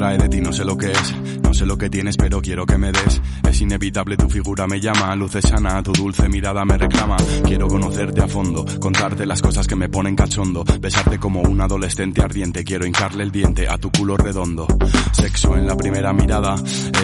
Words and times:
me 0.00 0.06
atrae 0.06 0.18
de 0.18 0.28
ti 0.30 0.40
no 0.40 0.50
sé 0.50 0.64
lo 0.64 0.76
que 0.78 0.90
es, 0.90 1.39
no 1.50 1.54
sé 1.54 1.66
lo 1.66 1.76
que 1.76 1.90
tienes 1.90 2.16
pero 2.16 2.40
quiero 2.40 2.64
que 2.64 2.78
me 2.78 2.92
des. 2.92 3.20
Es 3.48 3.60
inevitable 3.60 4.16
tu 4.16 4.28
figura 4.28 4.68
me 4.68 4.80
llama, 4.80 5.16
luces 5.16 5.44
sana, 5.48 5.82
tu 5.82 5.90
dulce 5.90 6.28
mirada 6.28 6.64
me 6.64 6.78
reclama. 6.78 7.16
Quiero 7.44 7.66
conocerte 7.66 8.22
a 8.22 8.28
fondo, 8.28 8.64
contarte 8.78 9.26
las 9.26 9.42
cosas 9.42 9.66
que 9.66 9.74
me 9.74 9.88
ponen 9.88 10.14
cachondo, 10.14 10.62
besarte 10.80 11.18
como 11.18 11.40
un 11.40 11.60
adolescente 11.60 12.22
ardiente, 12.22 12.62
quiero 12.62 12.86
hincarle 12.86 13.24
el 13.24 13.32
diente 13.32 13.68
a 13.68 13.78
tu 13.78 13.90
culo 13.90 14.16
redondo. 14.16 14.68
Sexo 15.10 15.56
en 15.56 15.66
la 15.66 15.76
primera 15.76 16.12
mirada, 16.12 16.54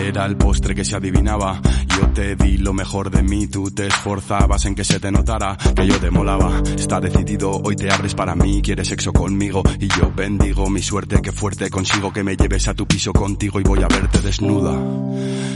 era 0.00 0.24
el 0.26 0.36
postre 0.36 0.76
que 0.76 0.84
se 0.84 0.94
adivinaba. 0.94 1.60
Yo 1.98 2.08
te 2.10 2.36
di 2.36 2.58
lo 2.58 2.72
mejor 2.72 3.10
de 3.10 3.24
mí, 3.24 3.48
tú 3.48 3.72
te 3.72 3.88
esforzabas 3.88 4.64
en 4.66 4.76
que 4.76 4.84
se 4.84 5.00
te 5.00 5.10
notara 5.10 5.56
que 5.74 5.86
yo 5.88 5.98
te 5.98 6.12
molaba. 6.12 6.62
Está 6.78 7.00
decidido, 7.00 7.50
hoy 7.50 7.74
te 7.74 7.90
abres 7.90 8.14
para 8.14 8.36
mí, 8.36 8.62
quieres 8.62 8.86
sexo 8.86 9.12
conmigo 9.12 9.64
y 9.80 9.88
yo 9.88 10.12
bendigo 10.14 10.70
mi 10.70 10.82
suerte 10.82 11.20
que 11.20 11.32
fuerte 11.32 11.68
consigo 11.68 12.12
que 12.12 12.22
me 12.22 12.36
lleves 12.36 12.68
a 12.68 12.74
tu 12.74 12.86
piso 12.86 13.12
contigo 13.12 13.58
y 13.58 13.64
voy 13.64 13.82
a 13.82 13.88
verte 13.88 14.20
desnuda 14.36 14.78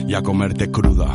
y 0.09 0.15
a 0.15 0.23
comerte 0.23 0.71
cruda. 0.71 1.09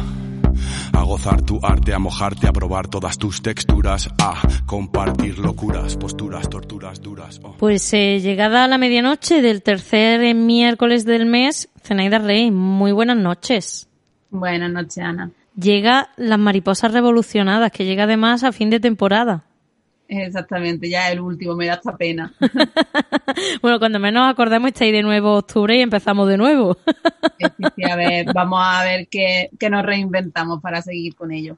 A 0.94 1.03
gozar 1.03 1.41
tu 1.41 1.59
arte, 1.63 1.94
a 1.94 1.99
mojarte, 1.99 2.47
a 2.47 2.53
probar 2.53 2.88
todas 2.88 3.17
tus 3.17 3.41
texturas, 3.41 4.09
a 4.19 4.41
compartir 4.66 5.39
locuras, 5.39 5.97
posturas, 5.97 6.47
torturas 6.47 7.02
duras. 7.02 7.39
oh. 7.44 7.55
Pues 7.57 7.91
eh, 7.94 8.19
llegada 8.22 8.67
la 8.67 8.77
medianoche 8.77 9.41
del 9.41 9.63
tercer 9.63 10.35
miércoles 10.35 11.05
del 11.05 11.25
mes, 11.25 11.69
Zenaida 11.83 12.19
Rey, 12.19 12.52
muy 12.52 12.91
buenas 12.91 13.17
noches. 13.17 13.89
Buenas 14.29 14.72
noches, 14.72 15.00
Ana. 15.00 15.31
Llega 15.59 16.09
Las 16.17 16.39
Mariposas 16.39 16.91
Revolucionadas, 16.91 17.72
que 17.72 17.85
llega 17.85 18.03
además 18.03 18.44
a 18.44 18.52
fin 18.52 18.69
de 18.69 18.79
temporada. 18.79 19.44
Exactamente, 20.07 20.89
ya 20.89 21.11
el 21.11 21.19
último, 21.19 21.55
me 21.55 21.65
da 21.65 21.73
esta 21.75 21.95
pena. 21.95 22.33
Bueno, 23.61 23.79
cuando 23.79 23.99
menos 23.99 24.31
acordamos 24.31 24.69
está 24.69 24.85
ahí 24.85 24.91
de 24.91 25.01
nuevo 25.01 25.33
octubre 25.37 25.75
y 25.75 25.81
empezamos 25.81 26.29
de 26.29 26.37
nuevo. 26.37 26.77
A 27.89 27.95
ver, 27.95 28.27
vamos 28.33 28.59
a 28.63 28.83
ver 28.83 29.07
qué, 29.09 29.49
qué 29.59 29.69
nos 29.69 29.83
reinventamos 29.83 30.61
para 30.61 30.81
seguir 30.81 31.15
con 31.15 31.31
ello. 31.31 31.57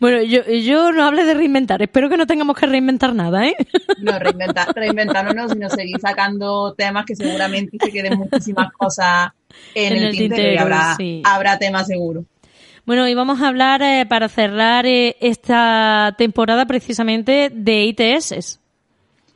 Bueno, 0.00 0.22
yo, 0.22 0.42
yo 0.44 0.92
no 0.92 1.04
hable 1.04 1.24
de 1.24 1.34
reinventar, 1.34 1.82
espero 1.82 2.08
que 2.08 2.16
no 2.16 2.26
tengamos 2.26 2.56
que 2.56 2.66
reinventar 2.66 3.14
nada, 3.14 3.46
¿eh? 3.46 3.56
No, 4.00 4.18
reinventar, 4.18 4.74
reinventarnos, 4.74 5.52
sino 5.52 5.68
seguir 5.68 6.00
sacando 6.00 6.72
temas 6.74 7.04
que 7.04 7.16
seguramente 7.16 7.76
se 7.80 7.90
queden 7.90 8.16
muchísimas 8.18 8.72
cosas 8.72 9.32
en, 9.74 9.92
En 9.92 9.98
el, 9.98 10.04
el 10.04 10.16
tintero, 10.16 10.52
y 10.52 10.56
habrá, 10.56 10.94
sí. 10.96 11.22
habrá 11.24 11.58
temas 11.58 11.86
seguro. 11.88 12.24
Bueno, 12.88 13.06
y 13.06 13.12
vamos 13.12 13.42
a 13.42 13.48
hablar 13.48 13.82
eh, 13.82 14.06
para 14.08 14.30
cerrar 14.30 14.86
eh, 14.86 15.14
esta 15.20 16.14
temporada 16.16 16.64
precisamente 16.64 17.52
de 17.54 17.84
ITS. 17.84 18.60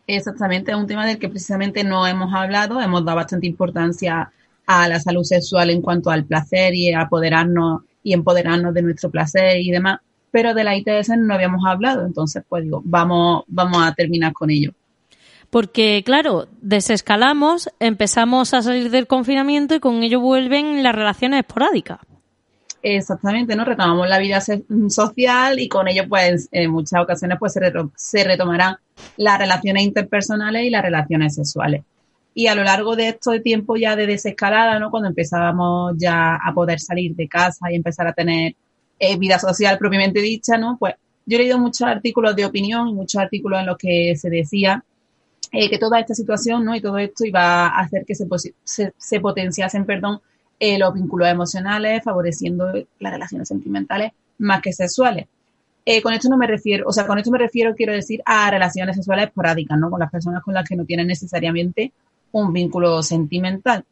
Exactamente, 0.06 0.72
es 0.72 0.77
un 0.78 0.86
tema 0.86 1.06
del 1.06 1.19
que 1.19 1.28
precisamente 1.28 1.84
no 1.84 2.06
hemos 2.06 2.33
hablado, 2.33 2.80
hemos 2.80 3.05
dado 3.05 3.17
bastante 3.17 3.46
importancia 3.46 4.33
a 4.67 4.89
la 4.89 4.98
salud 5.01 5.23
sexual 5.23 5.68
en 5.68 5.83
cuanto 5.83 6.11
al 6.11 6.24
placer 6.24 6.74
y 6.74 6.95
a 6.95 7.02
apoderarnos 7.02 7.83
y 8.02 8.14
empoderarnos 8.14 8.73
de 8.73 8.80
nuestro 8.80 9.11
placer 9.11 9.61
y 9.61 9.70
demás, 9.70 10.01
pero 10.30 10.55
de 10.55 10.64
la 10.64 10.74
ITS 10.74 11.11
no 11.19 11.34
habíamos 11.34 11.63
hablado, 11.67 12.07
entonces 12.07 12.42
pues 12.48 12.64
digo, 12.64 12.80
vamos, 12.86 13.45
vamos 13.48 13.86
a 13.86 13.92
terminar 13.92 14.33
con 14.33 14.48
ello. 14.48 14.73
Porque, 15.51 16.02
claro, 16.07 16.48
desescalamos, 16.63 17.69
empezamos 17.80 18.55
a 18.55 18.63
salir 18.63 18.90
del 18.90 19.07
confinamiento 19.07 19.74
y 19.74 19.80
con 19.80 20.02
ello 20.02 20.20
vuelven 20.20 20.83
las 20.83 20.95
relaciones 20.95 21.40
esporádicas. 21.40 21.98
Exactamente, 22.85 23.55
¿no? 23.55 23.65
Retomamos 23.65 24.09
la 24.09 24.19
vida 24.19 24.41
se- 24.41 24.65
social 24.89 25.61
y 25.61 25.69
con 25.69 25.87
ello, 25.87 26.09
pues, 26.09 26.48
en 26.51 26.70
muchas 26.73 27.01
ocasiones, 27.01 27.39
pues, 27.39 27.53
se, 27.53 27.61
reto- 27.61 27.93
se 27.97 28.25
retomarán 28.25 28.77
las 29.17 29.39
relaciones 29.39 29.85
interpersonales 29.85 30.65
y 30.65 30.70
las 30.70 30.83
relaciones 30.83 31.35
sexuales. 31.37 31.83
Y 32.35 32.48
a 32.48 32.55
lo 32.57 32.65
largo 32.65 32.97
de 32.97 33.09
este 33.11 33.39
tiempo 33.41 33.77
ya 33.77 33.95
de 33.95 34.07
desescalada, 34.07 34.79
¿no? 34.81 34.91
Cuando 34.91 35.09
empezábamos 35.09 35.95
ya 35.97 36.35
a 36.37 36.53
poder 36.55 36.81
salir 36.81 37.15
de 37.15 37.29
casa 37.29 37.70
y 37.70 37.77
empezar 37.77 38.07
a 38.09 38.15
tener 38.15 38.55
eh, 38.99 39.17
vida 39.17 39.39
social 39.39 39.79
propiamente 39.79 40.20
dicha, 40.20 40.57
¿no? 40.59 40.77
Pues 40.79 40.95
yo 41.27 41.37
he 41.37 41.41
leído 41.41 41.59
muchos 41.59 41.83
artículos 41.87 42.35
de 42.35 42.47
opinión 42.47 42.89
y 42.89 42.95
muchos 42.95 43.20
artículos 43.20 43.61
en 43.61 43.67
los 43.67 43.77
que 43.79 44.14
se 44.17 44.29
decía 44.31 44.83
eh, 45.53 45.69
que 45.70 45.79
toda 45.79 46.01
esta 46.01 46.14
situación, 46.14 46.64
¿no? 46.64 46.75
Y 46.75 46.81
todo 46.81 46.99
esto 46.99 47.25
iba 47.25 47.67
a 47.69 47.81
hacer 47.81 48.05
que 48.07 48.14
se, 48.14 48.27
se, 48.64 48.93
se 48.97 49.20
potenciasen, 49.20 49.85
perdón, 49.85 50.20
eh, 50.64 50.78
los 50.78 50.95
vínculos 50.95 51.27
emocionales, 51.28 52.05
favoreciendo 52.05 52.73
las 53.00 53.12
relaciones 53.12 53.48
sentimentales 53.48 54.12
más 54.39 54.62
que 54.62 54.73
sexuales. 54.73 55.27
Eh, 55.84 56.00
con 56.00 56.12
esto 56.12 56.28
no 56.28 56.36
me 56.36 56.46
refiero, 56.46 56.84
o 56.86 56.92
sea, 56.92 57.05
con 57.05 57.18
esto 57.18 57.33
me 57.33 57.39
refiero, 57.39 57.74
quiero 57.74 57.92
decir, 57.92 58.23
a 58.24 58.48
relaciones 58.48 58.95
sexuales 58.95 59.27
esporádicas, 59.27 59.77
¿no? 59.77 59.90
Con 59.90 59.98
las 59.98 60.11
personas 60.12 60.40
con 60.45 60.55
las 60.55 60.68
que 60.68 60.77
no 60.77 60.84
tienen 60.84 61.08
necesariamente 61.08 61.92
un 62.30 62.52
vínculo 62.52 63.02
sentimental. 63.02 63.84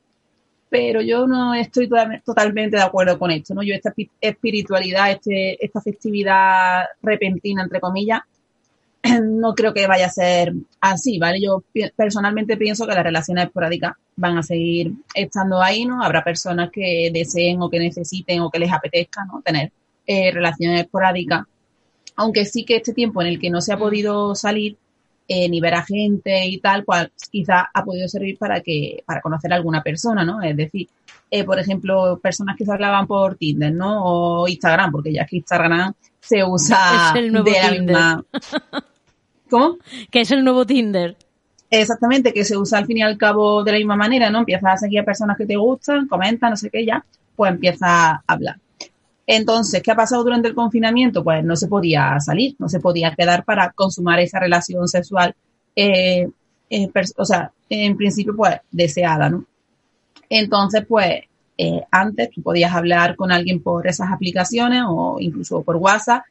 Pero 0.68 1.00
yo 1.02 1.26
no 1.26 1.52
estoy 1.54 1.88
total- 1.88 2.22
totalmente 2.24 2.76
de 2.76 2.82
acuerdo 2.84 3.18
con 3.18 3.32
esto, 3.32 3.52
¿no? 3.54 3.64
Yo 3.64 3.74
esta 3.74 3.92
espi- 3.92 4.08
espiritualidad, 4.20 5.10
este, 5.10 5.64
esta 5.64 5.80
festividad 5.80 6.84
repentina, 7.02 7.64
entre 7.64 7.80
comillas, 7.80 8.20
no 9.22 9.54
creo 9.54 9.72
que 9.72 9.86
vaya 9.86 10.06
a 10.06 10.10
ser 10.10 10.52
así, 10.80 11.18
¿vale? 11.18 11.40
Yo 11.40 11.62
personalmente 11.96 12.56
pienso 12.56 12.86
que 12.86 12.94
las 12.94 13.04
relaciones 13.04 13.46
esporádicas 13.46 13.94
van 14.16 14.38
a 14.38 14.42
seguir 14.42 14.92
estando 15.14 15.62
ahí, 15.62 15.84
¿no? 15.84 16.02
Habrá 16.02 16.22
personas 16.22 16.70
que 16.70 17.10
deseen 17.12 17.62
o 17.62 17.70
que 17.70 17.78
necesiten 17.78 18.40
o 18.40 18.50
que 18.50 18.58
les 18.58 18.72
apetezca, 18.72 19.24
¿no? 19.24 19.40
Tener 19.42 19.72
eh, 20.06 20.30
relaciones 20.32 20.82
esporádicas. 20.82 21.44
Aunque 22.16 22.44
sí 22.44 22.64
que 22.64 22.76
este 22.76 22.92
tiempo 22.92 23.22
en 23.22 23.28
el 23.28 23.40
que 23.40 23.50
no 23.50 23.60
se 23.60 23.72
ha 23.72 23.78
podido 23.78 24.34
salir 24.34 24.76
eh, 25.26 25.48
ni 25.48 25.60
ver 25.60 25.74
a 25.74 25.84
gente 25.84 26.44
y 26.46 26.58
tal, 26.58 26.84
pues 26.84 27.08
quizá 27.30 27.70
ha 27.72 27.84
podido 27.84 28.08
servir 28.08 28.36
para 28.36 28.60
que 28.60 29.02
para 29.06 29.20
conocer 29.20 29.52
a 29.52 29.56
alguna 29.56 29.82
persona, 29.82 30.24
¿no? 30.24 30.42
Es 30.42 30.56
decir, 30.56 30.88
eh, 31.30 31.44
por 31.44 31.58
ejemplo, 31.58 32.18
personas 32.20 32.56
que 32.56 32.64
se 32.64 32.72
hablaban 32.72 33.06
por 33.06 33.36
Tinder, 33.36 33.72
¿no? 33.72 34.04
O 34.04 34.48
Instagram, 34.48 34.90
porque 34.90 35.12
ya 35.12 35.24
que 35.24 35.36
Instagram 35.36 35.94
se 36.18 36.44
usa 36.44 37.12
de 37.14 37.30
la 37.30 37.38
Tinder. 37.38 37.80
misma. 37.80 38.24
¿Cómo? 39.50 39.78
Que 40.10 40.20
es 40.20 40.30
el 40.30 40.44
nuevo 40.44 40.64
Tinder. 40.64 41.16
Exactamente, 41.70 42.32
que 42.32 42.44
se 42.44 42.56
usa 42.56 42.78
al 42.78 42.86
fin 42.86 42.98
y 42.98 43.02
al 43.02 43.16
cabo 43.16 43.62
de 43.62 43.72
la 43.72 43.78
misma 43.78 43.96
manera, 43.96 44.30
¿no? 44.30 44.40
Empiezas 44.40 44.74
a 44.74 44.76
seguir 44.76 45.00
a 45.00 45.04
personas 45.04 45.36
que 45.36 45.46
te 45.46 45.56
gustan, 45.56 46.08
comentan, 46.08 46.50
no 46.50 46.56
sé 46.56 46.68
qué, 46.70 46.84
ya, 46.84 47.04
pues 47.36 47.52
empiezas 47.52 47.82
a 47.82 48.22
hablar. 48.26 48.56
Entonces, 49.26 49.80
¿qué 49.80 49.92
ha 49.92 49.96
pasado 49.96 50.24
durante 50.24 50.48
el 50.48 50.54
confinamiento? 50.56 51.22
Pues 51.22 51.44
no 51.44 51.54
se 51.54 51.68
podía 51.68 52.18
salir, 52.18 52.56
no 52.58 52.68
se 52.68 52.80
podía 52.80 53.14
quedar 53.14 53.44
para 53.44 53.70
consumar 53.70 54.18
esa 54.18 54.40
relación 54.40 54.88
sexual, 54.88 55.36
eh, 55.76 56.28
eh, 56.68 56.90
o 57.16 57.24
sea, 57.24 57.52
en 57.68 57.96
principio, 57.96 58.34
pues 58.34 58.56
deseada, 58.72 59.30
¿no? 59.30 59.44
Entonces, 60.28 60.84
pues, 60.88 61.20
eh, 61.56 61.82
antes 61.92 62.30
tú 62.30 62.42
podías 62.42 62.72
hablar 62.74 63.14
con 63.14 63.30
alguien 63.30 63.62
por 63.62 63.86
esas 63.86 64.10
aplicaciones 64.10 64.82
o 64.88 65.18
incluso 65.20 65.62
por 65.62 65.76
WhatsApp 65.76 66.24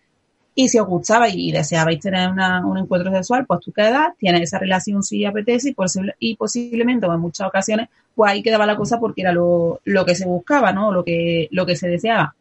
y 0.56 0.68
si 0.68 0.78
os 0.80 0.88
gustaba 0.88 1.30
y 1.30 1.52
deseabais 1.52 2.00
tener 2.00 2.30
una- 2.30 2.66
un 2.66 2.78
encuentro 2.78 3.12
sexual, 3.14 3.46
pues 3.46 3.62
tú 3.62 3.72
quedas, 3.72 4.10
tienes 4.18 4.42
esa 4.42 4.60
relación 4.60 5.04
si 5.04 5.24
apetece 5.26 5.70
y, 5.70 5.74
posible- 5.74 6.16
y 6.20 6.36
posiblemente 6.36 7.06
o 7.08 7.14
en 7.14 7.20
muchas 7.22 7.48
ocasiones, 7.48 7.88
pues 8.16 8.32
ahí 8.32 8.44
quedaba 8.44 8.66
la 8.66 8.76
cosa 8.76 9.00
porque 9.00 9.22
era 9.22 9.32
lo, 9.32 9.80
lo 9.86 10.06
que 10.06 10.16
se 10.16 10.26
buscaba, 10.26 10.74
¿no? 10.74 10.92
Lo 10.92 11.04
que, 11.04 11.48
lo 11.52 11.66
que 11.66 11.76
se 11.78 11.88
deseaba. 11.88 12.36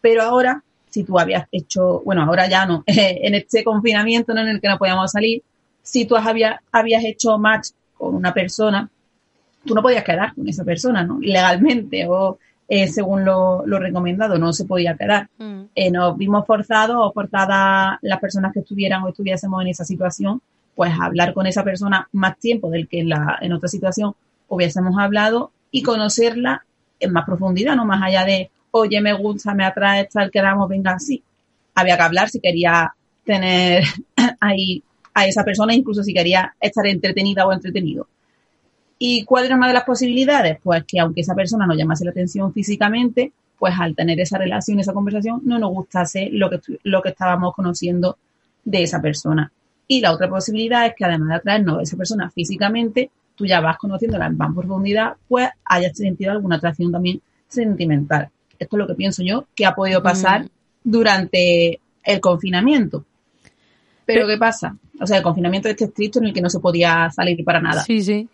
Pero 0.00 0.22
ahora, 0.22 0.62
si 0.88 1.04
tú 1.04 1.18
habías 1.20 1.46
hecho, 1.52 2.00
bueno, 2.04 2.22
ahora 2.22 2.48
ya 2.48 2.66
no, 2.66 2.82
en 2.86 3.34
este 3.34 3.62
confinamiento 3.62 4.32
en 4.32 4.38
el 4.48 4.60
que 4.60 4.68
no 4.68 4.78
podíamos 4.78 5.12
salir, 5.12 5.42
si 5.82 6.04
tú 6.06 6.16
había- 6.16 6.60
habías 6.72 7.04
hecho 7.04 7.38
match 7.38 7.68
con 7.96 8.14
una 8.14 8.34
persona, 8.34 8.88
tú 9.64 9.74
no 9.74 9.82
podías 9.82 10.02
quedar 10.04 10.34
con 10.34 10.48
esa 10.48 10.64
persona, 10.64 11.04
¿no? 11.04 11.18
Legalmente 11.20 12.06
o 12.08 12.38
eh, 12.72 12.86
según 12.86 13.24
lo, 13.24 13.66
lo 13.66 13.78
recomendado, 13.80 14.38
no 14.38 14.52
se 14.52 14.64
podía 14.64 14.96
quedar 14.96 15.28
Mm. 15.38 15.62
eh, 15.74 15.90
nos 15.90 16.16
vimos 16.16 16.46
forzados 16.46 16.96
o 16.98 17.12
forzadas 17.12 17.98
las 18.02 18.20
personas 18.20 18.52
que 18.52 18.60
estuvieran 18.60 19.02
o 19.02 19.08
estuviésemos 19.08 19.60
en 19.62 19.68
esa 19.68 19.84
situación, 19.84 20.40
pues 20.76 20.92
a 20.92 21.04
hablar 21.06 21.34
con 21.34 21.46
esa 21.46 21.64
persona 21.64 22.08
más 22.12 22.38
tiempo 22.38 22.70
del 22.70 22.86
que 22.88 23.00
en, 23.00 23.08
la, 23.08 23.38
en 23.42 23.52
otra 23.52 23.68
situación 23.68 24.14
hubiésemos 24.48 24.94
hablado 24.98 25.50
y 25.72 25.82
conocerla 25.82 26.64
en 27.00 27.12
más 27.12 27.24
profundidad, 27.24 27.74
no 27.76 27.84
más 27.84 28.02
allá 28.02 28.24
de, 28.24 28.50
oye, 28.70 29.00
me 29.00 29.12
gusta, 29.14 29.52
me 29.52 29.64
atrae, 29.64 30.08
tal, 30.12 30.30
quedamos, 30.30 30.68
venga, 30.68 30.92
así. 30.92 31.22
había 31.74 31.96
que 31.96 32.02
hablar 32.02 32.28
si 32.30 32.40
quería 32.40 32.94
tener 33.24 33.82
ahí 34.40 34.82
a 35.12 35.26
esa 35.26 35.44
persona, 35.44 35.74
incluso 35.74 36.02
si 36.04 36.14
quería 36.14 36.54
estar 36.60 36.86
entretenida 36.86 37.46
o 37.46 37.52
entretenido. 37.52 38.06
¿Y 39.02 39.24
cuál 39.24 39.46
era 39.46 39.56
una 39.56 39.66
de 39.66 39.72
las 39.72 39.84
posibilidades? 39.84 40.58
Pues 40.62 40.84
que 40.84 41.00
aunque 41.00 41.22
esa 41.22 41.34
persona 41.34 41.66
nos 41.66 41.78
llamase 41.78 42.04
la 42.04 42.10
atención 42.10 42.52
físicamente, 42.52 43.32
pues 43.58 43.72
al 43.80 43.96
tener 43.96 44.20
esa 44.20 44.36
relación, 44.36 44.78
esa 44.78 44.92
conversación, 44.92 45.40
no 45.42 45.58
nos 45.58 45.70
gustase 45.70 46.28
lo 46.30 46.50
que, 46.50 46.60
lo 46.82 47.00
que 47.00 47.08
estábamos 47.08 47.54
conociendo 47.54 48.18
de 48.62 48.82
esa 48.82 49.00
persona. 49.00 49.50
Y 49.88 50.02
la 50.02 50.12
otra 50.12 50.28
posibilidad 50.28 50.84
es 50.84 50.92
que 50.94 51.06
además 51.06 51.30
de 51.30 51.34
atraernos 51.36 51.78
a 51.78 51.82
esa 51.82 51.96
persona 51.96 52.30
físicamente, 52.30 53.10
tú 53.34 53.46
ya 53.46 53.62
vas 53.62 53.78
conociéndola 53.78 54.26
en 54.26 54.36
más 54.36 54.54
profundidad, 54.54 55.14
pues 55.26 55.48
hayas 55.64 55.96
sentido 55.96 56.32
alguna 56.32 56.56
atracción 56.56 56.92
también 56.92 57.22
sentimental. 57.48 58.28
Esto 58.58 58.76
es 58.76 58.78
lo 58.78 58.86
que 58.86 58.94
pienso 58.94 59.22
yo 59.22 59.46
que 59.54 59.64
ha 59.64 59.74
podido 59.74 60.02
pasar 60.02 60.44
mm. 60.44 60.48
durante 60.84 61.80
el 62.04 62.20
confinamiento. 62.20 63.06
Pero, 64.04 64.26
¿qué 64.26 64.36
pasa? 64.36 64.76
O 65.00 65.06
sea, 65.06 65.16
el 65.16 65.22
confinamiento 65.22 65.70
este 65.70 65.86
estricto 65.86 66.18
en 66.18 66.26
el 66.26 66.34
que 66.34 66.42
no 66.42 66.50
se 66.50 66.60
podía 66.60 67.08
salir 67.10 67.42
para 67.44 67.62
nada. 67.62 67.82
Sí, 67.82 68.02
sí. 68.02 68.28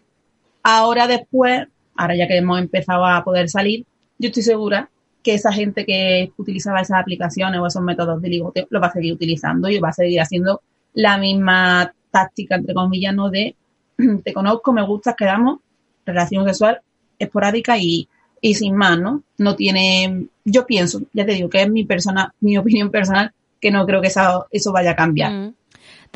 Ahora 0.69 1.07
después, 1.07 1.69
ahora 1.95 2.17
ya 2.17 2.27
que 2.27 2.39
hemos 2.39 2.59
empezado 2.59 3.07
a 3.07 3.23
poder 3.23 3.49
salir, 3.49 3.87
yo 4.19 4.31
estoy 4.31 4.43
segura 4.43 4.91
que 5.23 5.35
esa 5.35 5.53
gente 5.53 5.87
que 5.87 6.33
utilizaba 6.39 6.81
esas 6.81 6.99
aplicaciones 6.99 7.61
o 7.61 7.67
esos 7.69 7.83
métodos 7.83 8.21
de 8.21 8.29
ligote 8.29 8.67
lo 8.71 8.81
va 8.81 8.89
a 8.89 8.93
seguir 8.93 9.13
utilizando 9.13 9.69
y 9.69 9.79
va 9.79 9.91
a 9.91 9.93
seguir 9.93 10.21
haciendo 10.21 10.63
la 10.93 11.19
misma 11.19 11.95
táctica, 12.11 12.57
entre 12.57 12.75
comillas, 12.75 13.15
¿no? 13.15 13.31
De 13.31 13.55
te 14.25 14.33
conozco, 14.33 14.73
me 14.73 14.85
gustas, 14.85 15.15
quedamos, 15.15 15.61
relación 16.05 16.45
sexual 16.45 16.81
esporádica 17.17 17.79
y, 17.79 18.09
y 18.41 18.55
sin 18.55 18.75
más, 18.75 18.99
¿no? 18.99 19.23
No 19.39 19.55
tiene, 19.55 20.27
yo 20.45 20.67
pienso, 20.67 21.03
ya 21.13 21.25
te 21.25 21.35
digo 21.35 21.49
que 21.49 21.63
es 21.63 21.71
mi 21.71 21.85
persona, 21.85 22.35
mi 22.41 22.59
opinión 22.59 22.91
personal, 22.91 23.31
que 23.61 23.71
no 23.71 23.87
creo 23.87 24.01
que 24.01 24.09
eso, 24.09 24.47
eso 24.51 24.73
vaya 24.73 24.91
a 24.91 24.97
cambiar. 24.97 25.33
Mm. 25.33 25.55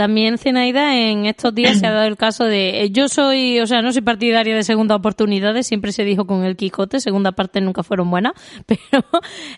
También, 0.00 0.38
Zenaida, 0.38 0.97
en 0.97 1.26
estos 1.26 1.55
días 1.55 1.79
se 1.79 1.87
ha 1.87 1.93
dado 1.93 2.06
el 2.06 2.17
caso 2.17 2.44
de. 2.44 2.85
Eh, 2.85 2.91
yo 2.91 3.11
soy, 3.11 3.61
o 3.61 3.67
sea, 3.67 3.82
no 3.82 3.93
soy 3.93 4.00
partidaria 4.00 4.56
de 4.56 4.62
segunda 4.62 4.97
oportunidades, 4.97 5.67
siempre 5.67 5.93
se 5.93 6.05
dijo 6.05 6.26
con 6.26 6.43
el 6.43 6.56
Quijote, 6.56 7.00
segunda 7.00 7.32
parte 7.32 7.61
nunca 7.61 7.82
fueron 7.82 8.11
buenas, 8.11 8.32
pero 8.67 9.05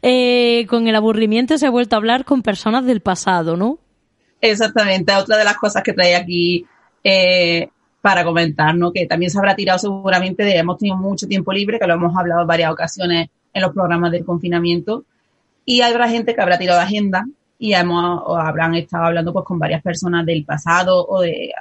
eh, 0.02 0.66
con 0.68 0.88
el 0.88 0.96
aburrimiento 0.96 1.56
se 1.58 1.68
ha 1.68 1.70
vuelto 1.70 1.94
a 1.94 1.98
hablar 1.98 2.24
con 2.24 2.42
personas 2.42 2.84
del 2.84 3.02
pasado, 3.02 3.56
¿no? 3.56 3.78
Exactamente, 4.40 5.14
otra 5.14 5.36
de 5.36 5.44
las 5.44 5.56
cosas 5.58 5.84
que 5.84 5.92
trae 5.92 6.16
aquí 6.16 6.66
eh, 7.04 7.68
para 8.00 8.24
comentar, 8.24 8.74
¿no? 8.74 8.92
Que 8.92 9.06
también 9.06 9.30
se 9.30 9.38
habrá 9.38 9.54
tirado 9.54 9.78
seguramente 9.78 10.42
de. 10.42 10.56
Hemos 10.56 10.78
tenido 10.78 10.96
mucho 10.96 11.28
tiempo 11.28 11.52
libre, 11.52 11.78
que 11.78 11.86
lo 11.86 11.94
hemos 11.94 12.16
hablado 12.16 12.40
en 12.40 12.48
varias 12.48 12.72
ocasiones 12.72 13.28
en 13.54 13.62
los 13.62 13.72
programas 13.72 14.10
del 14.10 14.24
confinamiento, 14.24 15.04
y 15.64 15.82
habrá 15.82 16.08
gente 16.08 16.34
que 16.34 16.40
habrá 16.40 16.58
tirado 16.58 16.80
agenda 16.80 17.26
y 17.62 17.74
hemos, 17.74 18.22
o 18.26 18.36
habrán 18.36 18.74
estado 18.74 19.04
hablando 19.04 19.32
pues 19.32 19.44
con 19.44 19.56
varias 19.56 19.80
personas 19.80 20.26
del 20.26 20.44
pasado 20.44 21.06
o 21.06 21.20
de 21.20 21.52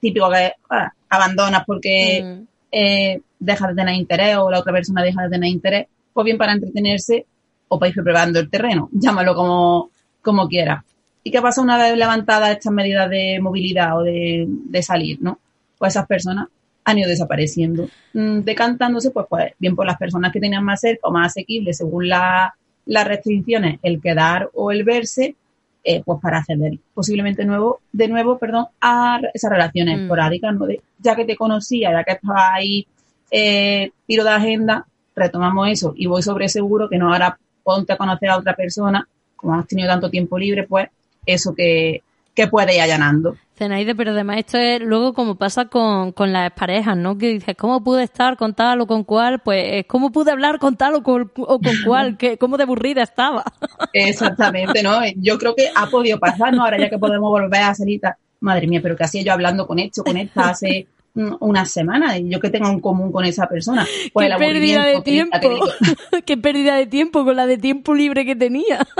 típico 0.00 0.28
que 0.28 0.54
ah, 0.70 0.92
abandonas 1.08 1.62
porque 1.64 2.20
mm. 2.20 2.48
eh, 2.72 3.20
dejas 3.38 3.68
de 3.68 3.76
tener 3.76 3.94
interés 3.94 4.36
o 4.38 4.50
la 4.50 4.58
otra 4.58 4.72
persona 4.72 5.04
deja 5.04 5.22
de 5.22 5.30
tener 5.30 5.48
interés, 5.48 5.86
pues 6.12 6.24
bien 6.24 6.36
para 6.36 6.52
entretenerse 6.52 7.26
o 7.68 7.78
para 7.78 7.90
ir 7.90 7.94
preparando 7.94 8.40
el 8.40 8.50
terreno, 8.50 8.88
llámalo 8.92 9.36
como, 9.36 9.90
como 10.20 10.48
quieras. 10.48 10.82
¿Y 11.22 11.30
qué 11.30 11.40
pasa 11.40 11.62
una 11.62 11.78
vez 11.78 11.96
levantadas 11.96 12.50
estas 12.50 12.72
medidas 12.72 13.08
de 13.08 13.38
movilidad 13.40 13.98
o 13.98 14.02
de, 14.02 14.48
salir, 14.82 15.22
no? 15.22 15.38
Pues 15.78 15.92
esas 15.92 16.08
personas 16.08 16.48
han 16.84 16.98
ido 16.98 17.08
desapareciendo, 17.08 17.88
mm, 18.14 18.40
decantándose 18.40 19.12
pues, 19.12 19.26
pues 19.30 19.52
bien 19.60 19.76
por 19.76 19.86
las 19.86 19.96
personas 19.96 20.32
que 20.32 20.40
tenían 20.40 20.64
más 20.64 20.80
cerca 20.80 21.06
o 21.06 21.12
más 21.12 21.28
asequibles 21.28 21.76
según 21.76 22.08
la, 22.08 22.52
las 22.86 23.06
restricciones, 23.06 23.78
el 23.82 24.00
quedar 24.00 24.50
o 24.54 24.70
el 24.70 24.84
verse, 24.84 25.36
eh, 25.84 26.02
pues 26.04 26.20
para 26.20 26.38
acceder 26.38 26.78
posiblemente 26.94 27.44
nuevo, 27.44 27.80
de 27.92 28.08
nuevo 28.08 28.38
perdón, 28.38 28.66
a 28.80 29.20
esas 29.34 29.50
relaciones 29.50 29.98
mm. 29.98 30.02
esporádicas, 30.02 30.54
¿no? 30.54 30.66
De, 30.66 30.80
ya 30.98 31.14
que 31.14 31.24
te 31.24 31.36
conocía, 31.36 31.92
ya 31.92 32.04
que 32.04 32.12
estaba 32.12 32.54
ahí, 32.54 32.86
eh, 33.30 33.90
tiro 34.06 34.24
de 34.24 34.30
agenda, 34.30 34.86
retomamos 35.14 35.68
eso 35.68 35.94
y 35.96 36.06
voy 36.06 36.22
sobre 36.22 36.48
seguro 36.48 36.88
que 36.88 36.98
no 36.98 37.12
ahora 37.12 37.38
ponte 37.62 37.92
a 37.92 37.96
conocer 37.96 38.30
a 38.30 38.38
otra 38.38 38.54
persona, 38.54 39.06
como 39.34 39.54
has 39.54 39.66
tenido 39.66 39.88
tanto 39.88 40.10
tiempo 40.10 40.38
libre, 40.38 40.64
pues 40.64 40.88
eso 41.24 41.54
que, 41.54 42.02
que 42.34 42.46
puede 42.46 42.76
ir 42.76 42.82
allanando. 42.82 43.36
Zenaide, 43.56 43.94
pero 43.94 44.10
además 44.10 44.38
esto 44.38 44.58
es 44.58 44.80
luego 44.80 45.14
como 45.14 45.36
pasa 45.36 45.66
con, 45.66 46.12
con 46.12 46.32
las 46.32 46.52
parejas, 46.52 46.96
¿no? 46.96 47.16
Que 47.16 47.28
dices, 47.28 47.56
¿cómo 47.56 47.82
pude 47.82 48.02
estar 48.02 48.36
con 48.36 48.54
tal 48.54 48.80
o 48.82 48.86
con 48.86 49.04
cual? 49.04 49.40
Pues, 49.40 49.86
¿cómo 49.86 50.12
pude 50.12 50.30
hablar 50.30 50.58
con 50.58 50.76
tal 50.76 50.94
o 50.96 51.02
con, 51.02 51.32
o 51.36 51.58
con 51.58 51.74
cual? 51.84 52.16
¿Qué, 52.18 52.36
¿Cómo 52.36 52.56
de 52.56 52.64
aburrida 52.64 53.02
estaba? 53.02 53.44
Exactamente, 53.92 54.82
¿no? 54.82 55.00
Yo 55.16 55.38
creo 55.38 55.54
que 55.54 55.70
ha 55.74 55.86
podido 55.86 56.18
pasar, 56.18 56.52
¿no? 56.52 56.64
Ahora 56.64 56.78
ya 56.78 56.90
que 56.90 56.98
podemos 56.98 57.30
volver 57.30 57.62
a 57.62 57.74
salir, 57.74 58.00
madre 58.40 58.66
mía, 58.66 58.80
pero 58.82 58.96
que 58.96 59.04
hacía 59.04 59.22
yo 59.22 59.32
hablando 59.32 59.66
con 59.66 59.78
esto, 59.78 60.04
con 60.04 60.16
esta 60.16 60.50
hace 60.50 60.86
una 61.16 61.64
semana 61.64 62.18
y 62.18 62.28
yo 62.28 62.40
que 62.40 62.50
tengo 62.50 62.68
en 62.68 62.80
común 62.80 63.10
con 63.10 63.24
esa 63.24 63.48
persona. 63.48 63.86
Pues 64.12 64.28
Qué 64.30 64.36
pérdida 64.36 64.84
de 64.84 65.00
tiempo. 65.00 65.38
Qué 66.26 66.36
pérdida 66.36 66.76
de 66.76 66.86
tiempo 66.86 67.24
con 67.24 67.36
la 67.36 67.46
de 67.46 67.58
tiempo 67.58 67.94
libre 67.94 68.24
que 68.24 68.36
tenía. 68.36 68.86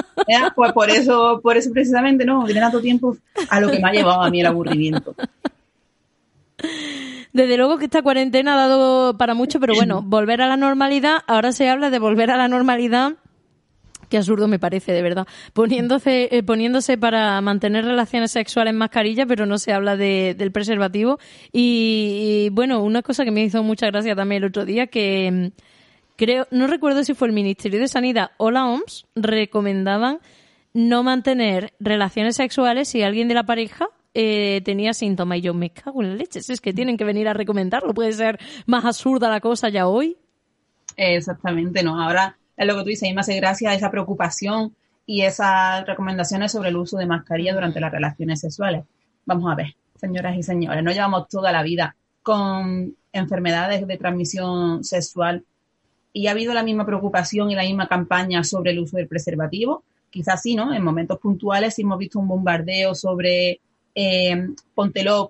Pues 0.57 0.73
por 0.73 0.91
eso, 0.91 1.41
por 1.43 1.57
eso 1.57 1.71
precisamente 1.73 2.25
no, 2.25 2.45
tiene 2.45 2.61
tanto 2.61 2.81
tiempo 2.81 3.17
a 3.49 3.61
lo 3.61 3.71
que 3.71 3.79
me 3.79 3.89
ha 3.89 3.93
llevado 3.93 4.23
a 4.23 4.31
mí 4.31 4.41
el 4.41 4.47
aburrimiento. 4.47 5.15
Desde 7.33 7.57
luego 7.57 7.79
que 7.79 7.85
esta 7.85 8.03
cuarentena 8.03 8.55
ha 8.55 8.69
dado 8.69 9.19
para 9.19 9.35
mucho, 9.35 9.61
pero 9.61 9.75
bueno, 9.75 10.03
volver 10.07 10.41
a 10.41 10.49
la 10.49 10.57
normalidad, 10.57 11.19
ahora 11.27 11.53
se 11.53 11.69
habla 11.69 11.91
de 11.91 11.99
volver 11.99 12.31
a 12.31 12.37
la 12.37 12.49
normalidad 12.49 13.13
Qué 14.09 14.19
absurdo 14.19 14.47
me 14.49 14.59
parece, 14.59 14.93
de 14.93 15.03
verdad. 15.03 15.27
Poniéndose, 15.53 16.29
eh, 16.31 16.43
poniéndose 16.43 16.97
para 16.97 17.41
mantener 17.41 17.85
relaciones 17.85 18.31
sexuales 18.31 18.73
en 18.73 18.79
mascarilla, 18.79 19.27
pero 19.27 19.47
no 19.47 19.59
se 19.59 19.73
habla 19.73 19.97
de, 19.97 20.35
del 20.37 20.53
preservativo. 20.53 21.19
Y, 21.53 22.49
bueno, 22.53 22.83
una 22.83 23.03
cosa 23.03 23.25
que 23.25 23.31
me 23.31 23.43
hizo 23.43 23.63
mucha 23.63 23.87
gracia 23.87 24.15
también 24.15 24.43
el 24.43 24.49
otro 24.49 24.65
día, 24.65 24.87
que 24.87 25.31
mm, 25.31 25.61
creo, 26.17 26.47
no 26.51 26.67
recuerdo 26.67 27.03
si 27.03 27.15
fue 27.15 27.29
el 27.29 27.35
Ministerio 27.35 27.81
de 27.81 27.89
Sanidad 27.89 28.31
o 28.37 28.51
la 28.51 28.67
OMS, 28.67 29.07
recomendaban 29.17 30.21
no 30.73 31.03
mantener 31.03 31.73
relaciones 31.81 32.37
sexuales 32.37 32.89
si 32.89 33.03
alguien 33.03 33.29
de 33.29 33.35
la 33.35 33.45
pareja 33.45 33.89
eh, 34.15 34.61
tenía 34.65 34.95
síntomas. 34.95 35.39
Y 35.39 35.43
yo 35.43 35.55
me 35.55 35.71
cago 35.71 36.03
en 36.03 36.17
leches, 36.17 36.49
es 36.49 36.61
que 36.61 36.73
tienen 36.73 36.97
que 36.97 37.05
venir 37.05 37.29
a 37.29 37.33
recomendarlo. 37.33 37.93
Puede 37.93 38.13
ser 38.13 38.39
más 38.67 38.85
absurda 38.85 39.29
la 39.29 39.41
cosa 39.41 39.69
ya 39.69 39.89
hoy. 39.89 40.17
Exactamente, 40.97 41.83
¿no? 41.83 42.01
Ahora 42.01 42.39
es 42.57 42.67
lo 42.67 42.75
que 42.75 42.83
tú 42.83 42.89
dices, 42.89 43.09
y 43.09 43.15
me 43.15 43.21
hace 43.21 43.37
gracia 43.37 43.75
esa 43.75 43.91
preocupación 43.91 44.75
y 45.05 45.23
esas 45.23 45.87
recomendaciones 45.87 46.53
sobre 46.53 46.71
el 46.71 46.77
uso 46.77 46.97
de 46.97 47.07
mascarilla 47.07 47.55
durante 47.55 47.81
las 47.81 47.93
relaciones 47.93 48.41
sexuales. 48.41 48.85
Vamos 49.25 49.51
a 49.51 49.55
ver, 49.55 49.77
señoras 49.95 50.37
y 50.37 50.43
señores, 50.43 50.83
no 50.83 50.91
llevamos 50.91 51.29
toda 51.29 51.53
la 51.53 51.63
vida 51.63 51.97
con 52.23 52.97
enfermedades 53.13 53.87
de 53.87 53.97
transmisión 53.97 54.83
sexual 54.85 55.45
y 56.13 56.27
ha 56.27 56.33
habido 56.33 56.55
la 56.55 56.63
misma 56.63 56.87
preocupación 56.87 57.51
y 57.51 57.55
la 57.55 57.63
misma 57.63 57.89
campaña 57.89 58.43
sobre 58.43 58.73
el 58.73 58.81
uso 58.81 58.97
del 58.97 59.07
preservativo. 59.07 59.85
Quizás 60.11 60.43
sí, 60.43 60.55
¿no? 60.55 60.73
En 60.73 60.83
momentos 60.83 61.19
puntuales 61.19 61.75
sí 61.75 61.83
hemos 61.83 61.99
visto 61.99 62.19
un 62.19 62.27
bombardeo 62.27 62.95
sobre 62.95 63.61
eh, 63.95 64.49
póntelo, 64.75 65.29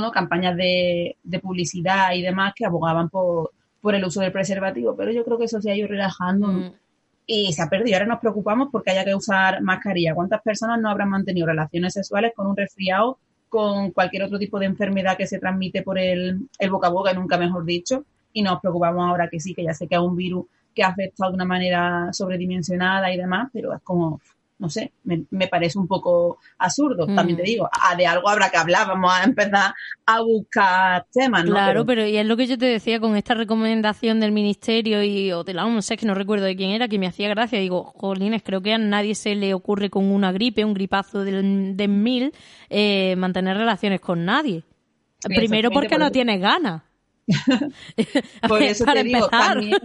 ¿no? 0.00 0.10
Campañas 0.10 0.56
de 0.56 1.40
publicidad 1.42 2.12
y 2.14 2.22
demás 2.22 2.54
que 2.54 2.64
abogaban 2.64 3.10
por, 3.10 3.50
por 3.80 3.94
el 3.94 4.04
uso 4.04 4.20
del 4.20 4.32
preservativo, 4.32 4.96
pero 4.96 5.12
yo 5.12 5.24
creo 5.24 5.38
que 5.38 5.44
eso 5.44 5.60
se 5.60 5.70
ha 5.70 5.76
ido 5.76 5.88
relajando 5.88 6.48
mm. 6.48 6.72
y 7.26 7.52
se 7.52 7.62
ha 7.62 7.68
perdido. 7.68 7.96
Ahora 7.96 8.06
nos 8.06 8.20
preocupamos 8.20 8.68
porque 8.72 8.90
haya 8.90 9.04
que 9.04 9.14
usar 9.14 9.62
mascarilla. 9.62 10.14
¿Cuántas 10.14 10.42
personas 10.42 10.80
no 10.80 10.90
habrán 10.90 11.10
mantenido 11.10 11.46
relaciones 11.46 11.94
sexuales 11.94 12.32
con 12.34 12.46
un 12.46 12.56
resfriado, 12.56 13.18
con 13.48 13.92
cualquier 13.92 14.24
otro 14.24 14.38
tipo 14.38 14.58
de 14.58 14.66
enfermedad 14.66 15.16
que 15.16 15.26
se 15.26 15.38
transmite 15.38 15.82
por 15.82 15.98
el, 15.98 16.48
el 16.58 16.70
boca 16.70 16.88
a 16.88 16.90
boca, 16.90 17.12
nunca 17.12 17.38
mejor 17.38 17.64
dicho? 17.64 18.04
Y 18.32 18.42
nos 18.42 18.60
preocupamos 18.60 19.08
ahora 19.08 19.28
que 19.28 19.40
sí, 19.40 19.54
que 19.54 19.64
ya 19.64 19.74
sé 19.74 19.86
que 19.86 19.94
es 19.94 20.00
un 20.00 20.16
virus 20.16 20.46
que 20.74 20.82
ha 20.82 20.88
afectado 20.88 21.30
de 21.30 21.36
una 21.36 21.44
manera 21.44 22.12
sobredimensionada 22.12 23.12
y 23.12 23.16
demás, 23.16 23.50
pero 23.52 23.74
es 23.74 23.82
como, 23.82 24.20
no 24.58 24.68
sé, 24.68 24.92
me, 25.04 25.48
parece 25.48 25.78
un 25.78 25.86
poco 25.86 26.38
absurdo. 26.58 27.06
También 27.06 27.36
te 27.36 27.42
mm. 27.42 27.46
digo, 27.46 27.70
de 27.96 28.06
algo 28.06 28.28
habrá 28.28 28.50
que 28.50 28.56
hablar, 28.56 28.88
vamos 28.88 29.12
a 29.12 29.22
empezar 29.22 29.74
a 30.06 30.20
buscar 30.20 31.06
temas, 31.12 31.44
¿no? 31.44 31.52
Claro, 31.52 31.86
pero, 31.86 32.04
y 32.06 32.16
es 32.16 32.26
lo 32.26 32.36
que 32.36 32.46
yo 32.46 32.58
te 32.58 32.66
decía 32.66 32.98
con 32.98 33.16
esta 33.16 33.34
recomendación 33.34 34.20
del 34.20 34.32
Ministerio 34.32 35.02
y, 35.02 35.32
o 35.32 35.44
de 35.44 35.54
la 35.54 35.64
OMS, 35.64 35.88
que 35.98 36.06
no 36.06 36.14
recuerdo 36.14 36.46
de 36.46 36.56
quién 36.56 36.70
era, 36.70 36.88
que 36.88 36.98
me 36.98 37.06
hacía 37.06 37.28
gracia. 37.28 37.60
Digo, 37.60 37.84
jolines, 37.84 38.42
creo 38.42 38.60
que 38.60 38.74
a 38.74 38.78
nadie 38.78 39.14
se 39.14 39.34
le 39.34 39.54
ocurre 39.54 39.90
con 39.90 40.10
una 40.10 40.32
gripe, 40.32 40.64
un 40.64 40.74
gripazo 40.74 41.24
de, 41.24 41.42
de 41.74 41.88
mil, 41.88 42.32
eh, 42.68 43.14
mantener 43.16 43.56
relaciones 43.56 44.00
con 44.00 44.24
nadie. 44.24 44.64
Primero 45.22 45.70
porque 45.70 45.98
no 45.98 46.10
tienes 46.10 46.40
ganas. 46.40 46.82
por 48.48 48.62
eso 48.62 48.84
te 48.84 49.04
digo, 49.04 49.28
también, 49.28 49.76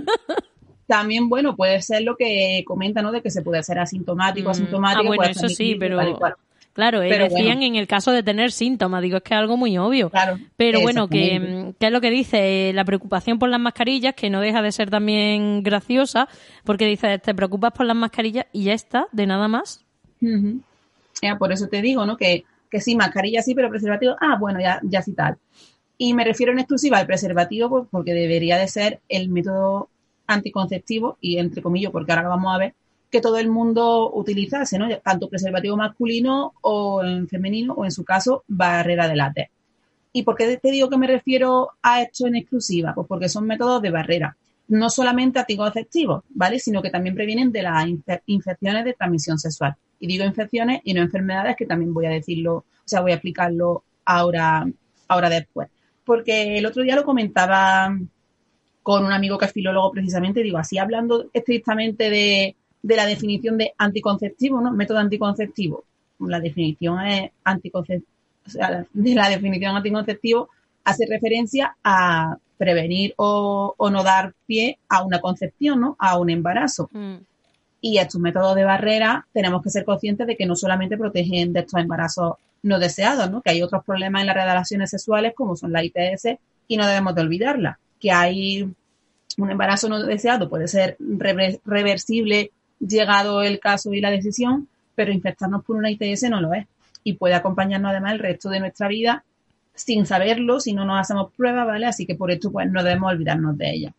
también, 0.87 1.29
bueno, 1.29 1.55
puede 1.55 1.81
ser 1.81 2.03
lo 2.03 2.15
que 2.15 2.63
comenta, 2.65 3.01
¿no? 3.01 3.11
De 3.11 3.21
que 3.21 3.29
se 3.29 3.41
puede 3.41 3.59
hacer 3.59 3.79
asintomático, 3.79 4.49
mm. 4.49 4.51
asintomático. 4.51 5.03
Ah, 5.03 5.15
bueno, 5.15 5.23
eso 5.31 5.49
sí, 5.49 5.75
pero... 5.79 5.99
Claro, 6.73 7.03
eh, 7.03 7.29
decían 7.29 7.61
en 7.61 7.75
el 7.75 7.85
caso 7.85 8.11
de 8.11 8.23
tener 8.23 8.51
síntomas, 8.51 9.03
digo, 9.03 9.17
es 9.17 9.23
que 9.23 9.35
es 9.35 9.39
algo 9.39 9.57
muy 9.57 9.77
obvio. 9.77 10.09
Claro, 10.09 10.39
pero 10.57 10.81
bueno, 10.81 11.07
que, 11.07 11.71
que, 11.79 11.85
es 11.85 11.91
lo 11.91 12.01
que 12.01 12.09
dice, 12.09 12.71
la 12.73 12.83
preocupación 12.83 13.37
por 13.37 13.49
las 13.49 13.59
mascarillas, 13.59 14.15
que 14.15 14.31
no 14.31 14.41
deja 14.41 14.63
de 14.63 14.71
ser 14.71 14.89
también 14.89 15.61
graciosa, 15.61 16.27
porque 16.63 16.87
dice, 16.87 17.19
te 17.19 17.35
preocupas 17.35 17.73
por 17.73 17.85
las 17.85 17.95
mascarillas 17.95 18.47
y 18.51 18.63
ya 18.63 18.73
está, 18.73 19.07
de 19.11 19.27
nada 19.27 19.47
más. 19.47 19.85
por 21.37 21.51
eso 21.51 21.67
te 21.67 21.83
digo, 21.83 22.07
¿no? 22.07 22.17
Que, 22.17 22.43
que 22.71 22.81
sí, 22.81 22.95
mascarilla 22.95 23.43
sí, 23.43 23.53
pero 23.53 23.69
preservativo, 23.69 24.15
ah, 24.19 24.37
bueno, 24.39 24.59
ya, 24.59 24.79
ya 24.81 25.03
sí 25.03 25.13
tal. 25.13 25.37
Y 25.99 26.15
me 26.15 26.23
refiero 26.23 26.51
en 26.51 26.59
exclusiva 26.59 26.97
al 26.97 27.05
preservativo 27.05 27.69
pues, 27.69 27.83
porque 27.91 28.13
debería 28.15 28.57
de 28.57 28.67
ser 28.67 28.99
el 29.09 29.29
método 29.29 29.89
anticonceptivo 30.27 31.17
y 31.21 31.37
entre 31.37 31.61
comillas, 31.61 31.91
porque 31.91 32.11
ahora 32.11 32.23
lo 32.23 32.29
vamos 32.29 32.55
a 32.55 32.57
ver, 32.57 32.73
que 33.09 33.21
todo 33.21 33.37
el 33.37 33.49
mundo 33.49 34.11
utilizase, 34.13 34.79
¿no? 34.79 34.87
Tanto 34.97 35.29
preservativo 35.29 35.77
masculino 35.77 36.53
o 36.61 37.03
en 37.03 37.27
femenino 37.27 37.73
o 37.73 37.85
en 37.85 37.91
su 37.91 38.03
caso 38.03 38.43
barrera 38.47 39.07
de 39.07 39.15
látex. 39.15 39.51
¿Y 40.11 40.23
por 40.23 40.35
qué 40.35 40.57
te 40.57 40.71
digo 40.71 40.89
que 40.89 40.97
me 40.97 41.07
refiero 41.07 41.71
a 41.81 42.01
esto 42.01 42.27
en 42.27 42.35
exclusiva? 42.35 42.93
Pues 42.93 43.07
porque 43.07 43.29
son 43.29 43.45
métodos 43.45 43.81
de 43.81 43.91
barrera, 43.91 44.35
no 44.67 44.89
solamente 44.89 45.39
anticonceptivos, 45.39 46.23
¿vale? 46.29 46.59
Sino 46.59 46.81
que 46.81 46.89
también 46.89 47.15
previenen 47.15 47.51
de 47.51 47.63
las 47.63 47.87
infecciones 48.25 48.85
de 48.85 48.93
transmisión 48.93 49.37
sexual. 49.37 49.75
Y 49.99 50.07
digo 50.07 50.23
infecciones 50.23 50.81
y 50.83 50.93
no 50.93 51.01
enfermedades, 51.01 51.55
que 51.55 51.65
también 51.65 51.93
voy 51.93 52.05
a 52.05 52.11
decirlo, 52.11 52.55
o 52.55 52.65
sea, 52.85 53.01
voy 53.01 53.11
a 53.11 53.15
explicarlo 53.15 53.83
ahora, 54.05 54.67
ahora 55.07 55.29
después. 55.29 55.69
Porque 56.03 56.57
el 56.57 56.65
otro 56.65 56.83
día 56.83 56.95
lo 56.95 57.05
comentaba 57.05 57.95
con 58.83 59.05
un 59.05 59.13
amigo 59.13 59.37
que 59.37 59.45
es 59.45 59.53
filólogo 59.53 59.91
precisamente, 59.91 60.43
digo, 60.43 60.57
así 60.57 60.77
hablando 60.77 61.29
estrictamente 61.33 62.09
de, 62.09 62.55
la 62.83 63.05
definición 63.05 63.57
de 63.57 63.73
anticonceptivo, 63.77 64.61
¿no? 64.61 64.71
Método 64.71 64.99
anticonceptivo. 64.99 65.85
La 66.19 66.41
definición 66.41 66.99
es 67.07 67.31
anticonceptivo, 67.43 68.11
o 68.45 68.49
sea, 68.49 68.85
de 68.91 69.15
la 69.15 69.29
definición 69.29 69.75
anticonceptivo 69.75 70.49
hace 70.83 71.05
referencia 71.09 71.77
a 71.81 72.37
prevenir 72.57 73.13
o, 73.17 73.75
no 73.89 74.03
dar 74.03 74.33
pie 74.45 74.77
a 74.89 75.03
una 75.03 75.19
concepción, 75.19 75.79
¿no? 75.79 75.95
A 75.97 76.17
un 76.19 76.29
embarazo. 76.29 76.89
Mm. 76.91 77.15
Y 77.79 77.97
estos 77.97 78.19
métodos 78.19 78.55
de 78.55 78.65
barrera 78.65 79.27
tenemos 79.33 79.61
que 79.63 79.69
ser 79.69 79.85
conscientes 79.85 80.27
de 80.27 80.37
que 80.37 80.45
no 80.45 80.55
solamente 80.55 80.97
protegen 80.97 81.53
de 81.53 81.61
estos 81.61 81.79
embarazos 81.79 82.35
no 82.63 82.79
deseados, 82.79 83.29
¿no? 83.31 83.41
Que 83.41 83.51
hay 83.51 83.61
otros 83.61 83.83
problemas 83.85 84.21
en 84.21 84.27
las 84.27 84.35
relaciones 84.35 84.89
sexuales 84.89 85.33
como 85.35 85.55
son 85.55 85.71
la 85.71 85.83
ITS 85.83 86.37
y 86.67 86.77
no 86.77 86.87
debemos 86.87 87.15
de 87.15 87.21
olvidarla. 87.21 87.79
Que 88.03 88.11
hay 88.11 88.69
un 89.37 89.49
embarazo 89.49 89.87
no 89.87 90.03
deseado, 90.03 90.49
puede 90.49 90.67
ser 90.67 90.97
reversible 90.99 92.51
llegado 92.79 93.41
el 93.41 93.61
caso 93.61 93.93
y 93.93 94.01
la 94.01 94.11
decisión, 94.11 94.67
pero 94.93 95.13
infectarnos 95.13 95.63
por 95.63 95.77
una 95.77 95.89
ITS 95.89 96.23
no 96.23 96.41
lo 96.41 96.53
es. 96.53 96.67
Y 97.05 97.13
puede 97.13 97.35
acompañarnos 97.35 97.91
además 97.91 98.13
el 98.13 98.19
resto 98.19 98.49
de 98.49 98.59
nuestra 98.59 98.89
vida 98.89 99.23
sin 99.73 100.05
saberlo 100.05 100.59
si 100.59 100.73
no 100.73 100.85
nos 100.85 100.99
hacemos 100.99 101.31
pruebas, 101.33 101.65
¿vale? 101.65 101.85
Así 101.85 102.05
que 102.05 102.15
por 102.15 102.29
esto 102.29 102.51
pues 102.51 102.69
no 102.69 102.83
debemos 102.83 103.13
olvidarnos 103.13 103.57
de 103.57 103.71
ella. 103.71 103.93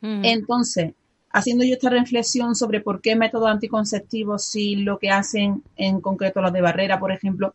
Mm. 0.00 0.24
Entonces, 0.24 0.94
haciendo 1.30 1.64
yo 1.64 1.74
esta 1.74 1.90
reflexión 1.90 2.54
sobre 2.54 2.80
por 2.80 3.00
qué 3.02 3.14
métodos 3.14 3.50
anticonceptivos, 3.50 4.44
si 4.44 4.76
lo 4.76 4.98
que 4.98 5.10
hacen 5.10 5.62
en 5.76 6.00
concreto 6.00 6.40
los 6.40 6.52
de 6.52 6.62
barrera, 6.62 6.98
por 6.98 7.12
ejemplo, 7.12 7.54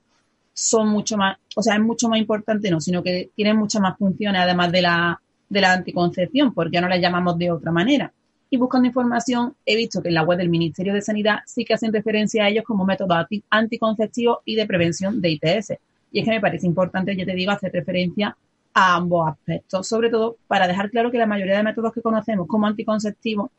son 0.54 0.90
mucho 0.90 1.18
más, 1.18 1.38
o 1.56 1.64
sea, 1.64 1.76
es 1.76 1.82
mucho 1.82 2.08
más 2.08 2.20
importante, 2.20 2.70
no, 2.70 2.80
sino 2.80 3.02
que 3.02 3.32
tienen 3.36 3.58
muchas 3.58 3.82
más 3.82 3.98
funciones 3.98 4.42
además 4.42 4.72
de 4.72 4.82
la, 4.84 5.20
de 5.54 5.62
la 5.62 5.74
anticoncepción, 5.74 6.54
porque 6.54 6.82
no 6.82 6.88
la 6.90 6.98
llamamos 6.98 7.38
de 7.38 7.52
otra 7.52 7.72
manera. 7.72 8.12
Y 8.50 8.58
buscando 8.58 8.88
información, 8.88 9.56
he 9.66 9.76
visto 9.76 10.02
que 10.02 10.10
en 10.10 10.16
la 10.16 10.24
web 10.24 10.38
del 10.38 10.50
Ministerio 10.50 10.94
de 10.94 11.02
Sanidad 11.02 11.40
sí 11.46 11.64
que 11.66 11.74
hacen 11.74 11.94
referencia 11.94 12.44
a 12.44 12.50
ellos 12.50 12.64
como 12.66 12.86
métodos 12.86 13.26
anticonceptivos 13.50 14.40
y 14.46 14.56
de 14.56 14.66
prevención 14.66 15.22
de 15.22 15.30
ITS. 15.32 15.74
Y 16.12 16.20
es 16.20 16.26
que 16.26 16.32
me 16.32 16.42
parece 16.42 16.68
importante, 16.68 17.16
ya 17.16 17.26
te 17.26 17.34
digo, 17.34 17.52
hacer 17.52 17.72
referencia 17.72 18.36
a 18.74 18.96
ambos 18.96 19.28
aspectos, 19.28 19.88
sobre 19.88 20.10
todo 20.10 20.38
para 20.48 20.68
dejar 20.68 20.90
claro 20.90 21.12
que 21.12 21.18
la 21.18 21.28
mayoría 21.28 21.58
de 21.58 21.64
métodos 21.64 21.94
que 21.94 22.02
conocemos 22.02 22.48
como 22.48 22.68
anticonceptivos 22.68 23.52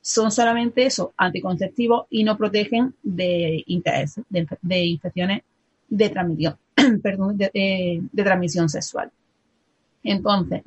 son 0.00 0.30
solamente 0.30 0.86
eso, 0.86 1.12
anticonceptivos 1.16 2.06
y 2.10 2.24
no 2.24 2.36
protegen 2.36 2.94
de 3.02 3.64
ITS, 3.66 4.20
de, 4.28 4.84
infecciones 4.84 5.42
de 5.88 6.08
transmisión, 6.08 6.56
perdón, 7.02 7.36
de, 7.36 8.02
transmisión 8.14 8.68
sexual. 8.68 9.10
Entonces, 10.02 10.62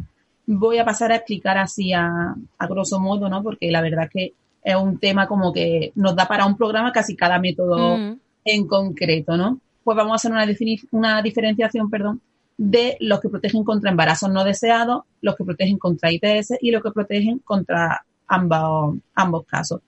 voy 0.57 0.77
a 0.79 0.85
pasar 0.85 1.11
a 1.11 1.15
explicar 1.15 1.57
así 1.57 1.93
a, 1.93 2.35
grosso 2.69 2.99
modo, 2.99 3.29
¿no? 3.29 3.41
Porque 3.41 3.71
la 3.71 3.81
verdad 3.81 4.09
que 4.11 4.33
es 4.63 4.75
un 4.75 4.99
tema 4.99 5.27
como 5.27 5.53
que 5.53 5.91
nos 5.95 6.15
da 6.15 6.27
para 6.27 6.45
un 6.45 6.57
programa 6.57 6.91
casi 6.91 7.15
cada 7.15 7.39
método 7.39 7.97
mm. 7.97 8.19
en 8.45 8.67
concreto, 8.67 9.37
¿no? 9.37 9.59
Pues 9.83 9.97
vamos 9.97 10.11
a 10.11 10.15
hacer 10.15 10.31
una, 10.31 10.45
una 10.91 11.21
diferenciación, 11.21 11.89
perdón, 11.89 12.21
de 12.57 12.97
los 12.99 13.19
que 13.19 13.29
protegen 13.29 13.63
contra 13.63 13.89
embarazos 13.89 14.29
no 14.29 14.43
deseados, 14.43 15.03
los 15.21 15.35
que 15.35 15.45
protegen 15.45 15.77
contra 15.77 16.11
ITS 16.11 16.57
y 16.61 16.71
los 16.71 16.83
que 16.83 16.91
protegen 16.91 17.39
contra 17.39 18.05
ambos, 18.27 18.97
ambos 19.15 19.45
casos. 19.45 19.81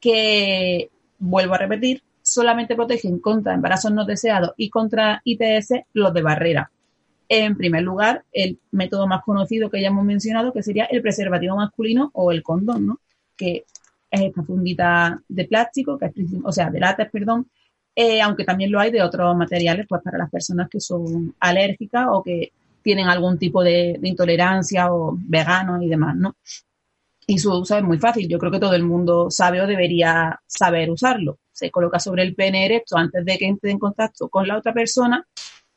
Que, 0.00 0.90
vuelvo 1.18 1.54
a 1.54 1.58
repetir, 1.58 2.02
solamente 2.22 2.76
protegen 2.76 3.18
contra 3.18 3.54
embarazos 3.54 3.90
no 3.90 4.04
deseados 4.04 4.52
y 4.56 4.68
contra 4.68 5.22
ITS 5.24 5.84
los 5.94 6.12
de 6.12 6.22
barrera. 6.22 6.70
En 7.28 7.56
primer 7.56 7.82
lugar, 7.82 8.24
el 8.32 8.58
método 8.70 9.06
más 9.06 9.22
conocido 9.22 9.70
que 9.70 9.80
ya 9.80 9.88
hemos 9.88 10.04
mencionado, 10.04 10.52
que 10.52 10.62
sería 10.62 10.84
el 10.84 11.02
preservativo 11.02 11.56
masculino 11.56 12.10
o 12.14 12.32
el 12.32 12.42
condón, 12.42 12.86
¿no? 12.86 13.00
Que 13.36 13.64
es 14.10 14.20
esta 14.20 14.42
fundita 14.42 15.20
de 15.28 15.44
plástico, 15.46 15.98
que 15.98 16.06
es, 16.06 16.12
o 16.44 16.52
sea, 16.52 16.70
de 16.70 16.80
látex, 16.80 17.10
perdón, 17.10 17.48
eh, 17.96 18.20
aunque 18.20 18.44
también 18.44 18.72
lo 18.72 18.80
hay 18.80 18.90
de 18.90 19.02
otros 19.02 19.36
materiales, 19.36 19.86
pues 19.88 20.02
para 20.02 20.18
las 20.18 20.30
personas 20.30 20.68
que 20.68 20.80
son 20.80 21.34
alérgicas 21.40 22.06
o 22.10 22.22
que 22.22 22.52
tienen 22.82 23.08
algún 23.08 23.38
tipo 23.38 23.62
de, 23.62 23.98
intolerancia 24.02 24.92
o 24.92 25.16
veganos 25.16 25.82
y 25.82 25.88
demás, 25.88 26.16
¿no? 26.16 26.36
Y 27.26 27.38
su 27.38 27.52
uso 27.52 27.76
es 27.78 27.82
muy 27.82 27.98
fácil. 27.98 28.28
Yo 28.28 28.38
creo 28.38 28.52
que 28.52 28.58
todo 28.58 28.74
el 28.74 28.82
mundo 28.82 29.30
sabe 29.30 29.62
o 29.62 29.66
debería 29.66 30.38
saber 30.46 30.90
usarlo. 30.90 31.38
Se 31.52 31.70
coloca 31.70 31.98
sobre 31.98 32.22
el 32.22 32.34
pene 32.34 32.66
erecto 32.66 32.98
antes 32.98 33.24
de 33.24 33.38
que 33.38 33.46
entre 33.46 33.70
en 33.70 33.78
contacto 33.78 34.28
con 34.28 34.46
la 34.46 34.58
otra 34.58 34.74
persona 34.74 35.26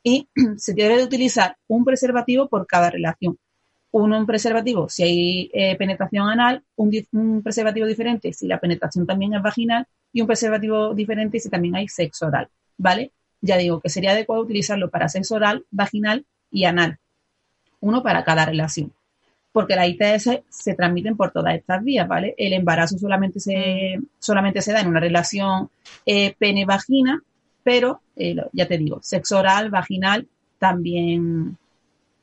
y 0.02 0.28
se 0.56 0.74
debe 0.74 0.96
de 0.96 1.04
utilizar 1.04 1.56
un 1.66 1.84
preservativo 1.84 2.48
por 2.48 2.66
cada 2.66 2.90
relación. 2.90 3.38
Uno 3.90 4.18
un 4.18 4.26
preservativo 4.26 4.88
si 4.88 5.02
hay 5.02 5.50
eh, 5.52 5.76
penetración 5.76 6.28
anal, 6.28 6.62
un, 6.76 7.42
preservativo 7.42 7.86
diferente 7.86 8.32
si 8.32 8.46
la 8.46 8.60
penetración 8.60 9.06
también 9.06 9.34
es 9.34 9.42
vaginal 9.42 9.86
y 10.12 10.20
un 10.20 10.26
preservativo 10.26 10.94
diferente 10.94 11.40
si 11.40 11.48
también 11.48 11.76
hay 11.76 11.88
sexo 11.88 12.26
oral, 12.26 12.48
¿vale? 12.76 13.12
Ya 13.40 13.56
digo 13.56 13.80
que 13.80 13.88
sería 13.88 14.10
adecuado 14.10 14.42
utilizarlo 14.42 14.90
para 14.90 15.08
sexo 15.08 15.36
oral, 15.36 15.64
vaginal 15.70 16.26
y 16.50 16.64
anal. 16.64 16.98
Uno 17.80 18.02
para 18.02 18.24
cada 18.24 18.44
relación. 18.44 18.92
Porque 19.52 19.76
las 19.76 19.88
ITS 19.88 20.42
se 20.50 20.74
transmiten 20.74 21.16
por 21.16 21.30
todas 21.30 21.54
estas 21.54 21.82
vías, 21.82 22.06
¿vale? 22.06 22.34
El 22.36 22.52
embarazo 22.52 22.98
solamente 22.98 23.40
se, 23.40 23.98
solamente 24.18 24.60
se 24.60 24.72
da 24.72 24.80
en 24.80 24.88
una 24.88 25.00
relación 25.00 25.70
eh, 26.04 26.34
pene-vagina 26.38 27.22
pero 27.68 28.00
eh, 28.16 28.34
ya 28.54 28.66
te 28.66 28.78
digo, 28.78 28.98
sexo 29.02 29.40
oral, 29.40 29.68
vaginal, 29.68 30.26
también, 30.58 31.58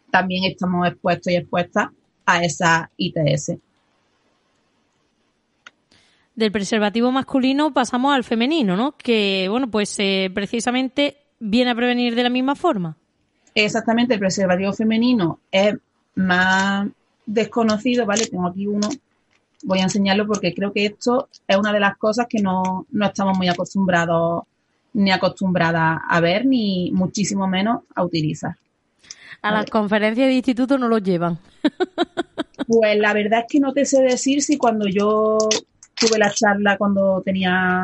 también 0.10 0.44
estamos 0.46 0.88
expuestos 0.88 1.32
y 1.32 1.36
expuestas 1.36 1.90
a 2.26 2.44
esa 2.44 2.90
ITS. 2.98 3.52
Del 6.34 6.52
preservativo 6.52 7.12
masculino 7.12 7.72
pasamos 7.76 8.16
al 8.16 8.24
femenino, 8.24 8.76
¿no? 8.76 8.98
Que, 8.98 9.46
bueno, 9.48 9.70
pues 9.70 9.96
eh, 10.00 10.32
precisamente 10.34 11.18
viene 11.40 11.70
a 11.70 11.76
prevenir 11.76 12.16
de 12.16 12.24
la 12.24 12.32
misma 12.32 12.56
forma. 12.56 12.98
Exactamente, 13.54 14.16
el 14.16 14.20
preservativo 14.20 14.74
femenino 14.74 15.42
es 15.52 15.76
más 16.16 16.88
desconocido, 17.24 18.08
¿vale? 18.08 18.26
Tengo 18.26 18.48
aquí 18.48 18.66
uno, 18.66 18.90
voy 19.62 19.78
a 19.78 19.84
enseñarlo 19.84 20.26
porque 20.26 20.56
creo 20.56 20.74
que 20.74 20.88
esto 20.88 21.30
es 21.48 21.56
una 21.56 21.72
de 21.72 21.82
las 21.82 21.98
cosas 21.98 22.26
que 22.28 22.42
no, 22.42 22.88
no 22.90 23.06
estamos 23.06 23.38
muy 23.38 23.48
acostumbrados 23.48 24.46
ni 24.96 25.12
acostumbrada 25.12 26.02
a 26.08 26.20
ver, 26.22 26.46
ni 26.46 26.90
muchísimo 26.92 27.48
menos 27.48 27.84
a 27.94 28.04
utilizar. 28.04 28.56
A 29.42 29.52
las 29.52 29.70
conferencias 29.70 30.28
de 30.28 30.34
instituto 30.34 30.78
no 30.78 30.88
lo 30.88 30.98
llevan. 30.98 31.38
Pues 32.68 32.98
la 32.98 33.14
verdad 33.14 33.42
es 33.42 33.46
que 33.48 33.60
no 33.60 33.74
te 33.74 33.86
sé 33.86 34.02
decir 34.02 34.42
si 34.42 34.58
cuando 34.58 34.88
yo 34.88 35.38
tuve 35.94 36.18
la 36.18 36.32
charla 36.32 36.78
cuando 36.78 37.22
tenía 37.22 37.84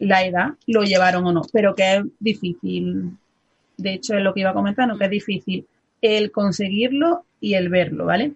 la 0.00 0.24
edad 0.26 0.48
lo 0.66 0.82
llevaron 0.82 1.24
o 1.24 1.32
no, 1.32 1.42
pero 1.50 1.74
que 1.74 1.96
es 1.96 2.04
difícil. 2.18 3.16
De 3.78 3.94
hecho, 3.94 4.14
es 4.14 4.22
lo 4.22 4.34
que 4.34 4.40
iba 4.40 4.52
comentando, 4.52 4.98
que 4.98 5.04
es 5.04 5.10
difícil 5.10 5.66
el 6.02 6.30
conseguirlo 6.30 7.24
y 7.40 7.54
el 7.54 7.70
verlo, 7.70 8.04
¿vale? 8.04 8.34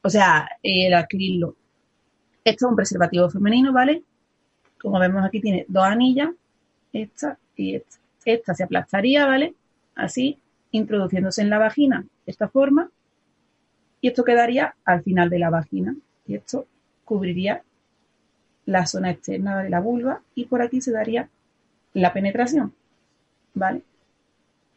O 0.00 0.08
sea, 0.08 0.48
el 0.62 0.94
adquirirlo. 0.94 1.54
Esto 2.44 2.66
es 2.66 2.70
un 2.70 2.76
preservativo 2.76 3.28
femenino, 3.28 3.74
¿vale? 3.74 4.04
Como 4.80 4.98
vemos 5.00 5.22
aquí 5.24 5.40
tiene 5.40 5.66
dos 5.68 5.84
anillas 5.84 6.30
esta 6.94 7.38
y 7.56 7.76
esta. 7.76 7.98
Esta 8.24 8.54
se 8.54 8.64
aplastaría, 8.64 9.26
¿vale? 9.26 9.54
Así, 9.94 10.38
introduciéndose 10.70 11.42
en 11.42 11.50
la 11.50 11.58
vagina 11.58 12.06
de 12.24 12.32
esta 12.32 12.48
forma. 12.48 12.90
Y 14.00 14.08
esto 14.08 14.24
quedaría 14.24 14.74
al 14.84 15.02
final 15.02 15.28
de 15.28 15.38
la 15.38 15.50
vagina. 15.50 15.94
Y 16.26 16.34
esto 16.34 16.66
cubriría 17.04 17.62
la 18.66 18.86
zona 18.86 19.10
externa 19.10 19.62
de 19.62 19.70
la 19.70 19.80
vulva 19.80 20.22
y 20.34 20.46
por 20.46 20.62
aquí 20.62 20.80
se 20.80 20.90
daría 20.90 21.28
la 21.92 22.12
penetración, 22.12 22.72
¿vale? 23.52 23.82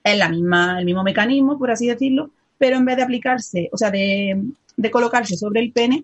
Es 0.03 0.17
la 0.17 0.29
misma, 0.29 0.79
el 0.79 0.85
mismo 0.85 1.03
mecanismo, 1.03 1.57
por 1.57 1.71
así 1.71 1.87
decirlo, 1.87 2.31
pero 2.57 2.77
en 2.77 2.85
vez 2.85 2.97
de 2.97 3.03
aplicarse, 3.03 3.69
o 3.71 3.77
sea, 3.77 3.91
de, 3.91 4.43
de 4.75 4.91
colocarse 4.91 5.35
sobre 5.37 5.61
el 5.61 5.71
pene, 5.71 6.01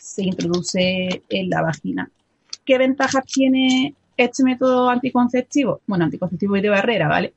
se 0.00 0.22
introduce 0.22 1.22
en 1.28 1.50
la 1.50 1.62
vagina. 1.62 2.10
¿Qué 2.64 2.78
ventajas 2.78 3.24
tiene 3.24 3.94
este 4.16 4.44
método 4.44 4.88
anticonceptivo, 4.90 5.80
bueno, 5.86 6.04
anticonceptivo 6.04 6.56
y 6.56 6.60
de 6.60 6.68
barrera, 6.68 7.08
¿vale? 7.08 7.32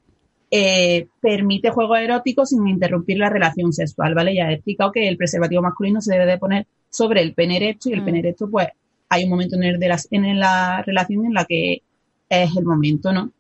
Eh, 0.52 1.08
permite 1.20 1.72
juegos 1.72 2.00
eróticos 2.00 2.50
sin 2.50 2.68
interrumpir 2.68 3.18
la 3.18 3.30
relación 3.30 3.74
sexual, 3.74 4.14
¿vale? 4.14 4.36
Ya 4.36 4.52
he 4.52 4.56
explicado 4.56 4.92
que 4.92 5.08
el 5.08 5.18
preservativo 5.18 5.62
masculino 5.62 6.02
se 6.02 6.14
debe 6.14 6.26
de 6.26 6.38
poner 6.38 6.68
sobre 6.90 7.22
el 7.22 7.34
pene 7.34 7.58
erecto 7.58 7.90
y 7.90 7.94
el 7.94 8.02
mm. 8.02 8.06
pene 8.06 8.20
erecto, 8.20 8.50
pues, 8.50 8.68
hay 9.10 9.24
un 9.24 9.30
momento 9.30 9.56
en, 9.56 9.64
el 9.64 9.80
de 9.80 9.96
en 10.12 10.40
la 10.40 10.82
relación 10.82 11.26
en 11.26 11.34
la 11.34 11.46
que 11.46 11.82
es 12.30 12.56
el 12.56 12.66
momento, 12.66 13.12
¿no? 13.12 13.32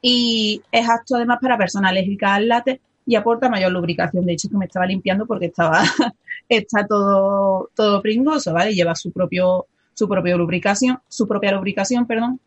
Y 0.00 0.62
es 0.70 0.88
apto 0.88 1.16
además 1.16 1.38
para 1.40 1.58
personas 1.58 1.90
alérgicas 1.90 2.30
al 2.30 2.48
látex 2.48 2.80
y 3.06 3.16
aporta 3.16 3.48
mayor 3.48 3.72
lubricación. 3.72 4.24
De 4.26 4.34
hecho, 4.34 4.48
que 4.48 4.56
me 4.56 4.66
estaba 4.66 4.86
limpiando 4.86 5.26
porque 5.26 5.46
estaba, 5.46 5.82
está 6.48 6.86
todo, 6.86 7.70
todo 7.74 8.02
pringoso, 8.02 8.52
¿vale? 8.52 8.74
Lleva 8.74 8.94
su 8.94 9.10
propio, 9.10 9.66
su 9.98 10.08
propia 10.08 10.36
lubricación, 10.36 11.00
su 11.08 11.26
propia 11.26 11.50
lubricación, 11.50 12.06
perdón. 12.06 12.38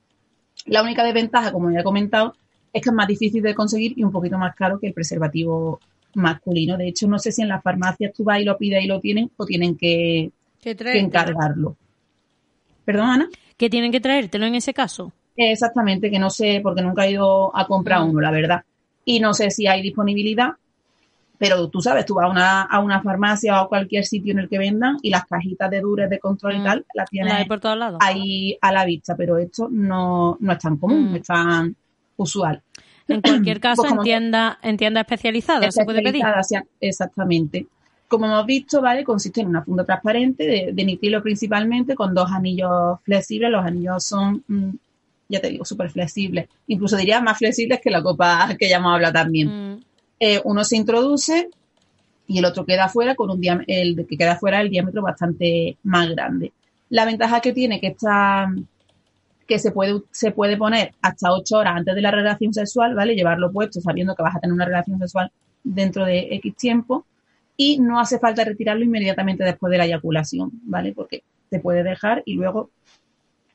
La 0.67 0.81
única 0.81 1.03
desventaja, 1.03 1.51
como 1.51 1.69
ya 1.69 1.81
he 1.81 1.83
comentado, 1.83 2.33
es 2.71 2.81
que 2.81 2.89
es 2.89 2.95
más 2.95 3.09
difícil 3.09 3.43
de 3.43 3.53
conseguir 3.53 3.91
y 3.97 4.05
un 4.05 4.11
poquito 4.13 4.37
más 4.37 4.55
caro 4.55 4.79
que 4.79 4.87
el 4.87 4.93
preservativo 4.93 5.81
masculino. 6.13 6.77
De 6.77 6.87
hecho, 6.87 7.09
no 7.09 7.19
sé 7.19 7.33
si 7.33 7.41
en 7.41 7.49
las 7.49 7.61
farmacias 7.61 8.13
tú 8.13 8.23
vas 8.23 8.39
y 8.39 8.45
lo 8.45 8.57
pides 8.57 8.85
y 8.85 8.87
lo 8.87 9.01
tienen 9.01 9.31
o 9.35 9.45
tienen 9.45 9.75
que, 9.75 10.31
que 10.61 10.97
encargarlo. 10.97 11.75
¿Perdón, 12.85 13.09
Ana? 13.09 13.29
Que 13.57 13.69
tienen 13.69 13.91
que 13.91 13.99
traértelo 13.99 14.45
en 14.45 14.55
ese 14.55 14.73
caso. 14.73 15.11
Exactamente, 15.35 16.09
que 16.09 16.19
no 16.19 16.29
sé, 16.29 16.61
porque 16.63 16.81
nunca 16.81 17.05
he 17.05 17.11
ido 17.11 17.53
a 17.53 17.67
comprar 17.67 17.99
mm. 17.99 18.09
uno, 18.11 18.21
la 18.21 18.31
verdad. 18.31 18.63
Y 19.03 19.19
no 19.19 19.33
sé 19.33 19.51
si 19.51 19.67
hay 19.67 19.81
disponibilidad, 19.81 20.51
pero 21.41 21.69
tú 21.69 21.81
sabes, 21.81 22.05
tú 22.05 22.13
vas 22.13 22.27
a 22.27 22.29
una, 22.29 22.61
a 22.61 22.79
una 22.81 23.01
farmacia 23.01 23.59
o 23.59 23.65
a 23.65 23.67
cualquier 23.67 24.05
sitio 24.05 24.31
en 24.31 24.37
el 24.37 24.47
que 24.47 24.59
vendan 24.59 24.97
y 25.01 25.09
las 25.09 25.25
cajitas 25.25 25.71
de 25.71 25.81
dures 25.81 26.07
de 26.07 26.19
control 26.19 26.57
y 26.57 26.59
mm. 26.59 26.63
tal 26.63 26.85
las 26.93 27.09
tienes 27.09 27.47
por 27.47 27.59
todos 27.59 27.79
lados. 27.79 27.97
ahí 27.99 28.59
a 28.61 28.71
la 28.71 28.85
vista, 28.85 29.15
pero 29.15 29.39
esto 29.39 29.67
no, 29.71 30.37
no 30.39 30.51
es 30.53 30.59
tan 30.59 30.77
común, 30.77 31.05
mm. 31.05 31.09
no 31.09 31.15
es 31.15 31.23
tan 31.23 31.75
usual. 32.17 32.61
En 33.07 33.21
cualquier 33.21 33.59
caso, 33.59 33.81
pues 33.81 33.91
en, 33.91 34.01
tienda, 34.01 34.59
en 34.61 34.77
tienda 34.77 35.01
especializada, 35.01 35.71
se 35.71 35.83
puede 35.83 36.03
pedir. 36.03 36.23
Exactamente. 36.79 37.65
Como 38.07 38.27
hemos 38.27 38.45
visto, 38.45 38.79
¿vale? 38.79 39.03
Consiste 39.03 39.41
en 39.41 39.47
una 39.47 39.63
funda 39.63 39.83
transparente 39.83 40.45
de, 40.45 40.73
de 40.73 40.85
nitrilo 40.85 41.23
principalmente 41.23 41.95
con 41.95 42.13
dos 42.13 42.29
anillos 42.29 42.99
flexibles. 43.03 43.49
Los 43.49 43.65
anillos 43.65 44.03
son 44.05 44.43
ya 45.27 45.39
te 45.39 45.49
digo, 45.49 45.65
súper 45.65 45.89
flexible. 45.89 46.49
Incluso 46.67 46.97
diría 46.97 47.21
más 47.21 47.37
flexibles 47.37 47.79
que 47.81 47.89
la 47.89 48.03
copa 48.03 48.55
que 48.59 48.69
ya 48.69 48.77
hemos 48.77 48.93
hablado 48.93 49.13
también. 49.13 49.47
Mm. 49.47 49.90
Eh, 50.23 50.39
uno 50.43 50.63
se 50.63 50.77
introduce 50.77 51.49
y 52.27 52.37
el 52.37 52.45
otro 52.45 52.63
queda 52.63 52.87
fuera 52.89 53.15
con 53.15 53.31
un 53.31 53.41
el 53.65 54.05
que 54.07 54.17
queda 54.17 54.35
fuera 54.35 54.61
el 54.61 54.69
diámetro 54.69 55.01
bastante 55.01 55.77
más 55.81 56.09
grande. 56.11 56.53
La 56.89 57.05
ventaja 57.05 57.39
que 57.41 57.53
tiene 57.53 57.81
que 57.81 57.87
está 57.87 58.53
que 59.47 59.57
se 59.57 59.71
puede, 59.71 60.03
se 60.11 60.29
puede 60.29 60.57
poner 60.57 60.93
hasta 61.01 61.33
8 61.33 61.57
horas 61.57 61.75
antes 61.75 61.95
de 61.95 62.01
la 62.03 62.11
relación 62.11 62.53
sexual, 62.53 62.93
¿vale? 62.93 63.15
Llevarlo 63.15 63.51
puesto 63.51 63.81
sabiendo 63.81 64.13
que 64.13 64.21
vas 64.21 64.35
a 64.35 64.39
tener 64.39 64.53
una 64.53 64.65
relación 64.65 64.99
sexual 64.99 65.31
dentro 65.63 66.05
de 66.05 66.27
X 66.35 66.55
tiempo 66.55 67.07
y 67.57 67.79
no 67.79 67.99
hace 67.99 68.19
falta 68.19 68.43
retirarlo 68.43 68.85
inmediatamente 68.85 69.43
después 69.43 69.71
de 69.71 69.79
la 69.79 69.85
eyaculación, 69.85 70.51
¿vale? 70.65 70.93
Porque 70.93 71.23
te 71.49 71.59
puede 71.59 71.81
dejar 71.81 72.21
y 72.27 72.35
luego 72.35 72.69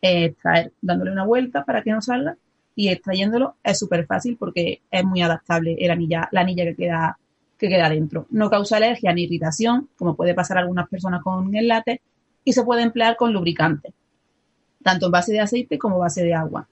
extraer 0.02 0.72
dándole 0.82 1.12
una 1.12 1.24
vuelta 1.24 1.64
para 1.64 1.82
que 1.82 1.92
no 1.92 2.02
salga 2.02 2.36
y 2.76 2.90
extrayéndolo 2.90 3.56
es 3.64 3.78
súper 3.78 4.06
fácil 4.06 4.36
porque 4.38 4.82
es 4.90 5.04
muy 5.04 5.22
adaptable 5.22 5.76
el 5.80 5.90
anilla, 5.90 6.28
la 6.30 6.42
anilla 6.42 6.64
que 6.64 6.76
queda, 6.76 7.18
que 7.58 7.68
queda 7.68 7.88
dentro. 7.88 8.26
No 8.30 8.50
causa 8.50 8.76
alergia 8.76 9.12
ni 9.12 9.22
irritación, 9.22 9.88
como 9.96 10.14
puede 10.14 10.34
pasar 10.34 10.58
a 10.58 10.60
algunas 10.60 10.88
personas 10.88 11.22
con 11.22 11.56
el 11.56 11.66
látex, 11.66 12.02
y 12.44 12.52
se 12.52 12.62
puede 12.62 12.82
emplear 12.82 13.16
con 13.16 13.32
lubricante, 13.32 13.92
tanto 14.82 15.06
en 15.06 15.12
base 15.12 15.32
de 15.32 15.40
aceite 15.40 15.78
como 15.78 15.98
base 15.98 16.22
de 16.22 16.34
agua. 16.34 16.68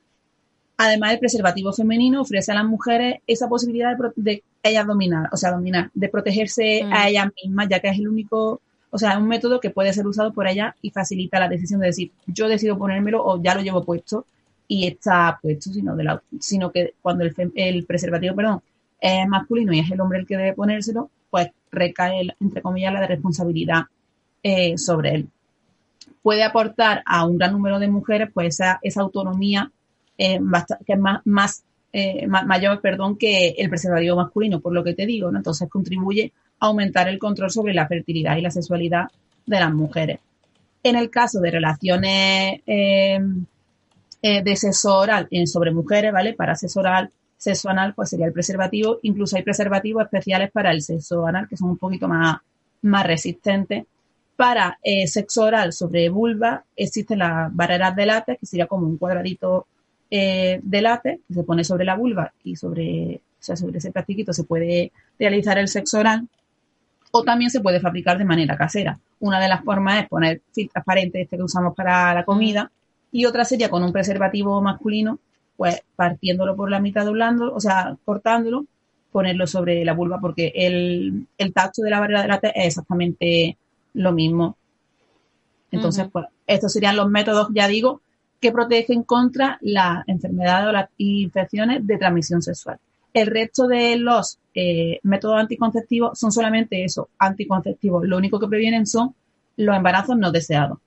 Además, 0.77 1.15
el 1.15 1.19
preservativo 1.19 1.73
femenino 1.73 2.21
ofrece 2.21 2.53
a 2.53 2.57
las 2.57 2.65
mujeres 2.65 3.21
esa 3.27 3.49
posibilidad 3.49 3.97
de, 3.97 4.13
de 4.17 4.43
ellas 4.63 4.87
dominar, 4.87 5.29
o 5.33 5.37
sea, 5.37 5.53
dominar, 5.53 5.91
de 5.95 6.09
protegerse 6.09 6.83
a 6.83 7.05
mm. 7.05 7.09
ellas 7.09 7.29
mismas, 7.43 7.69
ya 7.69 7.81
que 7.81 7.89
es 7.89 7.99
el 7.99 8.09
único 8.09 8.61
o 8.91 8.99
sea, 8.99 9.11
es 9.11 9.17
un 9.17 9.27
método 9.27 9.59
que 9.59 9.71
puede 9.71 9.93
ser 9.93 10.07
usado 10.07 10.33
por 10.33 10.47
ella 10.47 10.77
y 10.81 10.91
facilita 10.91 11.41
la 11.41 11.49
decisión 11.49 11.81
de 11.81 11.89
decir, 11.89 12.13
yo 12.29 12.47
decido 12.47 12.79
ponérmelo 12.79 13.25
o 13.25 13.43
ya 13.43 13.57
lo 13.57 13.61
llevo 13.61 13.85
puesto 13.85 14.25
y 14.67 14.87
está 14.87 15.39
puesto, 15.41 15.71
sino, 15.71 15.95
de 15.97 16.05
la, 16.05 16.23
sino 16.41 16.73
que 16.73 16.95
cuando 17.03 17.25
el, 17.25 17.87
preservativo, 17.87 18.35
perdón, 18.35 18.63
es 19.01 19.29
masculino 19.29 19.73
y 19.73 19.81
es 19.81 19.91
el 19.91 20.01
hombre 20.01 20.19
el 20.19 20.27
que 20.27 20.37
debe 20.37 20.55
ponérselo, 20.55 21.11
pues 21.31 21.49
recae, 21.71 22.29
entre 22.41 22.63
comillas, 22.63 22.93
la 22.93 23.01
de 23.01 23.09
responsabilidad 23.09 23.83
eh, 24.43 24.79
sobre 24.79 25.15
él. 25.15 25.29
Puede 26.23 26.43
aportar 26.43 27.03
a 27.05 27.27
un 27.27 27.37
gran 27.37 27.53
número 27.53 27.79
de 27.79 27.89
mujeres 27.89 28.31
pues 28.33 28.55
esa, 28.55 28.79
esa 28.83 29.03
autonomía 29.03 29.71
eh, 30.17 30.39
que 30.87 30.93
es 30.95 30.99
más, 30.99 31.21
más 31.25 31.65
eh, 31.93 32.27
mayor 32.27 32.81
perdón, 32.81 33.17
que 33.17 33.51
el 33.59 33.69
preservativo 33.69 34.17
masculino, 34.17 34.61
por 34.61 34.73
lo 34.73 34.83
que 34.83 34.95
te 34.95 35.07
digo, 35.07 35.31
¿no? 35.31 35.39
Entonces 35.39 35.69
contribuye 35.69 36.33
aumentar 36.61 37.09
el 37.09 37.19
control 37.19 37.51
sobre 37.51 37.75
la 37.75 37.87
fertilidad 37.87 38.37
y 38.37 38.41
la 38.41 38.51
sexualidad 38.51 39.09
de 39.45 39.61
las 39.61 39.73
mujeres. 39.73 40.21
En 40.83 40.97
el 40.97 41.11
caso 41.11 41.41
de 41.41 41.51
relaciones 41.51 42.61
eh, 44.25 44.39
eh, 44.39 44.43
de 44.43 44.57
sexo 44.57 44.97
oral 44.97 45.29
sobre 45.47 45.71
mujeres, 45.71 46.13
¿vale? 46.13 46.33
Para 46.33 46.55
sexo 46.55 46.81
oral, 46.81 47.11
sexo 47.37 47.69
anal, 47.69 47.95
pues 47.95 48.11
sería 48.11 48.27
el 48.27 48.33
preservativo. 48.33 48.99
Incluso 49.03 49.37
hay 49.37 49.43
preservativos 49.43 50.03
especiales 50.03 50.51
para 50.51 50.71
el 50.71 50.81
sexo 50.81 51.27
anal 51.27 51.47
que 51.49 51.57
son 51.57 51.71
un 51.71 51.79
poquito 51.79 52.09
más, 52.09 52.39
más 52.83 53.07
resistentes. 53.07 53.85
Para 54.37 54.79
eh, 54.83 55.07
sexo 55.07 55.45
oral 55.45 55.73
sobre 55.73 56.09
vulva 56.09 56.65
existen 56.75 57.19
las 57.21 57.55
barreras 57.55 57.95
de 57.95 58.07
látex, 58.07 58.41
que 58.41 58.47
sería 58.47 58.67
como 58.67 58.87
un 58.87 58.97
cuadradito 58.97 59.67
de 60.11 60.81
látex 60.81 61.21
que 61.27 61.35
se 61.35 61.43
pone 61.43 61.65
sobre 61.65 61.85
la 61.85 61.97
vulva 61.97 62.33
y 62.45 62.55
sobre, 62.55 63.17
o 63.17 63.43
sea, 63.43 63.57
sobre 63.57 63.79
ese 63.79 63.91
plastiquito 63.91 64.33
se 64.33 64.45
puede 64.45 64.93
realizar 65.19 65.59
el 65.59 65.67
sexo 65.67 65.99
oral 65.99 66.29
o 67.11 67.25
también 67.25 67.51
se 67.51 67.61
puede 67.61 67.81
fabricar 67.81 68.17
de 68.17 68.25
manera 68.25 68.57
casera. 68.57 68.99
Una 69.19 69.41
de 69.41 69.49
las 69.49 69.65
formas 69.65 70.03
es 70.03 70.09
poner 70.09 70.41
film 70.53 70.69
transparente 70.69 71.23
este 71.23 71.37
que 71.37 71.43
usamos 71.43 71.75
para 71.75 72.15
la 72.15 72.25
comida 72.25 72.71
y 73.15 73.27
otra 73.27 73.45
sería 73.45 73.71
con 73.71 73.85
un 73.85 73.93
preservativo 73.93 74.61
masculino, 74.61 75.21
pues 75.57 75.81
partiéndolo 75.95 76.57
por 76.57 76.69
la 76.69 76.81
mitad, 76.81 77.05
doblando, 77.05 77.55
o 77.55 77.61
sea, 77.61 77.97
cortándolo, 78.05 78.67
ponerlo 79.13 79.47
sobre 79.47 79.85
la 79.85 79.93
vulva 79.93 80.19
porque 80.21 80.53
el, 80.53 81.29
tacto 81.55 81.83
de 81.83 81.91
la 81.91 82.01
barrera 82.01 82.23
de 82.23 82.29
la 82.29 82.41
T 82.41 82.53
es 82.57 82.67
exactamente 82.67 83.57
lo 83.93 84.11
mismo. 84.11 84.57
Entonces, 85.71 86.09
pues 86.11 86.27
estos 86.49 86.73
serían 86.73 86.97
los 86.97 87.09
métodos, 87.09 87.51
ya 87.55 87.69
digo, 87.69 88.01
que 88.41 88.51
protegen 88.51 89.05
contra 89.05 89.59
la 89.61 90.03
enfermedad 90.09 90.69
o 90.69 90.73
las 90.73 90.91
infecciones 90.99 91.87
de 91.87 91.99
transmisión 91.99 92.43
sexual. 92.43 92.81
El 93.13 93.29
resto 93.29 93.69
de 93.69 93.97
los 93.97 94.39
eh, 94.57 94.99
métodos 95.05 95.39
anticonceptivos 95.39 96.19
son 96.19 96.33
solamente 96.33 96.83
eso, 96.83 97.11
anticonceptivos. 97.21 98.09
Lo 98.09 98.17
único 98.17 98.41
que 98.41 98.49
previenen 98.49 98.89
son 98.89 99.15
los 99.57 99.77
embarazos 99.77 100.17
no 100.19 100.33
deseados. 100.33 100.79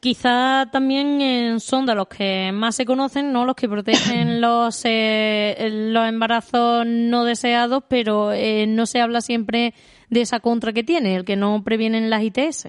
Quizá 0.00 0.68
también 0.70 1.20
eh, 1.20 1.60
son 1.60 1.86
de 1.86 1.94
los 1.94 2.06
que 2.08 2.52
más 2.52 2.76
se 2.76 2.84
conocen, 2.84 3.32
¿no? 3.32 3.44
Los 3.44 3.56
que 3.56 3.68
protegen 3.68 4.40
los, 4.40 4.80
eh, 4.84 5.68
los 5.90 6.06
embarazos 6.08 6.86
no 6.86 7.24
deseados, 7.24 7.82
pero 7.88 8.30
no 8.68 8.86
se 8.86 9.00
habla 9.00 9.20
siempre 9.20 9.74
de 10.08 10.20
esa 10.20 10.40
contra 10.40 10.72
que 10.72 10.84
tiene, 10.84 11.16
el 11.16 11.24
que 11.24 11.36
no 11.36 11.62
previenen 11.64 12.10
las 12.10 12.22
ITS. 12.22 12.68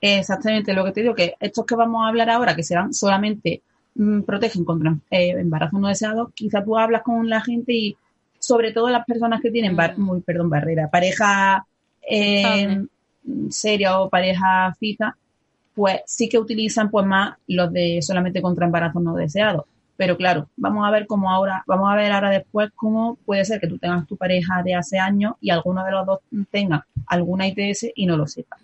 Exactamente, 0.00 0.72
lo 0.72 0.84
que 0.84 0.92
te 0.92 1.02
digo, 1.02 1.14
que 1.14 1.34
estos 1.40 1.66
que 1.66 1.74
vamos 1.74 2.04
a 2.04 2.08
hablar 2.08 2.30
ahora, 2.30 2.56
que 2.56 2.62
serán 2.62 2.94
solamente 2.94 3.62
Mm, 3.94 4.22
protegen 4.22 4.64
contra 4.64 4.96
eh, 5.10 5.30
embarazos 5.30 5.80
no 5.80 5.88
deseados, 5.88 6.32
quizá 6.32 6.64
tú 6.64 6.78
hablas 6.78 7.02
con 7.02 7.28
la 7.28 7.40
gente 7.40 7.72
y 7.72 7.96
sobre 8.38 8.72
todo 8.72 8.88
las 8.88 9.04
personas 9.04 9.40
que 9.42 9.50
tienen, 9.50 9.74
mm. 9.74 10.00
muy, 10.00 10.20
perdón, 10.20 10.48
barrera, 10.48 10.88
pareja 10.88 11.66
eh, 12.08 12.84
seria 13.50 14.00
o 14.00 14.08
pareja 14.08 14.74
fija, 14.78 15.16
pues 15.80 16.02
sí 16.04 16.28
que 16.28 16.38
utilizan 16.38 16.90
pues 16.90 17.06
más 17.06 17.38
los 17.46 17.72
de 17.72 18.02
solamente 18.02 18.42
contra 18.42 18.66
embarazos 18.66 19.02
no 19.02 19.14
deseados. 19.14 19.64
Pero 19.96 20.14
claro, 20.18 20.50
vamos 20.54 20.86
a 20.86 20.90
ver 20.90 21.06
cómo 21.06 21.30
ahora, 21.30 21.64
vamos 21.66 21.90
a 21.90 21.96
ver 21.96 22.12
ahora 22.12 22.28
después 22.28 22.68
cómo 22.76 23.16
puede 23.24 23.46
ser 23.46 23.60
que 23.60 23.66
tú 23.66 23.78
tengas 23.78 24.06
tu 24.06 24.18
pareja 24.18 24.62
de 24.62 24.74
hace 24.74 24.98
años 24.98 25.36
y 25.40 25.48
alguno 25.48 25.82
de 25.82 25.90
los 25.90 26.04
dos 26.04 26.18
tenga 26.50 26.86
alguna 27.06 27.46
ITS 27.46 27.92
y 27.94 28.04
no 28.04 28.18
lo 28.18 28.26
sepa. 28.26 28.58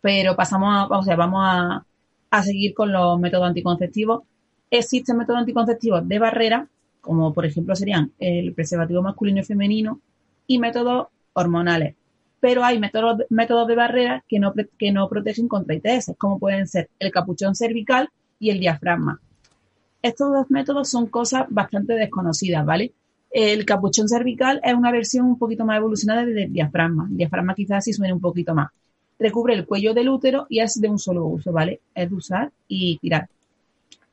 Pero 0.00 0.34
pasamos 0.34 0.74
a, 0.74 0.98
o 0.98 1.02
sea, 1.04 1.14
vamos 1.14 1.42
a, 1.44 1.86
a 2.30 2.42
seguir 2.42 2.74
con 2.74 2.90
los 2.90 3.20
métodos 3.20 3.46
anticonceptivos. 3.46 4.24
Existen 4.68 5.18
métodos 5.18 5.38
anticonceptivos 5.38 6.08
de 6.08 6.18
barrera, 6.18 6.66
como 7.00 7.32
por 7.32 7.46
ejemplo 7.46 7.76
serían 7.76 8.10
el 8.18 8.52
preservativo 8.52 9.00
masculino 9.00 9.42
y 9.42 9.44
femenino, 9.44 10.00
y 10.48 10.58
métodos 10.58 11.06
hormonales. 11.34 11.94
Pero 12.40 12.64
hay 12.64 12.78
métodos, 12.78 13.22
métodos 13.30 13.66
de 13.68 13.74
barrera 13.74 14.24
que 14.28 14.38
no, 14.38 14.52
que 14.78 14.92
no 14.92 15.08
protegen 15.08 15.48
contra 15.48 15.74
ITS, 15.74 16.12
como 16.18 16.38
pueden 16.38 16.66
ser 16.66 16.90
el 16.98 17.10
capuchón 17.10 17.54
cervical 17.54 18.10
y 18.38 18.50
el 18.50 18.60
diafragma. 18.60 19.20
Estos 20.02 20.32
dos 20.32 20.50
métodos 20.50 20.88
son 20.88 21.06
cosas 21.06 21.46
bastante 21.48 21.94
desconocidas, 21.94 22.64
¿vale? 22.64 22.92
El 23.30 23.64
capuchón 23.64 24.08
cervical 24.08 24.60
es 24.62 24.74
una 24.74 24.92
versión 24.92 25.26
un 25.26 25.38
poquito 25.38 25.64
más 25.64 25.78
evolucionada 25.78 26.24
del 26.24 26.52
diafragma. 26.52 27.08
El 27.10 27.16
diafragma 27.16 27.54
quizás 27.54 27.84
sí 27.84 27.92
suene 27.92 28.12
un 28.12 28.20
poquito 28.20 28.54
más. 28.54 28.70
recubre 29.18 29.54
el 29.54 29.66
cuello 29.66 29.94
del 29.94 30.10
útero 30.10 30.46
y 30.48 30.60
es 30.60 30.80
de 30.80 30.88
un 30.88 30.98
solo 30.98 31.24
uso, 31.24 31.50
¿vale? 31.50 31.80
Es 31.94 32.08
de 32.08 32.14
usar 32.14 32.52
y 32.68 32.98
tirar. 32.98 33.28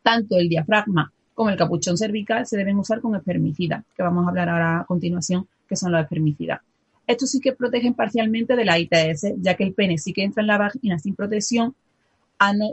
Tanto 0.02 0.38
el 0.38 0.50
diafragma 0.50 1.12
como 1.34 1.50
el 1.50 1.58
capuchón 1.58 1.98
cervical 1.98 2.46
se 2.46 2.58
deben 2.58 2.78
usar 2.78 3.02
con 3.02 3.16
espermicida, 3.16 3.84
que 3.96 4.04
vamos 4.04 4.26
a 4.26 4.30
hablar 4.30 4.50
ahora 4.50 4.80
a 4.80 4.86
continuación, 4.86 5.48
que 5.68 5.76
son 5.76 5.92
los 5.92 6.02
espermicidas. 6.02 6.62
Estos 7.06 7.32
sí 7.32 7.40
que 7.40 7.54
protegen 7.54 7.94
parcialmente 7.94 8.56
de 8.56 8.66
la 8.66 8.80
ITS, 8.80 9.34
ya 9.42 9.56
que 9.56 9.64
el 9.64 9.74
pene 9.74 9.98
sí 9.98 10.14
que 10.14 10.24
entra 10.24 10.42
en 10.42 10.48
la 10.48 10.58
vagina 10.58 11.00
sin 11.00 11.16
protección, 11.16 11.76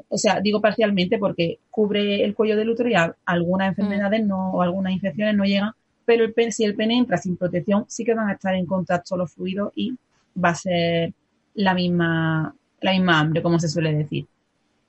o 0.08 0.18
sea, 0.18 0.40
digo 0.40 0.60
parcialmente 0.60 1.18
porque 1.18 1.58
cubre 1.70 2.24
el 2.24 2.34
cuello 2.34 2.56
del 2.56 2.70
útero 2.70 2.88
y 2.88 2.94
algunas 3.24 3.68
mm. 3.68 3.70
enfermedades 3.70 4.26
no, 4.26 4.52
o 4.52 4.62
algunas 4.62 4.92
infecciones 4.92 5.36
no 5.36 5.44
llegan, 5.44 5.72
pero 6.04 6.24
el 6.24 6.32
pene, 6.32 6.52
si 6.52 6.64
el 6.64 6.74
pene 6.74 6.98
entra 6.98 7.18
sin 7.18 7.36
protección, 7.36 7.84
sí 7.88 8.04
que 8.04 8.14
van 8.14 8.28
a 8.28 8.32
estar 8.32 8.54
en 8.54 8.66
contacto 8.66 9.16
los 9.16 9.32
fluidos 9.32 9.72
y 9.74 9.96
va 10.42 10.50
a 10.50 10.54
ser 10.54 11.12
la 11.54 11.74
misma, 11.74 12.54
la 12.80 12.92
misma 12.92 13.20
hambre, 13.20 13.42
como 13.42 13.58
se 13.58 13.68
suele 13.68 13.92
decir. 13.94 14.26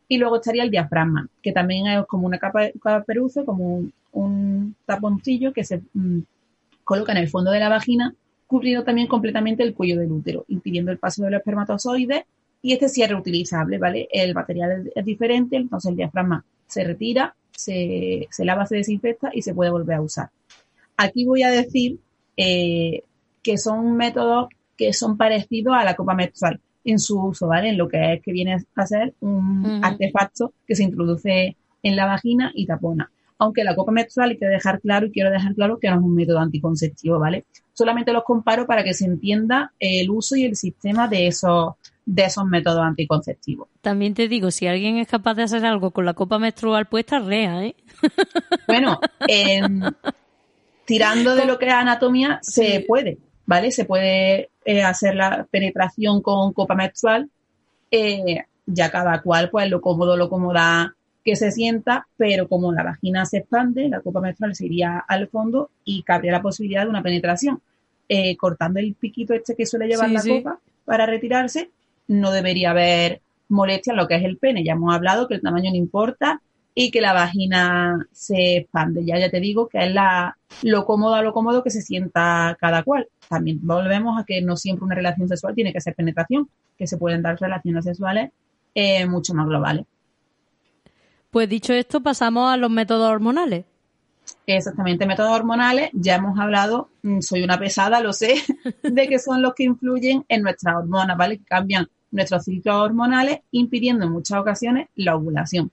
Y 0.07 0.17
luego 0.17 0.37
estaría 0.37 0.63
el 0.63 0.71
diafragma, 0.71 1.27
que 1.41 1.51
también 1.51 1.87
es 1.87 2.05
como 2.05 2.27
una 2.27 2.37
capa, 2.37 2.63
de 2.63 3.03
peruzo, 3.05 3.45
como 3.45 3.83
un, 4.11 4.75
taponcillo 4.85 5.53
que 5.53 5.63
se 5.63 5.81
mm, 5.93 6.19
coloca 6.83 7.11
en 7.11 7.19
el 7.19 7.29
fondo 7.29 7.51
de 7.51 7.59
la 7.59 7.69
vagina, 7.69 8.13
cubriendo 8.51 8.83
también 8.83 9.07
completamente 9.07 9.63
el 9.63 9.73
cuello 9.73 9.97
del 9.97 10.11
útero, 10.11 10.43
impidiendo 10.49 10.91
el 10.91 10.97
paso 10.97 11.23
de 11.23 11.31
los 11.31 11.39
espermatozoides. 11.39 12.25
Y 12.61 12.73
este 12.73 12.89
sí 12.89 13.01
es 13.01 13.07
reutilizable, 13.07 13.77
¿vale? 13.77 14.09
El 14.11 14.35
material 14.35 14.91
es 14.93 15.05
diferente, 15.05 15.55
entonces 15.55 15.89
el 15.89 15.95
diafragma 15.95 16.43
se 16.67 16.83
retira, 16.83 17.33
se, 17.49 18.27
lava, 18.39 18.65
se 18.65 18.75
desinfecta 18.75 19.29
y 19.33 19.41
se 19.41 19.53
puede 19.53 19.71
volver 19.71 19.95
a 19.95 20.01
usar. 20.01 20.31
Aquí 20.97 21.23
voy 21.23 21.43
a 21.43 21.49
decir 21.49 21.99
eh, 22.35 23.03
que 23.41 23.57
son 23.57 23.95
métodos 23.95 24.49
que 24.75 24.91
son 24.91 25.15
parecidos 25.15 25.73
a 25.73 25.85
la 25.85 25.95
copa 25.95 26.13
menstrual 26.13 26.59
en 26.83 26.99
su 26.99 27.21
uso, 27.21 27.47
¿vale? 27.47 27.69
En 27.69 27.77
lo 27.77 27.87
que 27.87 28.15
es 28.15 28.21
que 28.21 28.33
viene 28.33 28.57
a 28.75 28.85
ser 28.85 29.13
un 29.21 29.79
artefacto 29.81 30.53
que 30.67 30.75
se 30.75 30.83
introduce 30.83 31.55
en 31.83 31.95
la 31.95 32.05
vagina 32.05 32.51
y 32.53 32.65
tapona. 32.65 33.09
Aunque 33.41 33.63
la 33.63 33.75
copa 33.75 33.91
menstrual 33.91 34.29
hay 34.29 34.37
que 34.37 34.45
dejar 34.45 34.79
claro 34.81 35.07
y 35.07 35.11
quiero 35.11 35.31
dejar 35.31 35.55
claro 35.55 35.79
que 35.79 35.89
no 35.89 35.95
es 35.95 36.01
un 36.01 36.13
método 36.13 36.39
anticonceptivo, 36.39 37.17
¿vale? 37.17 37.45
Solamente 37.73 38.13
los 38.13 38.23
comparo 38.23 38.67
para 38.67 38.83
que 38.83 38.93
se 38.93 39.05
entienda 39.05 39.73
el 39.79 40.11
uso 40.11 40.35
y 40.35 40.45
el 40.45 40.55
sistema 40.55 41.07
de 41.07 41.27
esos 41.27 41.73
de 42.05 42.23
esos 42.23 42.45
métodos 42.45 42.81
anticonceptivos. 42.81 43.67
También 43.81 44.13
te 44.13 44.27
digo, 44.27 44.51
si 44.51 44.67
alguien 44.67 44.97
es 44.97 45.07
capaz 45.07 45.35
de 45.35 45.43
hacer 45.43 45.65
algo 45.65 45.91
con 45.91 46.05
la 46.05 46.13
copa 46.13 46.39
menstrual 46.39 46.87
puesta, 46.87 47.19
rea, 47.19 47.65
¿eh? 47.65 47.75
Bueno, 48.67 48.99
tirando 50.85 51.35
de 51.35 51.45
lo 51.45 51.57
que 51.57 51.67
es 51.67 51.73
anatomía, 51.73 52.39
se 52.41 52.85
puede. 52.87 53.17
¿vale? 53.51 53.71
Se 53.71 53.85
puede 53.85 54.49
eh, 54.65 54.83
hacer 54.83 55.15
la 55.15 55.45
penetración 55.49 56.21
con 56.21 56.53
copa 56.53 56.75
menstrual, 56.75 57.29
eh, 57.91 58.45
ya 58.65 58.89
cada 58.89 59.21
cual, 59.21 59.49
pues 59.49 59.69
lo 59.69 59.81
cómodo, 59.81 60.15
lo 60.15 60.29
cómoda 60.29 60.95
que 61.23 61.35
se 61.35 61.51
sienta, 61.51 62.07
pero 62.17 62.47
como 62.47 62.71
la 62.71 62.83
vagina 62.83 63.25
se 63.25 63.37
expande, 63.37 63.89
la 63.89 64.01
copa 64.01 64.21
menstrual 64.21 64.55
se 64.55 64.65
iría 64.65 64.99
al 64.99 65.27
fondo 65.27 65.69
y 65.85 66.03
cabría 66.03 66.31
la 66.31 66.41
posibilidad 66.41 66.83
de 66.83 66.89
una 66.89 67.03
penetración. 67.03 67.61
Eh, 68.09 68.35
cortando 68.35 68.79
el 68.79 68.93
piquito 68.95 69.33
este 69.33 69.55
que 69.55 69.65
suele 69.65 69.87
llevar 69.87 70.09
la 70.09 70.21
copa 70.21 70.59
para 70.83 71.05
retirarse, 71.05 71.69
no 72.07 72.31
debería 72.31 72.71
haber 72.71 73.21
molestia 73.47 73.91
en 73.91 73.97
lo 73.97 74.07
que 74.07 74.15
es 74.15 74.23
el 74.23 74.37
pene. 74.37 74.63
Ya 74.63 74.73
hemos 74.73 74.93
hablado 74.93 75.27
que 75.27 75.35
el 75.35 75.41
tamaño 75.41 75.71
no 75.71 75.77
importa, 75.77 76.41
y 76.73 76.91
que 76.91 77.01
la 77.01 77.13
vagina 77.13 78.07
se 78.11 78.57
expande. 78.57 79.03
Ya, 79.05 79.19
ya 79.19 79.29
te 79.29 79.39
digo 79.39 79.67
que 79.67 79.79
es 79.79 79.93
la, 79.93 80.37
lo 80.63 80.85
cómodo 80.85 81.15
a 81.15 81.21
lo 81.21 81.33
cómodo 81.33 81.63
que 81.63 81.69
se 81.69 81.81
sienta 81.81 82.57
cada 82.59 82.83
cual. 82.83 83.07
También 83.27 83.59
volvemos 83.61 84.19
a 84.19 84.25
que 84.25 84.41
no 84.41 84.55
siempre 84.55 84.85
una 84.85 84.95
relación 84.95 85.27
sexual 85.27 85.55
tiene 85.55 85.73
que 85.73 85.81
ser 85.81 85.95
penetración, 85.95 86.49
que 86.77 86.87
se 86.87 86.97
pueden 86.97 87.21
dar 87.21 87.39
relaciones 87.39 87.85
sexuales 87.85 88.31
eh, 88.73 89.05
mucho 89.05 89.33
más 89.33 89.47
globales. 89.47 89.85
Pues 91.31 91.49
dicho 91.49 91.73
esto, 91.73 92.01
pasamos 92.01 92.51
a 92.51 92.57
los 92.57 92.69
métodos 92.69 93.09
hormonales. 93.09 93.65
Exactamente, 94.45 95.05
métodos 95.05 95.31
hormonales, 95.31 95.89
ya 95.93 96.15
hemos 96.15 96.37
hablado, 96.39 96.89
mm, 97.01 97.21
soy 97.21 97.43
una 97.43 97.57
pesada, 97.57 97.99
lo 98.01 98.13
sé, 98.13 98.35
de 98.83 99.07
que 99.07 99.17
son 99.17 99.41
los 99.41 99.55
que 99.55 99.63
influyen 99.63 100.23
en 100.29 100.43
nuestras 100.43 100.75
hormonas, 100.75 101.17
¿vale? 101.17 101.37
Que 101.39 101.45
cambian 101.45 101.87
nuestros 102.11 102.43
ciclos 102.43 102.75
hormonales, 102.75 103.39
impidiendo 103.51 104.05
en 104.05 104.11
muchas 104.11 104.37
ocasiones 104.39 104.89
la 104.95 105.15
ovulación 105.15 105.71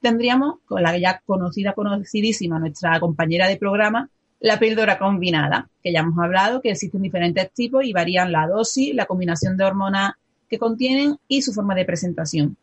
tendríamos 0.00 0.56
con 0.64 0.82
la 0.82 0.96
ya 0.98 1.22
conocida, 1.24 1.74
conocidísima, 1.74 2.58
nuestra 2.58 2.98
compañera 3.00 3.48
de 3.48 3.56
programa, 3.56 4.08
la 4.40 4.58
píldora 4.58 4.98
combinada, 4.98 5.68
que 5.82 5.92
ya 5.92 6.00
hemos 6.00 6.18
hablado, 6.18 6.60
que 6.62 6.70
existen 6.70 7.02
diferentes 7.02 7.52
tipos 7.52 7.84
y 7.84 7.92
varían 7.92 8.32
la 8.32 8.46
dosis, 8.46 8.94
la 8.94 9.06
combinación 9.06 9.56
de 9.56 9.64
hormonas 9.64 10.12
que 10.48 10.58
contienen 10.58 11.16
y 11.28 11.42
su 11.42 11.52
forma 11.52 11.74
de 11.74 11.84
presentación. 11.84 12.56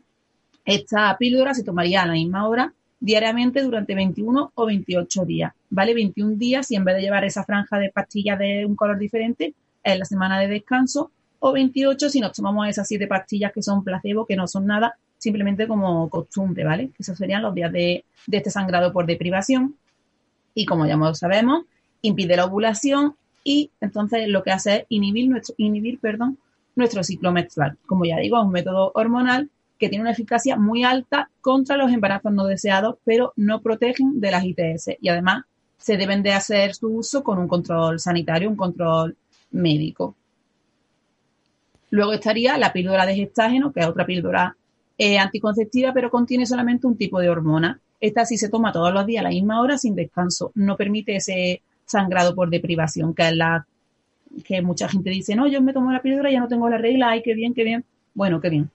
Esta 0.67 1.17
píldora 1.17 1.53
se 1.53 1.63
tomaría 1.63 2.03
a 2.03 2.05
la 2.05 2.11
misma 2.11 2.45
hora 2.45 2.73
diariamente 2.99 3.61
durante 3.61 3.95
21 3.95 4.51
o 4.53 4.65
28 4.65 5.23
días, 5.23 5.53
¿vale? 5.69 5.93
21 5.93 6.35
días 6.35 6.69
y 6.71 6.75
en 6.75 6.83
vez 6.83 6.97
de 6.97 7.03
llevar 7.03 7.23
esa 7.23 7.45
franja 7.45 7.79
de 7.79 7.89
pastillas 7.89 8.37
de 8.37 8.65
un 8.65 8.75
color 8.75 8.99
diferente, 8.99 9.53
es 9.81 9.97
la 9.97 10.03
semana 10.03 10.37
de 10.41 10.49
descanso, 10.49 11.09
o 11.39 11.53
28 11.53 12.09
si 12.09 12.19
nos 12.19 12.33
tomamos 12.33 12.67
esas 12.67 12.85
siete 12.85 13.07
pastillas 13.07 13.53
que 13.53 13.63
son 13.63 13.81
placebo, 13.81 14.25
que 14.25 14.35
no 14.35 14.45
son 14.45 14.65
nada, 14.65 14.97
simplemente 15.17 15.69
como 15.69 16.09
costumbre, 16.09 16.65
¿vale? 16.65 16.89
Esos 16.99 17.17
serían 17.17 17.43
los 17.43 17.55
días 17.55 17.71
de, 17.71 18.03
este 18.29 18.51
sangrado 18.51 18.91
por 18.91 19.05
deprivación. 19.05 19.75
Y 20.53 20.65
como 20.65 20.85
ya 20.85 20.97
sabemos, 21.13 21.63
impide 22.01 22.35
la 22.35 22.43
ovulación 22.43 23.15
y 23.41 23.71
entonces 23.79 24.27
lo 24.27 24.43
que 24.43 24.51
hace 24.51 24.75
es 24.75 24.85
inhibir 24.89 25.29
nuestro, 25.29 25.55
inhibir, 25.57 25.97
perdón, 25.99 26.37
nuestro 26.75 27.05
ciclo 27.05 27.31
menstrual. 27.31 27.77
Como 27.85 28.03
ya 28.03 28.17
digo, 28.17 28.37
es 28.37 28.43
un 28.43 28.51
método 28.51 28.91
hormonal 28.95 29.49
que 29.77 29.89
tiene 29.89 30.03
una 30.03 30.11
eficacia 30.11 30.55
muy 30.55 30.83
alta 30.83 31.29
contra 31.41 31.77
los 31.77 31.91
embarazos 31.91 32.31
no 32.31 32.45
deseados, 32.45 32.97
pero 33.03 33.33
no 33.35 33.61
protegen 33.61 34.19
de 34.19 34.31
las 34.31 34.43
ITS. 34.43 34.97
Y 35.01 35.09
además 35.09 35.45
se 35.77 35.97
deben 35.97 36.23
de 36.23 36.33
hacer 36.33 36.73
su 36.75 36.87
uso 36.87 37.23
con 37.23 37.37
un 37.37 37.47
control 37.47 37.99
sanitario, 37.99 38.49
un 38.49 38.55
control 38.55 39.15
médico. 39.51 40.15
Luego 41.89 42.13
estaría 42.13 42.57
la 42.57 42.73
píldora 42.73 43.05
de 43.05 43.15
gestágeno, 43.15 43.71
que 43.71 43.79
es 43.79 43.87
otra 43.87 44.05
píldora 44.05 44.55
eh, 44.97 45.19
anticonceptiva, 45.19 45.93
pero 45.93 46.09
contiene 46.09 46.45
solamente 46.45 46.87
un 46.87 46.97
tipo 46.97 47.19
de 47.19 47.29
hormona. 47.29 47.79
Esta 47.99 48.25
sí 48.25 48.37
se 48.37 48.49
toma 48.49 48.71
todos 48.71 48.93
los 48.93 49.05
días 49.05 49.21
a 49.21 49.23
la 49.23 49.29
misma 49.29 49.61
hora 49.61 49.77
sin 49.77 49.95
descanso. 49.95 50.51
No 50.55 50.75
permite 50.75 51.15
ese 51.15 51.61
sangrado 51.85 52.35
por 52.35 52.49
deprivación, 52.49 53.13
que 53.13 53.27
es 53.27 53.35
la 53.35 53.65
que 54.43 54.61
mucha 54.61 54.89
gente 54.89 55.09
dice, 55.09 55.35
no, 55.35 55.47
yo 55.47 55.61
me 55.61 55.73
tomo 55.73 55.91
la 55.91 56.01
píldora, 56.01 56.29
ya 56.29 56.39
no 56.39 56.47
tengo 56.47 56.69
la 56.69 56.77
regla, 56.77 57.11
ay, 57.11 57.21
qué 57.23 57.33
bien, 57.33 57.53
qué 57.53 57.63
bien. 57.63 57.85
Bueno, 58.13 58.41
qué 58.41 58.49
bien. 58.49 58.69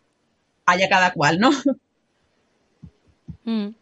Haya 0.67 0.89
cada 0.89 1.13
cual, 1.13 1.39
¿no? 1.39 1.51
Mm. 3.45 3.75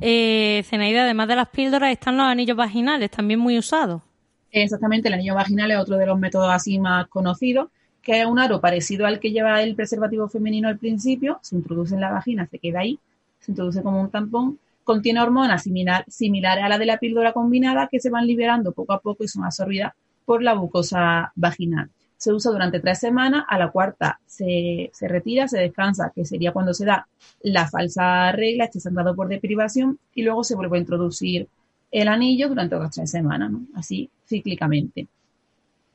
Eh, 0.00 0.62
Zenaida, 0.64 1.02
además 1.02 1.28
de 1.28 1.36
las 1.36 1.50
píldoras, 1.50 1.92
están 1.92 2.16
los 2.16 2.24
anillos 2.24 2.56
vaginales, 2.56 3.10
también 3.10 3.38
muy 3.38 3.58
usados. 3.58 4.00
Exactamente, 4.50 5.08
el 5.08 5.14
anillo 5.14 5.34
vaginal 5.34 5.70
es 5.70 5.78
otro 5.78 5.98
de 5.98 6.06
los 6.06 6.18
métodos 6.18 6.50
así 6.50 6.78
más 6.78 7.08
conocidos 7.08 7.68
que 8.02 8.20
es 8.20 8.26
un 8.26 8.38
aro 8.38 8.60
parecido 8.60 9.06
al 9.06 9.20
que 9.20 9.30
lleva 9.30 9.62
el 9.62 9.76
preservativo 9.76 10.28
femenino 10.28 10.68
al 10.68 10.78
principio, 10.78 11.38
se 11.42 11.54
introduce 11.54 11.94
en 11.94 12.00
la 12.00 12.10
vagina, 12.10 12.46
se 12.46 12.58
queda 12.58 12.80
ahí, 12.80 12.98
se 13.40 13.52
introduce 13.52 13.82
como 13.82 14.00
un 14.00 14.10
tampón, 14.10 14.58
contiene 14.84 15.20
hormonas 15.20 15.62
similares 15.62 16.64
a 16.64 16.68
la 16.68 16.78
de 16.78 16.86
la 16.86 16.98
píldora 16.98 17.32
combinada 17.32 17.88
que 17.90 18.00
se 18.00 18.10
van 18.10 18.26
liberando 18.26 18.72
poco 18.72 18.92
a 18.92 19.00
poco 19.00 19.22
y 19.22 19.28
son 19.28 19.44
absorbidas 19.44 19.92
por 20.24 20.42
la 20.42 20.56
mucosa 20.56 21.32
vaginal. 21.36 21.90
Se 22.22 22.32
usa 22.32 22.52
durante 22.52 22.78
tres 22.78 23.00
semanas, 23.00 23.44
a 23.48 23.58
la 23.58 23.72
cuarta 23.72 24.20
se, 24.24 24.92
retira, 25.00 25.48
se 25.48 25.58
descansa, 25.58 26.12
que 26.14 26.24
sería 26.24 26.52
cuando 26.52 26.72
se 26.72 26.84
da 26.84 27.08
la 27.42 27.68
falsa 27.68 28.30
regla, 28.30 28.66
este 28.66 28.78
sangrado 28.78 29.16
por 29.16 29.26
deprivación, 29.26 29.98
y 30.14 30.22
luego 30.22 30.44
se 30.44 30.54
vuelve 30.54 30.76
a 30.76 30.80
introducir 30.80 31.48
el 31.90 32.06
anillo 32.06 32.48
durante 32.48 32.76
otras 32.76 32.94
tres 32.94 33.10
semanas, 33.10 33.50
así 33.74 34.08
cíclicamente. 34.24 35.08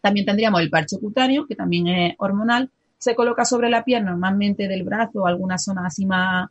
También 0.01 0.25
tendríamos 0.25 0.59
el 0.59 0.69
parche 0.69 0.99
cutáneo, 0.99 1.47
que 1.47 1.55
también 1.55 1.87
es 1.87 2.15
hormonal. 2.17 2.69
Se 2.97 3.15
coloca 3.15 3.45
sobre 3.45 3.69
la 3.69 3.85
piel 3.85 4.03
normalmente 4.03 4.67
del 4.67 4.83
brazo 4.83 5.21
o 5.21 5.27
alguna 5.27 5.57
zona 5.57 5.87
así 5.87 6.05
más 6.05 6.49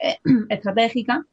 eh, 0.00 0.16
estratégica. 0.48 1.26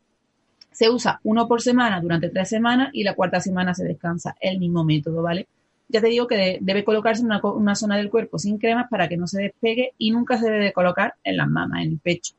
Se 0.70 0.90
usa 0.90 1.22
uno 1.24 1.48
por 1.48 1.62
semana 1.62 2.02
durante 2.02 2.28
tres 2.28 2.50
semanas 2.50 2.90
y 2.92 3.06
la 3.06 3.14
cuarta 3.14 3.40
semana 3.40 3.74
se 3.74 3.86
descansa. 3.86 4.36
El 4.42 4.60
mismo 4.60 4.84
método, 4.84 5.22
¿vale? 5.22 5.48
Ya 5.88 6.02
te 6.02 6.08
digo 6.08 6.28
que 6.28 6.58
debe 6.62 6.84
colocarse 6.84 7.22
en 7.22 7.32
una, 7.44 7.76
zona 7.76 7.98
del 7.98 8.10
cuerpo 8.10 8.40
sin 8.40 8.58
cremas 8.58 8.88
para 8.90 9.08
que 9.08 9.18
no 9.18 9.28
se 9.28 9.42
despegue 9.42 9.94
y 9.98 10.12
nunca 10.12 10.38
se 10.38 10.50
debe 10.50 10.74
colocar 10.74 11.16
en 11.24 11.38
las 11.38 11.48
mamas, 11.48 11.84
en 11.84 11.92
el 11.92 12.00
pecho. 12.00 12.34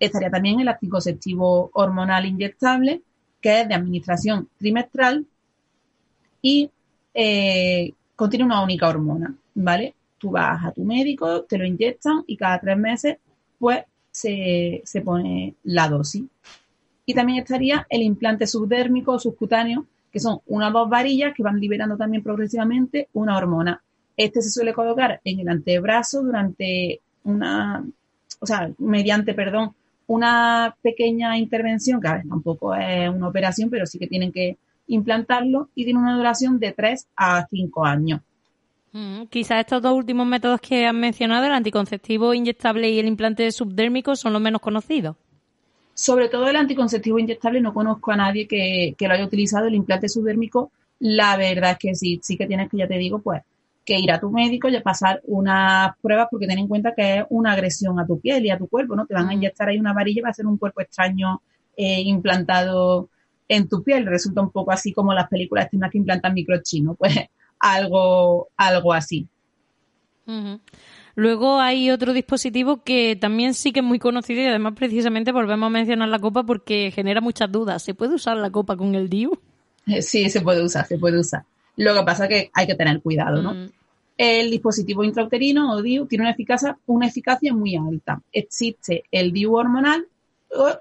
Estaría 0.00 0.30
también 0.30 0.60
el 0.60 0.68
anticonceptivo 0.68 1.70
hormonal 1.74 2.26
inyectable, 2.26 3.02
que 3.40 3.60
es 3.60 3.68
de 3.68 3.74
administración 3.74 4.48
trimestral 4.58 5.26
y 6.42 6.70
eh, 7.14 7.92
contiene 8.16 8.44
una 8.44 8.62
única 8.62 8.88
hormona, 8.88 9.34
¿vale? 9.54 9.94
Tú 10.18 10.30
vas 10.30 10.64
a 10.64 10.72
tu 10.72 10.84
médico, 10.84 11.42
te 11.44 11.56
lo 11.56 11.64
inyectan 11.64 12.24
y 12.26 12.36
cada 12.36 12.58
tres 12.58 12.76
meses, 12.76 13.18
pues, 13.58 13.84
se, 14.10 14.82
pone 15.04 15.54
la 15.64 15.88
dosis. 15.88 16.24
Y 17.06 17.14
también 17.14 17.38
estaría 17.38 17.86
el 17.88 18.02
implante 18.02 18.46
subdérmico 18.46 19.12
o 19.12 19.18
subcutáneo, 19.18 19.86
que 20.12 20.20
son 20.20 20.40
unas 20.46 20.72
dos 20.72 20.88
varillas 20.88 21.32
que 21.34 21.42
van 21.42 21.60
liberando 21.60 21.96
también 21.96 22.22
progresivamente 22.22 23.08
una 23.12 23.36
hormona. 23.36 23.82
Este 24.16 24.42
se 24.42 24.50
suele 24.50 24.72
colocar 24.72 25.20
en 25.24 25.40
el 25.40 25.48
antebrazo 25.48 26.22
durante 26.22 27.00
una, 27.24 27.84
o 28.40 28.46
sea, 28.46 28.70
mediante, 28.78 29.34
perdón, 29.34 29.74
una 30.06 30.74
pequeña 30.82 31.38
intervención, 31.38 32.00
que 32.00 32.08
a 32.08 32.22
tampoco 32.28 32.74
es 32.74 33.08
una 33.08 33.28
operación, 33.28 33.70
pero 33.70 33.86
sí 33.86 33.98
que 33.98 34.08
tienen 34.08 34.32
que 34.32 34.56
implantarlo 34.88 35.68
y 35.74 35.84
tiene 35.84 36.00
una 36.00 36.16
duración 36.16 36.58
de 36.58 36.72
3 36.72 37.06
a 37.16 37.46
5 37.48 37.84
años. 37.84 38.20
Mm, 38.92 39.26
quizás 39.30 39.60
estos 39.60 39.80
dos 39.80 39.92
últimos 39.92 40.26
métodos 40.26 40.60
que 40.60 40.84
han 40.84 40.98
mencionado, 40.98 41.46
el 41.46 41.52
anticonceptivo 41.52 42.34
inyectable 42.34 42.90
y 42.90 42.98
el 42.98 43.06
implante 43.06 43.50
subdérmico, 43.52 44.16
son 44.16 44.32
los 44.32 44.42
menos 44.42 44.60
conocidos. 44.60 45.16
Sobre 46.00 46.30
todo 46.30 46.48
el 46.48 46.56
anticonceptivo 46.56 47.18
inyectable, 47.18 47.60
no 47.60 47.74
conozco 47.74 48.10
a 48.10 48.16
nadie 48.16 48.48
que, 48.48 48.96
lo 48.98 49.12
haya 49.12 49.26
utilizado. 49.26 49.66
El 49.66 49.74
implante 49.74 50.08
subdérmico, 50.08 50.72
la 50.98 51.36
verdad 51.36 51.72
es 51.72 51.78
que 51.78 51.94
sí, 51.94 52.18
sí 52.22 52.38
que 52.38 52.46
tienes 52.46 52.70
que, 52.70 52.78
ya 52.78 52.88
te 52.88 52.96
digo, 52.96 53.20
pues 53.20 53.42
que 53.84 53.98
ir 53.98 54.10
a 54.10 54.18
tu 54.18 54.30
médico 54.30 54.70
y 54.70 54.80
pasar 54.80 55.20
unas 55.24 55.94
pruebas 56.00 56.28
porque 56.30 56.46
ten 56.46 56.58
en 56.58 56.68
cuenta 56.68 56.94
que 56.94 57.18
es 57.18 57.24
una 57.28 57.52
agresión 57.52 58.00
a 58.00 58.06
tu 58.06 58.18
piel 58.18 58.46
y 58.46 58.50
a 58.50 58.56
tu 58.56 58.66
cuerpo, 58.66 58.96
¿no? 58.96 59.04
Te 59.04 59.12
van 59.12 59.28
a 59.28 59.34
inyectar 59.34 59.68
ahí 59.68 59.78
una 59.78 59.92
varilla 59.92 60.20
y 60.20 60.22
va 60.22 60.30
a 60.30 60.32
ser 60.32 60.46
un 60.46 60.56
cuerpo 60.56 60.80
extraño 60.80 61.42
eh, 61.76 62.00
implantado 62.00 63.10
en 63.46 63.68
tu 63.68 63.82
piel. 63.82 64.06
Resulta 64.06 64.40
un 64.40 64.52
poco 64.52 64.72
así 64.72 64.94
como 64.94 65.12
las 65.12 65.28
películas 65.28 65.68
que 65.68 65.98
implantan 65.98 66.32
microchinos, 66.32 66.96
pues 66.96 67.14
algo, 67.60 68.48
algo 68.56 68.94
así. 68.94 69.28
Luego 71.14 71.60
hay 71.60 71.90
otro 71.90 72.12
dispositivo 72.12 72.82
que 72.82 73.16
también 73.16 73.54
sí 73.54 73.72
que 73.72 73.80
es 73.80 73.86
muy 73.86 73.98
conocido 73.98 74.42
y 74.42 74.46
además 74.46 74.74
precisamente 74.76 75.32
volvemos 75.32 75.66
a 75.66 75.70
mencionar 75.70 76.08
la 76.08 76.18
copa 76.18 76.44
porque 76.44 76.92
genera 76.94 77.20
muchas 77.20 77.50
dudas. 77.50 77.82
¿Se 77.82 77.94
puede 77.94 78.14
usar 78.14 78.36
la 78.36 78.50
copa 78.50 78.76
con 78.76 78.94
el 78.94 79.08
DIU? 79.08 79.38
Eh, 79.86 80.02
sí, 80.02 80.30
se 80.30 80.40
puede 80.40 80.62
usar, 80.62 80.86
se 80.86 80.98
puede 80.98 81.18
usar. 81.18 81.44
Lo 81.76 81.94
que 81.94 82.02
pasa 82.02 82.24
es 82.24 82.28
que 82.28 82.50
hay 82.52 82.66
que 82.66 82.74
tener 82.74 83.00
cuidado, 83.00 83.42
¿no? 83.42 83.54
Mm. 83.54 83.70
El 84.16 84.50
dispositivo 84.50 85.02
intrauterino 85.02 85.72
o 85.72 85.82
DIU 85.82 86.06
tiene 86.06 86.24
una 86.24 86.32
eficacia, 86.32 86.76
una 86.86 87.06
eficacia 87.06 87.54
muy 87.54 87.76
alta. 87.76 88.20
Existe 88.32 89.04
el 89.10 89.32
DIU 89.32 89.54
hormonal 89.54 90.06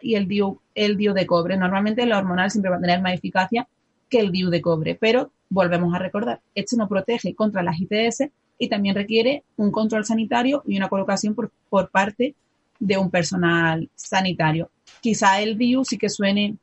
y 0.01 0.15
el 0.15 0.27
DIU, 0.27 0.59
el 0.75 0.97
DIU 0.97 1.13
de 1.13 1.25
cobre. 1.25 1.55
Normalmente 1.55 2.03
el 2.03 2.11
hormonal 2.11 2.51
siempre 2.51 2.69
va 2.69 2.77
a 2.77 2.81
tener 2.81 3.01
más 3.01 3.13
eficacia 3.13 3.67
que 4.09 4.19
el 4.19 4.31
DIU 4.31 4.49
de 4.49 4.61
cobre, 4.61 4.95
pero 4.95 5.31
volvemos 5.49 5.93
a 5.93 5.99
recordar, 5.99 6.41
este 6.53 6.75
no 6.75 6.87
protege 6.87 7.33
contra 7.33 7.63
las 7.63 7.77
ITS 7.79 8.29
y 8.59 8.67
también 8.67 8.93
requiere 8.93 9.43
un 9.55 9.71
control 9.71 10.05
sanitario 10.05 10.61
y 10.67 10.77
una 10.77 10.89
colocación 10.89 11.33
por, 11.33 11.49
por 11.69 11.89
parte 11.89 12.35
de 12.77 12.97
un 12.97 13.09
personal 13.09 13.89
sanitario. 13.95 14.69
Quizá 15.01 15.41
el 15.41 15.57
DIU 15.57 15.85
sí 15.85 15.97
que 15.97 16.09
suene 16.09 16.57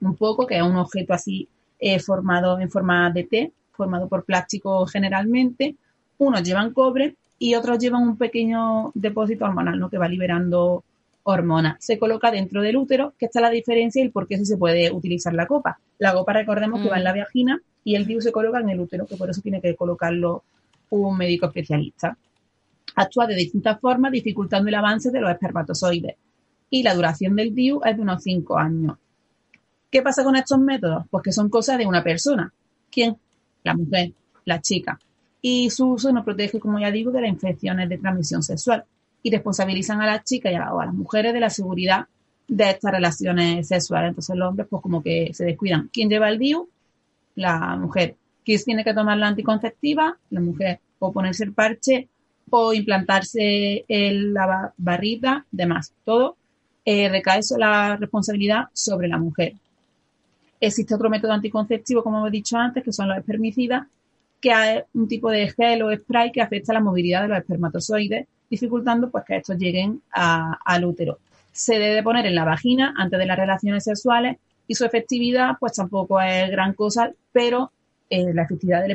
un 0.00 0.16
poco, 0.16 0.46
que 0.46 0.56
es 0.56 0.62
un 0.62 0.76
objeto 0.76 1.14
así 1.14 1.48
eh, 1.78 2.00
formado 2.00 2.58
en 2.58 2.70
forma 2.70 3.10
de 3.10 3.24
T, 3.24 3.52
formado 3.72 4.08
por 4.08 4.24
plástico 4.24 4.84
generalmente. 4.86 5.76
Unos 6.18 6.42
llevan 6.42 6.72
cobre 6.72 7.16
y 7.38 7.54
otros 7.54 7.78
llevan 7.78 8.02
un 8.02 8.16
pequeño 8.16 8.90
depósito 8.94 9.44
hormonal, 9.44 9.78
¿no? 9.78 9.88
Que 9.88 9.98
va 9.98 10.08
liberando 10.08 10.84
hormonas. 11.22 11.76
Se 11.78 11.98
coloca 11.98 12.30
dentro 12.30 12.60
del 12.60 12.76
útero, 12.76 13.14
que 13.18 13.26
está 13.26 13.40
la 13.40 13.50
diferencia 13.50 14.00
y 14.00 14.06
el 14.06 14.12
por 14.12 14.26
qué 14.26 14.44
se 14.44 14.56
puede 14.56 14.90
utilizar 14.90 15.32
la 15.32 15.46
copa. 15.46 15.78
La 15.98 16.12
copa, 16.12 16.32
recordemos 16.32 16.82
que 16.82 16.88
va 16.88 16.96
en 16.96 17.04
la 17.04 17.14
mm. 17.14 17.18
vagina 17.18 17.62
y 17.84 17.94
el 17.94 18.06
DIU 18.06 18.20
se 18.20 18.32
coloca 18.32 18.58
en 18.60 18.70
el 18.70 18.80
útero, 18.80 19.06
que 19.06 19.16
por 19.16 19.30
eso 19.30 19.40
tiene 19.40 19.60
que 19.60 19.74
colocarlo 19.76 20.42
un 20.90 21.16
médico 21.16 21.46
especialista. 21.46 22.16
Actúa 22.96 23.26
de 23.26 23.34
distintas 23.34 23.80
formas, 23.80 24.12
dificultando 24.12 24.68
el 24.68 24.74
avance 24.74 25.10
de 25.10 25.20
los 25.20 25.30
espermatozoides. 25.30 26.16
Y 26.70 26.82
la 26.82 26.94
duración 26.94 27.36
del 27.36 27.54
DIU 27.54 27.80
es 27.84 27.96
de 27.96 28.02
unos 28.02 28.22
5 28.22 28.58
años. 28.58 28.98
¿Qué 29.90 30.02
pasa 30.02 30.22
con 30.22 30.36
estos 30.36 30.58
métodos? 30.58 31.04
Pues 31.10 31.22
que 31.24 31.32
son 31.32 31.48
cosas 31.48 31.78
de 31.78 31.86
una 31.86 32.02
persona. 32.02 32.52
¿Quién? 32.90 33.16
La 33.64 33.74
mujer, 33.74 34.12
la 34.44 34.60
chica. 34.60 34.98
Y 35.42 35.70
su 35.70 35.90
uso 35.92 36.12
nos 36.12 36.24
protege, 36.24 36.60
como 36.60 36.78
ya 36.78 36.90
digo, 36.90 37.10
de 37.10 37.22
las 37.22 37.30
infecciones 37.30 37.88
de 37.88 37.98
transmisión 37.98 38.42
sexual 38.42 38.84
y 39.22 39.30
responsabilizan 39.30 40.00
a 40.00 40.06
las 40.06 40.24
chicas 40.24 40.52
y 40.52 40.54
a, 40.54 40.70
las 40.72 40.94
mujeres 40.94 41.32
de 41.32 41.40
la 41.40 41.50
seguridad 41.50 42.06
de 42.46 42.70
estas 42.70 42.92
relaciones 42.92 43.68
sexuales. 43.68 44.10
Entonces 44.10 44.36
los 44.36 44.48
hombres 44.48 44.68
pues 44.68 44.82
como 44.82 45.02
que 45.02 45.32
se 45.32 45.44
descuidan. 45.44 45.88
¿Quién 45.92 46.08
lleva 46.08 46.28
el 46.28 46.38
DIU? 46.38 46.68
La 47.34 47.76
mujer. 47.76 48.16
¿Quién 48.44 48.62
tiene 48.64 48.84
que 48.84 48.94
tomar 48.94 49.18
la 49.18 49.28
anticonceptiva? 49.28 50.16
La 50.30 50.40
mujer. 50.40 50.80
O 50.98 51.12
ponerse 51.12 51.44
el 51.44 51.52
parche 51.52 52.08
o 52.50 52.72
implantarse 52.72 53.84
la 53.88 54.72
barrita, 54.76 55.46
demás. 55.50 55.94
Todo 56.04 56.36
eh, 56.84 57.08
recae 57.08 57.40
la 57.58 57.96
responsabilidad 57.96 58.64
sobre 58.72 59.08
la 59.08 59.18
mujer. 59.18 59.54
Existe 60.60 60.94
otro 60.94 61.08
método 61.08 61.32
anticonceptivo, 61.32 62.02
como 62.02 62.26
he 62.26 62.30
dicho 62.30 62.56
antes, 62.56 62.84
que 62.84 62.92
son 62.92 63.08
los 63.08 63.16
espermicidas, 63.16 63.86
que 64.40 64.50
es 64.50 64.84
un 64.94 65.06
tipo 65.08 65.30
de 65.30 65.48
gel 65.50 65.82
o 65.82 65.94
spray 65.94 66.32
que 66.32 66.42
afecta 66.42 66.72
la 66.72 66.80
movilidad 66.80 67.22
de 67.22 67.28
los 67.28 67.38
espermatozoides, 67.38 68.26
dificultando 68.50 69.10
pues 69.10 69.24
que 69.24 69.36
estos 69.36 69.56
lleguen 69.56 70.02
al 70.12 70.84
útero. 70.84 71.18
Se 71.52 71.78
debe 71.78 72.02
poner 72.02 72.26
en 72.26 72.34
la 72.34 72.44
vagina 72.44 72.94
antes 72.96 73.18
de 73.18 73.26
las 73.26 73.38
relaciones 73.38 73.84
sexuales 73.84 74.38
y 74.66 74.74
su 74.74 74.84
efectividad 74.84 75.56
pues 75.58 75.74
tampoco 75.74 76.20
es 76.20 76.50
gran 76.50 76.74
cosa, 76.74 77.12
pero 77.32 77.72
eh, 78.10 78.34
la 78.34 78.42
efectividad 78.42 78.82
del 78.82 78.90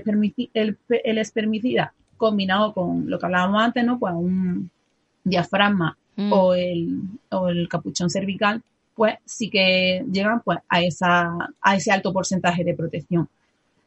el, 0.53 1.17
espermicida 1.17 1.93
combinado 2.17 2.73
con 2.73 3.09
lo 3.09 3.17
que 3.17 3.25
hablábamos 3.25 3.63
antes, 3.63 3.85
¿no? 3.85 3.97
Pues 3.97 4.13
un 4.13 4.69
diafragma 5.23 5.97
mm. 6.15 6.33
o, 6.33 6.53
el, 6.53 6.99
o 7.31 7.47
el 7.47 7.67
capuchón 7.69 8.09
cervical, 8.09 8.61
pues 8.93 9.15
sí 9.25 9.49
que 9.49 10.05
llegan 10.11 10.41
pues 10.41 10.59
a, 10.69 10.81
esa, 10.81 11.29
a 11.61 11.75
ese 11.75 11.91
alto 11.91 12.13
porcentaje 12.13 12.63
de 12.63 12.73
protección. 12.73 13.27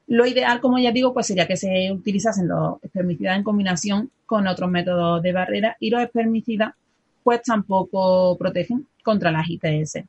Lo 0.06 0.26
ideal, 0.26 0.60
como 0.60 0.78
ya 0.78 0.90
digo, 0.90 1.12
pues 1.12 1.26
sería 1.26 1.46
que 1.46 1.56
se 1.56 1.92
utilizasen 1.92 2.48
los 2.48 2.82
espermicidas 2.82 3.36
en 3.36 3.44
combinación 3.44 4.10
con 4.24 4.46
otros 4.46 4.70
métodos 4.70 5.22
de 5.22 5.32
barrera 5.32 5.76
y 5.80 5.90
los 5.90 6.02
espermicidas 6.02 6.74
pues 7.22 7.42
tampoco 7.42 8.36
protegen 8.38 8.86
contra 9.02 9.30
las 9.30 9.46
ITS. 9.48 10.04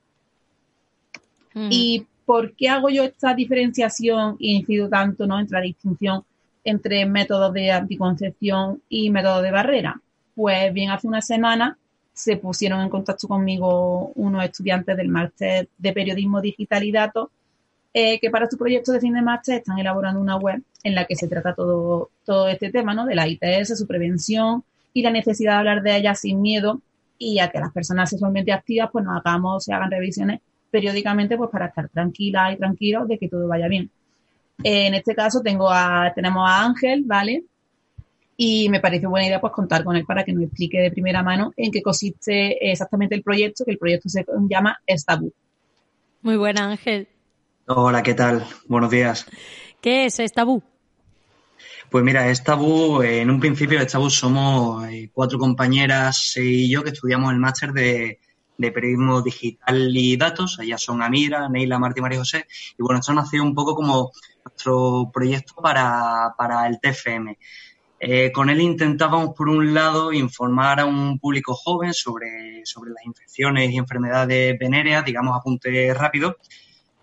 ¿Y 1.70 2.06
por 2.30 2.54
qué 2.54 2.70
hago 2.70 2.90
yo 2.92 3.06
esta 3.06 3.34
diferenciación 3.34 4.36
y 4.38 4.58
incido 4.58 4.88
tanto 4.88 5.26
¿no? 5.26 5.40
entre 5.40 5.58
la 5.58 5.64
distinción 5.64 6.24
entre 6.64 7.04
métodos 7.08 7.52
de 7.54 7.72
anticoncepción 7.72 8.84
y 8.88 9.10
métodos 9.10 9.42
de 9.42 9.50
barrera? 9.50 10.00
Pues 10.36 10.72
bien, 10.72 10.92
hace 10.92 11.08
una 11.08 11.24
semana 11.24 11.80
se 12.14 12.38
pusieron 12.38 12.82
en 12.82 12.90
contacto 12.90 13.28
conmigo 13.28 14.12
unos 14.14 14.44
estudiantes 14.44 14.96
del 14.96 15.08
máster 15.08 15.70
de 15.76 15.92
periodismo 15.92 16.40
digital 16.40 16.84
y 16.84 16.92
datos 16.92 17.30
eh, 17.96 18.20
que 18.20 18.30
para 18.30 18.48
su 18.48 18.60
proyecto 18.60 18.92
de 18.92 19.00
fin 19.00 19.16
de 19.16 19.24
máster 19.24 19.56
están 19.56 19.80
elaborando 19.80 20.22
una 20.22 20.36
web 20.38 20.62
en 20.84 20.94
la 20.94 21.06
que 21.06 21.16
se 21.16 21.28
trata 21.28 21.56
todo, 21.56 22.12
todo 22.26 22.48
este 22.48 22.70
tema, 22.70 22.94
¿no? 22.94 23.08
De 23.08 23.16
la 23.16 23.28
ITS, 23.28 23.76
su 23.76 23.88
prevención 23.88 24.64
y 24.94 25.02
la 25.02 25.10
necesidad 25.10 25.54
de 25.54 25.58
hablar 25.58 25.82
de 25.82 25.98
ella 25.98 26.14
sin 26.14 26.44
miedo 26.44 26.80
y 27.18 27.40
a 27.40 27.50
que 27.50 27.60
las 27.60 27.74
personas 27.74 28.12
sexualmente 28.12 28.52
activas 28.52 28.92
pues 28.92 29.04
nos 29.04 29.18
hagamos, 29.18 29.64
se 29.64 29.74
hagan 29.74 29.90
revisiones 29.90 30.42
periódicamente 30.70 31.38
pues 31.38 31.50
para 31.50 31.68
estar 31.68 31.90
tranquila 31.90 32.52
y 32.52 32.58
tranquilos 32.58 33.08
de 33.08 33.18
que 33.18 33.28
todo 33.28 33.48
vaya 33.48 33.68
bien. 33.68 33.90
en 34.64 34.94
este 34.94 35.16
caso 35.16 35.42
tengo 35.42 35.70
a, 35.70 36.12
tenemos 36.14 36.48
a 36.48 36.64
Ángel, 36.66 37.04
¿vale? 37.06 37.44
Y 38.38 38.70
me 38.70 38.80
parece 38.80 39.08
buena 39.08 39.28
idea 39.28 39.42
pues 39.42 39.52
contar 39.52 39.84
con 39.84 39.96
él 39.96 40.06
para 40.06 40.24
que 40.24 40.32
nos 40.32 40.44
explique 40.44 40.80
de 40.80 40.92
primera 40.92 41.22
mano 41.24 41.52
en 41.58 41.72
qué 41.72 41.82
consiste 41.82 42.72
exactamente 42.72 43.16
el 43.16 43.24
proyecto, 43.24 43.66
que 43.66 43.72
el 43.72 43.78
proyecto 43.78 44.08
se 44.08 44.26
llama 44.50 44.80
Estabú. 44.86 45.34
Muy 46.22 46.38
buena, 46.38 46.70
Ángel. 46.70 47.08
Hola, 47.68 48.02
¿qué 48.02 48.14
tal? 48.14 48.46
Buenos 48.68 48.90
días. 48.90 49.26
¿Qué 49.82 50.06
es 50.06 50.20
Estabú? 50.20 50.64
Pues 51.90 52.04
mira, 52.04 52.30
Estabú, 52.30 53.02
en 53.02 53.30
un 53.30 53.40
principio 53.40 53.80
Estabú 53.80 54.10
somos 54.10 54.88
eh, 54.88 55.10
cuatro 55.14 55.40
compañeras 55.40 56.36
y 56.38 56.70
yo 56.70 56.84
que 56.84 56.92
estudiamos 56.92 57.32
el 57.34 57.40
máster 57.40 57.72
de, 57.72 58.20
periodismo 58.60 59.22
digital 59.22 59.96
y 59.96 60.18
datos. 60.18 60.60
Ellas 60.60 60.82
son 60.82 61.02
Amira, 61.02 61.48
Neila, 61.50 61.80
Martí 61.80 62.00
y 62.00 62.02
María 62.02 62.20
José. 62.20 62.46
Y 62.78 62.84
bueno, 62.84 63.00
esto 63.00 63.14
nació 63.14 63.44
un 63.44 63.56
poco 63.56 63.74
como 63.74 64.12
nuestro 64.44 65.10
proyecto 65.14 65.56
para, 65.62 66.68
el 66.68 66.80
TFM. 66.80 67.38
Eh, 68.02 68.32
con 68.32 68.50
él 68.50 68.62
intentábamos, 68.62 69.36
por 69.36 69.50
un 69.50 69.74
lado, 69.74 70.14
informar 70.14 70.80
a 70.80 70.86
un 70.86 71.20
público 71.20 71.54
joven 71.54 71.94
sobre, 71.94 72.62
sobre 72.66 72.92
las 72.92 73.06
infecciones 73.06 73.72
y 73.72 73.78
enfermedades 73.78 74.58
venéreas, 74.58 75.04
digamos, 75.04 75.36
apunte 75.36 75.94
rápido, 75.94 76.38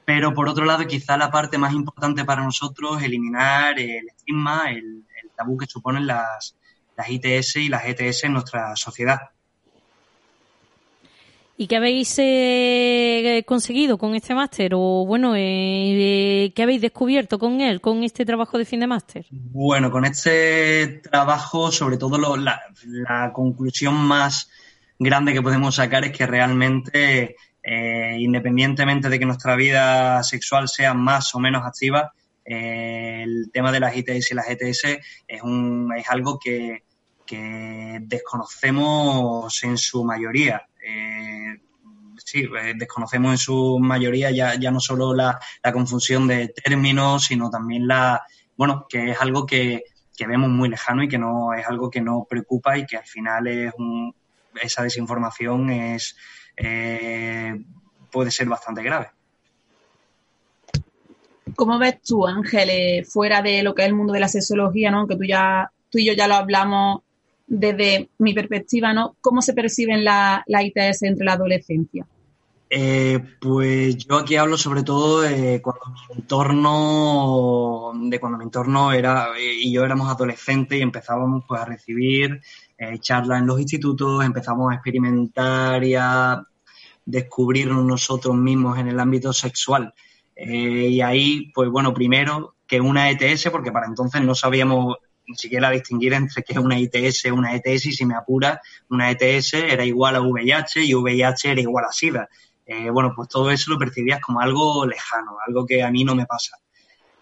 pero 0.07 0.33
por 0.33 0.49
otro 0.49 0.65
lado, 0.65 0.87
quizá 0.87 1.17
la 1.17 1.31
parte 1.31 1.59
más 1.59 1.75
importante 1.75 2.25
para 2.25 2.45
nosotros 2.45 3.03
eliminar 3.03 3.79
el 3.79 4.09
estigma, 4.09 4.71
el, 4.71 5.05
tabú 5.37 5.59
que 5.59 5.67
suponen 5.67 6.07
las, 6.07 6.57
las 6.97 7.11
ITS 7.11 7.57
y 7.57 7.69
las 7.69 7.85
ETS 7.85 8.25
en 8.25 8.33
nuestra 8.33 8.75
sociedad. 8.75 9.19
¿Y 11.59 11.69
qué 11.69 11.77
habéis 11.77 12.15
eh, 12.19 13.43
conseguido 13.47 13.97
con 13.97 14.15
este 14.15 14.35
máster? 14.35 14.73
O 14.75 15.07
bueno, 15.07 15.33
eh, 15.35 16.53
¿qué 16.55 16.63
habéis 16.63 16.83
descubierto 16.83 17.39
con 17.39 17.63
él, 17.63 17.81
con 17.81 18.05
este 18.05 18.27
trabajo 18.27 18.59
de 18.59 18.67
fin 18.67 18.81
de 18.81 18.87
máster? 18.87 19.25
Bueno, 19.31 19.91
con 19.91 20.05
este 20.05 21.01
trabajo, 21.11 21.73
sobre 21.73 21.97
todo 21.97 22.37
la, 22.37 22.61
la, 22.85 23.33
conclusión 23.33 23.95
más 23.95 24.51
grande 24.99 25.33
que 25.33 25.41
podemos 25.41 25.77
sacar 25.77 26.05
es 26.05 26.13
que 26.13 26.27
realmente 26.27 27.37
eh, 27.63 28.17
independientemente 28.19 29.09
de 29.09 29.19
que 29.19 29.25
nuestra 29.25 29.57
vida 29.57 30.23
sexual 30.25 30.69
sea 30.69 30.93
más 30.93 31.35
o 31.35 31.41
menos 31.41 31.65
activa, 31.65 32.13
eh, 32.45 33.23
el 33.25 33.51
tema 33.51 33.73
de 33.73 33.81
las 33.81 33.97
ITS 33.97 34.31
y 34.31 34.35
las 34.35 34.51
ETS 34.51 34.85
es, 35.27 35.43
un, 35.43 35.91
es 35.97 36.09
algo 36.11 36.39
que 36.39 36.83
desconocemos 38.03 39.65
en 39.65 39.79
su 39.79 40.05
mayoría. 40.05 40.63
Eh, 40.89 41.59
sí, 42.17 42.45
eh, 42.45 42.75
desconocemos 42.77 43.33
en 43.33 43.39
su 43.39 43.79
mayoría 43.81 44.31
ya, 44.31 44.55
ya 44.55 44.71
no 44.71 44.79
solo 44.79 45.15
la, 45.15 45.39
confusión 45.73 46.29
de 46.29 46.49
términos, 46.49 47.25
sino 47.25 47.51
también 47.51 47.89
la, 47.89 48.25
bueno, 48.57 48.87
que 48.89 49.11
es 49.11 49.21
algo 49.21 49.45
que, 49.45 49.83
vemos 50.27 50.49
muy 50.49 50.69
lejano 50.69 51.03
y 51.03 51.09
que 51.09 51.19
no 51.19 51.53
es 51.55 51.67
algo 51.67 51.91
que 51.91 52.01
nos 52.01 52.27
preocupa 52.27 52.79
y 52.79 52.87
que 52.87 52.97
al 52.97 53.05
final 53.05 53.47
es 53.49 53.73
esa 54.63 54.83
desinformación 54.83 55.69
es 55.69 56.17
eh, 56.57 57.55
puede 58.11 58.31
ser 58.31 58.49
bastante 58.49 58.83
grave. 58.83 59.11
¿Cómo 61.55 61.79
ves 61.79 62.01
tú, 62.01 62.27
Ángel, 62.27 63.05
fuera 63.05 63.43
de 63.43 63.63
lo 63.63 63.75
que 63.75 63.83
es 63.83 63.89
el 63.89 63.95
mundo 63.95 64.13
de 64.13 64.21
la 64.21 64.29
sexología, 64.29 64.91
¿no? 64.91 65.07
que 65.07 65.17
tú 65.17 65.25
ya 65.25 65.71
tú 65.91 65.99
y 65.99 66.07
yo 66.07 66.13
ya 66.13 66.29
lo 66.29 66.37
hablamos 66.37 67.03
desde 67.47 68.11
mi 68.19 68.35
perspectiva, 68.35 68.93
¿no? 68.93 69.17
¿Cómo 69.21 69.43
se 69.43 69.55
perciben 69.55 70.05
la, 70.05 70.43
la 70.47 70.63
ITS 70.63 71.03
entre 71.03 71.25
la 71.25 71.35
adolescencia? 71.35 72.07
Eh, 72.69 73.21
pues 73.41 73.97
yo 73.97 74.17
aquí 74.17 74.35
hablo 74.35 74.59
sobre 74.59 74.83
todo 74.83 75.21
de 75.21 75.63
cuando 75.63 75.85
mi 75.87 76.17
entorno, 76.17 77.93
de 77.95 78.19
cuando 78.19 78.39
mi 78.39 78.45
entorno 78.45 78.93
era 78.93 79.29
y 79.39 79.71
yo 79.71 79.85
éramos 79.85 80.11
adolescentes 80.11 80.77
y 80.77 80.83
empezábamos 80.83 81.45
pues 81.47 81.61
a 81.61 81.65
recibir 81.65 82.41
eh, 82.77 82.99
charlas 82.99 83.41
en 83.41 83.47
los 83.47 83.61
institutos, 83.61 84.25
empezamos 84.25 84.73
a 84.73 84.75
experimentar 84.75 85.85
y 85.85 85.95
a 85.95 86.43
descubrirnos 87.05 87.85
nosotros 87.85 88.35
mismos 88.35 88.79
en 88.79 88.89
el 88.89 88.99
ámbito 88.99 89.33
sexual. 89.33 89.95
Eh, 90.35 90.89
y 90.91 91.01
ahí, 91.01 91.53
pues 91.55 91.71
bueno, 91.71 91.95
primero 91.95 92.57
que 92.67 92.81
una 92.81 93.11
ETS, 93.11 93.49
porque 93.51 93.71
para 93.71 93.87
entonces 93.87 94.21
no 94.23 94.35
sabíamos 94.35 94.97
ni 95.27 95.37
siquiera 95.37 95.71
distinguir 95.71 96.13
entre 96.13 96.43
qué 96.43 96.53
es 96.53 96.59
una 96.59 96.79
ITS, 96.79 97.27
una 97.27 97.55
ETS, 97.55 97.87
y 97.87 97.93
si 97.93 98.07
me 98.07 98.15
apura, 98.15 98.61
una 98.91 99.11
ETS 99.11 99.55
era 99.55 99.85
igual 99.85 100.17
a 100.17 100.21
VIH 100.21 100.85
y 100.85 100.95
VIH 100.95 101.53
era 101.53 101.61
igual 101.61 101.85
a 101.85 101.93
SIDA. 101.93 102.29
Eh, 102.67 102.91
bueno, 102.91 103.13
pues 103.15 103.29
todo 103.29 103.51
eso 103.51 103.71
lo 103.71 103.79
percibías 103.79 104.21
como 104.21 104.41
algo 104.41 104.87
lejano, 104.87 105.37
algo 105.47 105.65
que 105.65 105.83
a 105.83 105.91
mí 105.91 106.05
no 106.05 106.15
me 106.15 106.27
pasa. 106.27 106.59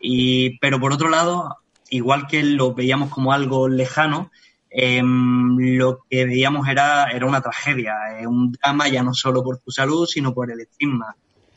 Y, 0.01 0.59
pero 0.59 0.81
por 0.81 0.93
otro 0.93 1.09
lado, 1.09 1.59
igual 1.91 2.27
que 2.27 2.43
lo 2.43 2.75
veíamos 2.75 3.11
como 3.11 3.33
algo 3.33 3.69
lejano, 3.69 4.31
em, 4.71 5.57
lo 5.77 6.01
que 6.09 6.25
veíamos 6.25 6.69
era, 6.69 7.11
era 7.11 7.27
una 7.27 7.41
tragedia, 7.41 7.95
eh, 8.19 8.27
un 8.27 8.53
drama 8.53 8.89
ya 8.89 9.03
no 9.03 9.15
solo 9.15 9.43
por 9.43 9.59
tu 9.59 9.71
salud, 9.71 10.07
sino 10.07 10.33
por 10.35 10.51
el 10.51 10.61
estigma. 10.61 11.15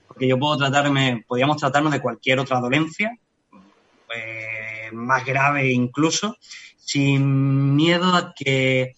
Porque 0.08 0.28
yo 0.28 0.38
puedo 0.38 0.58
tratarme, 0.58 1.24
podíamos 1.28 1.58
tratarnos 1.58 1.92
de 1.92 2.02
cualquier 2.02 2.40
otra 2.40 2.60
dolencia, 2.60 3.18
eh, 4.16 4.67
más 4.92 5.26
grave 5.26 5.72
incluso, 5.72 6.38
sin 6.78 7.76
miedo 7.76 8.16
a 8.16 8.34
que 8.34 8.96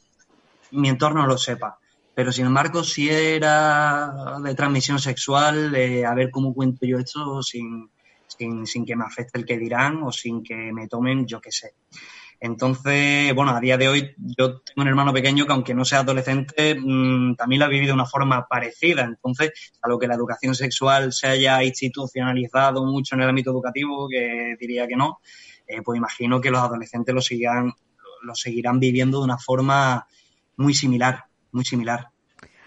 mi 0.71 0.89
entorno 0.89 1.25
lo 1.25 1.38
sepa. 1.38 1.80
Pero 2.13 2.32
sin 2.32 2.47
embargo, 2.47 2.84
si 2.84 3.10
era 3.10 4.38
de 4.43 4.54
transmisión 4.54 4.99
sexual, 4.99 5.73
a 6.06 6.13
ver 6.13 6.30
cómo 6.32 6.54
cuento 6.54 6.86
yo 6.86 6.99
esto 6.99 7.41
sin, 7.41 7.89
sin, 8.28 8.67
sin, 8.67 8.86
que 8.86 8.95
me 8.95 9.06
afecte 9.06 9.39
el 9.39 9.45
que 9.45 9.58
dirán 9.58 10.04
o 10.04 10.12
sin 10.12 10.43
que 10.43 10.73
me 10.73 10.88
tomen, 10.88 11.25
yo 11.25 11.39
qué 11.39 11.52
sé. 11.52 11.75
Entonces, 12.41 13.34
bueno, 13.36 13.52
a 13.52 13.60
día 13.60 13.78
de 13.78 13.89
hoy 13.89 14.15
yo 14.17 14.62
tengo 14.62 14.82
un 14.82 14.88
hermano 14.88 15.12
pequeño 15.12 15.45
que 15.45 15.52
aunque 15.52 15.73
no 15.73 15.84
sea 15.84 15.99
adolescente, 15.99 16.75
mmm, 16.75 17.36
también 17.36 17.60
lo 17.60 17.65
ha 17.65 17.69
vivido 17.69 17.88
de 17.88 17.93
una 17.93 18.06
forma 18.06 18.47
parecida. 18.47 19.04
Entonces, 19.04 19.52
a 19.82 19.89
lo 19.89 19.99
que 19.99 20.08
la 20.08 20.15
educación 20.15 20.56
sexual 20.56 21.12
se 21.12 21.28
haya 21.28 21.62
institucionalizado 21.63 22.86
mucho 22.86 23.15
en 23.15 23.21
el 23.21 23.30
ámbito 23.30 23.52
educativo, 23.52 24.08
que 24.10 24.56
diría 24.60 24.88
que 24.88 24.95
no, 24.95 25.19
eh, 25.69 25.84
pues 25.84 25.97
imagino 25.97 26.41
que 26.41 26.49
los 26.49 26.62
adolescentes 26.62 27.13
lo, 27.13 27.21
sigan, 27.21 27.71
lo 28.23 28.34
seguirán 28.34 28.79
viviendo 28.79 29.19
de 29.19 29.25
una 29.25 29.38
forma 29.38 30.08
muy 30.58 30.73
similar, 30.73 31.25
muy 31.51 31.63
similar. 31.63 32.10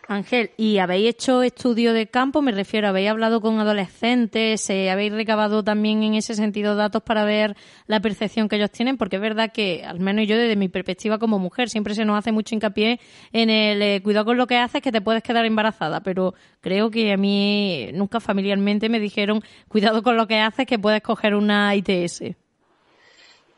Ángel, 0.08 0.50
¿y 0.56 0.78
habéis 0.78 1.08
hecho 1.10 1.42
estudio 1.42 1.92
de 1.92 2.06
campo? 2.08 2.42
Me 2.42 2.52
refiero, 2.52 2.88
¿habéis 2.88 3.10
hablado 3.10 3.40
con 3.40 3.58
adolescentes? 3.58 4.68
¿Habéis 4.68 5.12
recabado 5.12 5.64
también 5.64 6.02
en 6.02 6.14
ese 6.14 6.34
sentido 6.34 6.76
datos 6.76 7.02
para 7.02 7.24
ver 7.24 7.56
la 7.86 8.00
percepción 8.00 8.48
que 8.48 8.56
ellos 8.56 8.70
tienen? 8.70 8.96
Porque 8.96 9.16
es 9.16 9.22
verdad 9.22 9.52
que, 9.52 9.84
al 9.84 10.00
menos 10.00 10.26
yo 10.28 10.36
desde 10.36 10.56
mi 10.56 10.68
perspectiva 10.68 11.18
como 11.18 11.38
mujer, 11.38 11.70
siempre 11.70 11.94
se 11.94 12.04
nos 12.04 12.18
hace 12.18 12.30
mucho 12.30 12.54
hincapié 12.54 13.00
en 13.32 13.48
el 13.48 13.82
eh, 13.82 14.00
cuidado 14.02 14.26
con 14.26 14.36
lo 14.36 14.46
que 14.46 14.58
haces 14.58 14.82
que 14.82 14.92
te 14.92 15.00
puedes 15.00 15.22
quedar 15.22 15.44
embarazada, 15.44 16.02
pero 16.02 16.34
creo 16.60 16.90
que 16.90 17.12
a 17.12 17.16
mí 17.16 17.90
nunca 17.94 18.20
familiarmente 18.20 18.88
me 18.88 19.00
dijeron 19.00 19.42
cuidado 19.68 20.02
con 20.02 20.16
lo 20.16 20.26
que 20.26 20.38
haces 20.38 20.66
que 20.66 20.78
puedes 20.78 21.02
coger 21.02 21.34
una 21.34 21.74
ITS. 21.74 22.41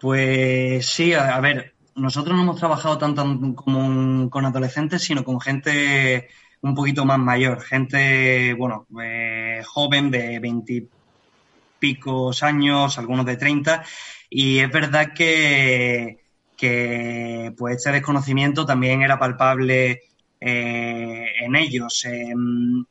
Pues 0.04 0.84
sí, 0.84 1.14
a, 1.14 1.40
ver, 1.40 1.72
nosotros 1.94 2.36
no 2.36 2.42
hemos 2.42 2.58
trabajado 2.58 2.98
tanto 2.98 3.24
como 3.54 4.28
con 4.28 4.44
adolescentes, 4.44 5.00
sino 5.00 5.24
con 5.24 5.40
gente 5.40 6.28
un 6.60 6.74
poquito 6.74 7.06
más 7.06 7.18
mayor, 7.18 7.62
gente, 7.62 8.52
bueno, 8.52 8.86
eh, 9.02 9.62
joven 9.64 10.10
de 10.10 10.40
veintipicos 10.40 12.42
años, 12.42 12.98
algunos 12.98 13.24
de 13.24 13.38
treinta, 13.38 13.82
y 14.28 14.58
es 14.58 14.70
verdad 14.70 15.14
que, 15.14 16.18
que 16.54 17.54
pues 17.56 17.76
este 17.76 17.92
desconocimiento 17.92 18.66
también 18.66 19.00
era 19.00 19.18
palpable 19.18 20.02
eh, 20.38 21.26
en 21.40 21.56
ellos. 21.56 22.04
Em, 22.04 22.84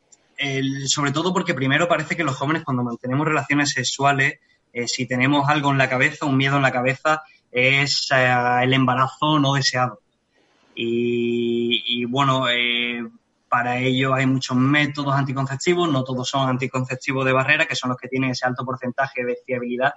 sobre 0.88 1.12
todo 1.12 1.32
porque 1.32 1.54
primero 1.54 1.88
parece 1.88 2.18
que 2.18 2.24
los 2.24 2.38
jóvenes 2.38 2.64
cuando 2.64 2.84
mantenemos 2.84 3.28
relaciones 3.28 3.70
sexuales 3.70 4.40
eh, 4.74 4.88
si 4.88 5.06
tenemos 5.06 5.48
algo 5.48 5.72
en 5.72 5.78
la 5.78 5.88
cabeza, 5.88 6.26
un 6.26 6.36
miedo 6.36 6.56
en 6.58 6.64
la 6.64 6.72
cabeza, 6.72 7.22
es 7.52 8.10
eh, 8.12 8.36
el 8.64 8.74
embarazo 8.74 9.40
no 9.40 9.54
deseado. 9.54 10.00
Y, 10.76 12.04
bueno, 12.06 12.50
eh, 12.50 13.08
para 13.48 13.78
ello 13.80 14.16
hay 14.16 14.26
muchos 14.26 14.58
métodos 14.58 15.14
anticonceptivos, 15.14 15.88
no 15.92 16.04
todos 16.04 16.28
son 16.28 16.50
anticonceptivos 16.50 17.24
de 17.24 17.32
barrera, 17.32 17.68
que 17.68 17.76
son 17.76 17.92
los 17.92 18.00
que 18.00 18.08
tienen 18.08 18.32
ese 18.32 18.48
alto 18.48 18.66
porcentaje 18.66 19.24
de 19.24 19.38
fiabilidad 19.46 19.94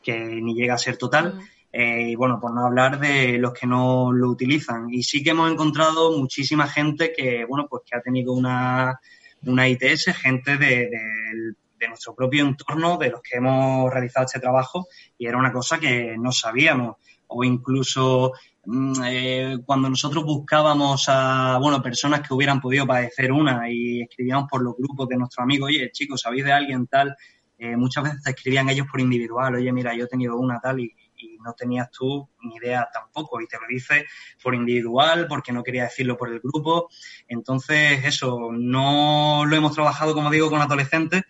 que 0.00 0.16
ni 0.16 0.54
llega 0.54 0.74
a 0.74 0.78
ser 0.78 0.96
total. 0.96 1.34
Mm. 1.74 2.10
y 2.10 2.14
bueno, 2.16 2.38
por 2.38 2.52
no 2.52 2.66
hablar 2.66 3.00
de 3.00 3.38
los 3.38 3.52
que 3.54 3.66
no 3.66 4.12
lo 4.12 4.28
utilizan. 4.28 4.88
Y 4.90 5.02
sí 5.02 5.22
que 5.24 5.30
hemos 5.30 5.50
encontrado 5.50 6.16
muchísima 6.16 6.68
gente 6.68 7.12
que, 7.16 7.44
bueno, 7.46 7.66
pues 7.68 7.82
que 7.86 7.96
ha 7.96 8.00
tenido 8.02 8.32
una, 8.34 9.00
una 9.44 9.68
ITS, 9.68 10.14
gente 10.14 10.58
del 10.58 11.56
de 11.82 11.88
nuestro 11.88 12.14
propio 12.14 12.44
entorno, 12.44 12.96
de 12.96 13.10
los 13.10 13.20
que 13.20 13.36
hemos 13.36 13.92
realizado 13.92 14.26
este 14.26 14.40
trabajo, 14.40 14.86
y 15.18 15.26
era 15.26 15.36
una 15.36 15.52
cosa 15.52 15.78
que 15.78 16.16
no 16.18 16.32
sabíamos. 16.32 16.96
O 17.26 17.44
incluso 17.44 18.32
mm, 18.64 18.92
eh, 19.06 19.58
cuando 19.64 19.88
nosotros 19.88 20.24
buscábamos 20.24 21.06
a 21.08 21.58
bueno 21.60 21.82
personas 21.82 22.26
que 22.26 22.34
hubieran 22.34 22.60
podido 22.60 22.86
padecer 22.86 23.32
una 23.32 23.70
y 23.70 24.02
escribíamos 24.02 24.48
por 24.50 24.62
los 24.62 24.76
grupos 24.76 25.08
de 25.08 25.16
nuestros 25.16 25.42
amigos, 25.42 25.68
oye 25.68 25.90
chicos, 25.92 26.20
¿sabéis 26.20 26.44
de 26.44 26.52
alguien 26.52 26.86
tal? 26.86 27.16
Eh, 27.58 27.76
muchas 27.76 28.04
veces 28.04 28.22
te 28.22 28.30
escribían 28.30 28.68
ellos 28.68 28.86
por 28.90 29.00
individual, 29.00 29.54
oye 29.54 29.72
mira, 29.72 29.94
yo 29.94 30.04
he 30.04 30.08
tenido 30.08 30.36
una 30.36 30.60
tal 30.60 30.80
y, 30.80 30.94
y 31.16 31.38
no 31.38 31.54
tenías 31.54 31.90
tú 31.90 32.28
ni 32.42 32.56
idea 32.56 32.88
tampoco 32.92 33.40
y 33.40 33.46
te 33.46 33.56
lo 33.56 33.66
dice 33.68 34.06
por 34.42 34.54
individual 34.54 35.26
porque 35.28 35.52
no 35.52 35.62
quería 35.62 35.84
decirlo 35.84 36.16
por 36.16 36.28
el 36.28 36.40
grupo. 36.40 36.88
Entonces, 37.28 38.04
eso, 38.04 38.50
no 38.52 39.44
lo 39.46 39.56
hemos 39.56 39.74
trabajado, 39.74 40.14
como 40.14 40.30
digo, 40.30 40.50
con 40.50 40.60
adolescentes, 40.60 41.22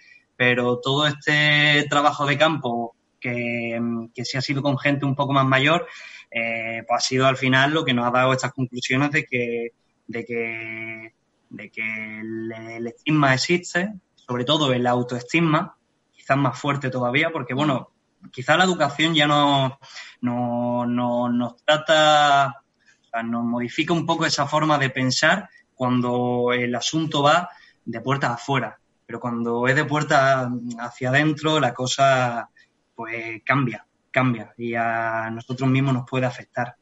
pero 0.45 0.81
todo 0.81 1.07
este 1.07 1.87
trabajo 1.89 2.27
de 2.27 2.37
campo 2.37 2.97
que, 3.21 3.81
que 4.13 4.25
sí 4.25 4.37
ha 4.37 4.41
sido 4.41 4.61
con 4.61 4.77
gente 4.77 5.05
un 5.05 5.15
poco 5.15 5.33
más 5.33 5.47
mayor, 5.47 5.87
eh, 6.33 6.83
pues 6.85 6.99
ha 6.99 7.07
sido 7.07 7.29
al 7.29 7.37
final 7.37 7.71
lo 7.71 7.85
que 7.85 7.95
nos 7.95 8.09
ha 8.09 8.11
dado 8.11 8.33
estas 8.33 8.53
conclusiones 8.53 9.13
de 9.13 9.25
que, 9.25 9.69
de 10.09 10.25
que, 10.25 11.15
de 11.49 11.71
que 11.71 12.21
el, 12.23 12.89
estigma 12.89 13.35
existe, 13.35 13.93
sobre 14.17 14.45
todo 14.45 14.73
el 14.73 14.85
autoestigma, 14.85 15.77
quizás 16.11 16.37
más 16.37 16.59
fuerte 16.59 16.91
todavía, 16.91 17.31
porque 17.31 17.55
bueno, 17.55 17.93
quizás 18.33 18.59
la 18.59 18.65
educación 18.65 19.15
ya 19.15 19.29
no, 19.29 19.79
no, 20.23 20.87
no 20.87 21.29
nos 21.29 21.57
trata, 21.65 22.65
o 23.01 23.09
sea, 23.09 23.23
nos 23.23 23.45
modifica 23.45 23.93
un 23.93 24.07
poco 24.07 24.27
esa 24.27 24.49
forma 24.49 24.77
de 24.77 24.91
pensar 24.91 25.49
cuando 25.77 26.53
el 26.53 26.75
asunto 26.75 27.23
va 27.23 27.49
de 27.85 28.01
puertas 28.01 28.33
afuera 28.33 28.81
pero 29.13 29.21
cuando 29.21 29.69
es 29.69 29.77
de 29.77 29.85
puerta 29.85 30.51
hacia 30.79 31.11
adentro 31.11 31.61
la 31.61 31.75
cosa 31.75 32.49
pues 32.95 33.43
cambia, 33.45 33.85
cambia 34.11 34.55
y 34.57 34.73
a 34.75 35.29
nosotros 35.31 35.69
mismos 35.69 35.93
nos 35.93 36.09
puede 36.09 36.25
afectar. 36.25 36.77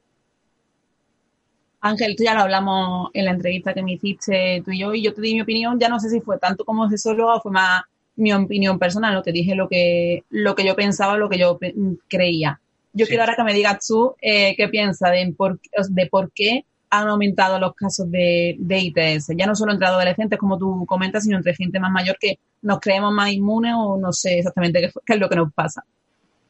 Ángel, 1.81 2.14
tú 2.16 2.22
ya 2.22 2.35
lo 2.35 2.43
hablamos 2.43 3.11
en 3.14 3.24
la 3.24 3.33
entrevista 3.33 3.74
que 3.74 3.83
me 3.83 3.95
hiciste 3.95 4.62
tú 4.64 4.70
y 4.70 4.78
yo, 4.78 4.95
y 4.95 5.03
yo 5.03 5.12
te 5.12 5.20
di 5.22 5.35
mi 5.35 5.41
opinión, 5.41 5.81
ya 5.81 5.89
no 5.89 5.99
sé 5.99 6.09
si 6.09 6.20
fue 6.20 6.39
tanto 6.39 6.64
como 6.64 6.85
asesor 6.85 7.20
o 7.20 7.41
fue 7.41 7.51
más 7.51 7.83
mi 8.14 8.33
opinión 8.33 8.78
personal, 8.78 9.12
lo 9.12 9.24
que 9.24 9.33
dije 9.33 9.57
lo 9.57 9.68
que, 9.68 10.22
lo 10.31 10.55
que 10.55 10.64
yo 10.64 10.76
pensaba, 10.76 11.16
lo 11.16 11.28
que 11.28 11.39
yo 11.39 11.59
creía. 12.07 12.61
Yo 12.93 13.07
quiero 13.07 13.24
ahora 13.24 13.35
que 13.35 13.43
me 13.43 13.55
digas 13.55 13.85
tú 13.85 14.14
eh, 14.22 14.55
qué 14.57 14.68
piensas 14.68 15.11
de 15.11 15.35
por, 15.37 15.59
de 15.89 16.07
por 16.07 16.31
qué 16.33 16.64
han 16.91 17.09
aumentado 17.09 17.59
los 17.59 17.74
casos 17.74 18.11
de, 18.11 18.57
ITS, 18.59 19.28
ya 19.36 19.47
no 19.47 19.55
solo 19.55 19.72
entre 19.72 19.86
adolescentes, 19.86 20.38
como 20.38 20.59
tú 20.59 20.84
comentas, 20.86 21.24
sino 21.24 21.36
entre 21.36 21.55
gente 21.55 21.78
más 21.78 21.93
mayor 21.93 22.16
que 22.20 22.38
nos 22.62 22.80
creemos 22.80 23.12
más 23.12 23.30
inmunes 23.30 23.74
o 23.76 23.97
no 23.97 24.12
sé 24.12 24.38
exactamente 24.38 24.80
qué, 25.07 25.14
es 25.14 25.20
lo 25.20 25.28
que 25.28 25.36
nos 25.36 25.53
pasa. 25.53 25.84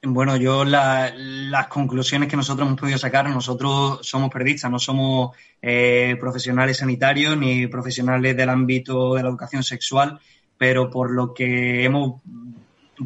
Bueno, 0.03 0.36
yo 0.36 0.64
las 0.64 1.66
conclusiones 1.66 2.30
que 2.30 2.36
nosotros 2.36 2.66
hemos 2.66 2.80
podido 2.80 2.97
sacar, 2.97 3.28
nosotros 3.28 3.99
somos 4.01 4.30
periodistas, 4.30 4.70
no 4.70 4.78
somos 4.78 5.36
eh, 5.61 6.16
profesionales 6.18 6.78
sanitarios 6.78 7.36
ni 7.36 7.66
profesionales 7.66 8.34
del 8.34 8.49
ámbito 8.49 9.14
de 9.14 9.22
la 9.22 9.28
educación 9.28 9.62
sexual, 9.62 10.18
pero 10.57 10.91
por 10.91 11.11
lo 11.11 11.34
que 11.34 11.84
hemos 11.84 12.22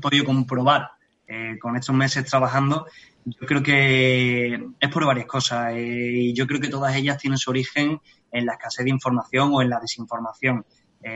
podido 0.01 0.25
comprobar 0.25 0.91
eh, 1.27 1.59
con 1.61 1.77
estos 1.77 1.97
meses 1.97 2.25
trabajando, 2.27 2.87
yo 3.25 3.47
creo 3.47 3.63
que 3.63 4.69
es 4.79 4.89
por 4.91 5.07
varias 5.07 5.27
cosas 5.27 5.73
eh, 5.73 5.81
y 5.81 6.35
yo 6.35 6.47
creo 6.47 6.61
que 6.61 6.69
todas 6.69 6.95
ellas 6.97 7.19
tienen 7.19 7.39
su 7.39 7.51
origen 7.51 8.01
en 8.31 8.47
la 8.47 8.55
escasez 8.55 8.85
de 8.85 8.91
información 8.91 9.51
o 9.53 9.63
en 9.63 9.71
la 9.71 9.81
desinformación. 9.81 10.65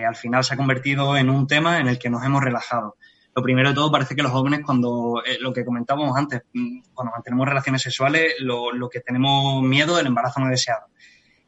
al 0.07 0.17
final 0.17 0.45
se 0.45 0.55
ha 0.55 0.57
convertido 0.57 1.17
en 1.17 1.31
un 1.31 1.47
tema 1.47 1.81
en 1.81 1.89
el 1.89 1.99
que 1.99 2.11
nos 2.11 2.25
hemos 2.25 2.43
relajado 2.43 2.97
lo 3.39 3.43
primero 3.45 3.69
de 3.69 3.75
todo 3.77 3.93
parece 3.93 4.17
que 4.17 4.23
los 4.23 4.33
jóvenes 4.33 4.63
cuando, 4.67 5.23
eh, 5.25 5.39
lo 5.41 5.53
que 5.53 5.65
comentábamos 5.65 6.17
antes, 6.17 6.43
mm, 6.53 6.81
cuando 6.93 7.13
mantenemos 7.13 7.47
relaciones 7.47 7.83
sexuales, 7.83 8.35
lo, 8.41 8.89
que 8.91 8.99
tenemos 8.99 9.63
miedo 9.63 9.97
del 9.97 10.09
embarazo 10.09 10.41
no 10.41 10.49
deseado. 10.49 10.87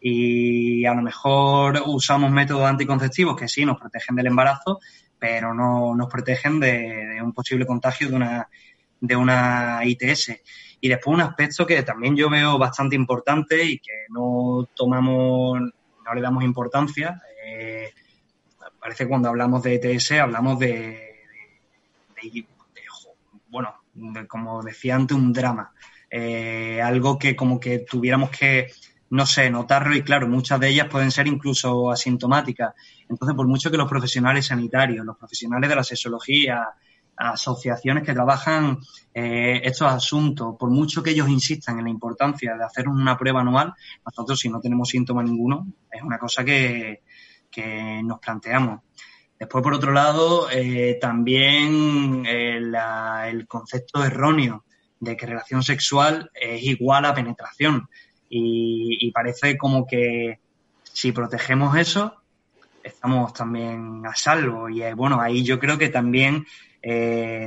Y 0.00 0.84
a 0.86 0.94
lo 0.94 1.02
mejor 1.02 1.82
usamos 1.86 2.30
métodos 2.30 2.70
anticonceptivos 2.70 3.36
que 3.36 3.48
sí 3.48 3.64
nos 3.64 3.76
protegen 3.76 4.14
del 4.14 4.28
embarazo, 4.28 4.78
pero 5.18 5.52
no 5.52 5.96
nos 5.96 6.08
protegen 6.08 6.60
de, 6.60 7.20
un 7.20 7.32
posible 7.32 7.66
contagio 7.66 8.08
de 8.08 8.14
una, 8.14 8.48
de 9.00 9.16
una 9.16 9.80
ITS. 9.84 10.40
Y 10.80 10.88
después 10.88 11.14
un 11.14 11.22
aspecto 11.22 11.66
que 11.66 11.82
también 11.82 12.16
yo 12.16 12.30
veo 12.30 12.58
bastante 12.58 12.96
importante 12.96 13.62
y 13.64 13.78
que 13.78 14.06
no 14.08 14.68
tomamos, 14.74 15.60
no 15.60 16.14
le 16.14 16.20
damos 16.20 16.44
importancia. 16.44 17.20
Eh, 17.44 17.92
parece 18.78 19.08
cuando 19.08 19.28
hablamos 19.28 19.62
de 19.62 19.74
ITS 19.74 20.12
hablamos 20.12 20.58
de 20.58 21.10
bueno, 23.50 23.74
como 24.28 24.62
decía 24.62 24.96
antes, 24.96 25.16
un 25.16 25.32
drama. 25.32 25.72
Eh, 26.10 26.80
algo 26.82 27.18
que 27.18 27.36
como 27.36 27.60
que 27.60 27.80
tuviéramos 27.80 28.30
que, 28.30 28.68
no 29.10 29.26
sé, 29.26 29.50
notarlo 29.50 29.94
y 29.94 30.02
claro, 30.02 30.28
muchas 30.28 30.58
de 30.60 30.68
ellas 30.68 30.88
pueden 30.88 31.10
ser 31.10 31.26
incluso 31.26 31.90
asintomáticas. 31.90 32.74
Entonces, 33.08 33.36
por 33.36 33.46
mucho 33.46 33.70
que 33.70 33.76
los 33.76 33.88
profesionales 33.88 34.46
sanitarios, 34.46 35.04
los 35.04 35.16
profesionales 35.16 35.68
de 35.68 35.76
la 35.76 35.84
sexología, 35.84 36.68
asociaciones 37.28 38.04
que 38.04 38.14
trabajan 38.14 38.78
eh, 39.12 39.60
estos 39.64 39.92
asuntos, 39.92 40.56
por 40.58 40.70
mucho 40.70 41.02
que 41.02 41.10
ellos 41.10 41.28
insistan 41.28 41.78
en 41.78 41.84
la 41.84 41.90
importancia 41.90 42.54
de 42.56 42.64
hacer 42.64 42.88
una 42.88 43.16
prueba 43.16 43.40
anual, 43.40 43.74
nosotros 44.04 44.38
si 44.38 44.48
no 44.48 44.60
tenemos 44.60 44.88
síntoma 44.88 45.22
ninguno, 45.22 45.66
es 45.90 46.02
una 46.02 46.18
cosa 46.18 46.44
que, 46.44 47.02
que 47.50 48.02
nos 48.02 48.18
planteamos. 48.18 48.80
Después, 49.40 49.64
por 49.64 49.72
otro 49.72 49.92
lado, 49.92 50.50
eh, 50.50 50.98
también 51.00 52.26
eh, 52.26 52.60
el 53.26 53.46
concepto 53.46 54.04
erróneo 54.04 54.64
de 55.00 55.16
que 55.16 55.24
relación 55.24 55.62
sexual 55.62 56.30
es 56.34 56.62
igual 56.62 57.06
a 57.06 57.14
penetración. 57.14 57.88
Y, 58.28 59.10
parece 59.12 59.56
como 59.56 59.86
que 59.86 60.38
si 60.82 61.10
protegemos 61.10 61.74
eso, 61.76 62.14
estamos 62.84 63.32
también 63.32 64.02
a 64.06 64.14
salvo. 64.14 64.68
Y 64.68 64.82
bueno, 64.92 65.20
ahí 65.20 65.42
yo 65.42 65.58
creo 65.58 65.78
que 65.78 65.88
también, 65.88 66.46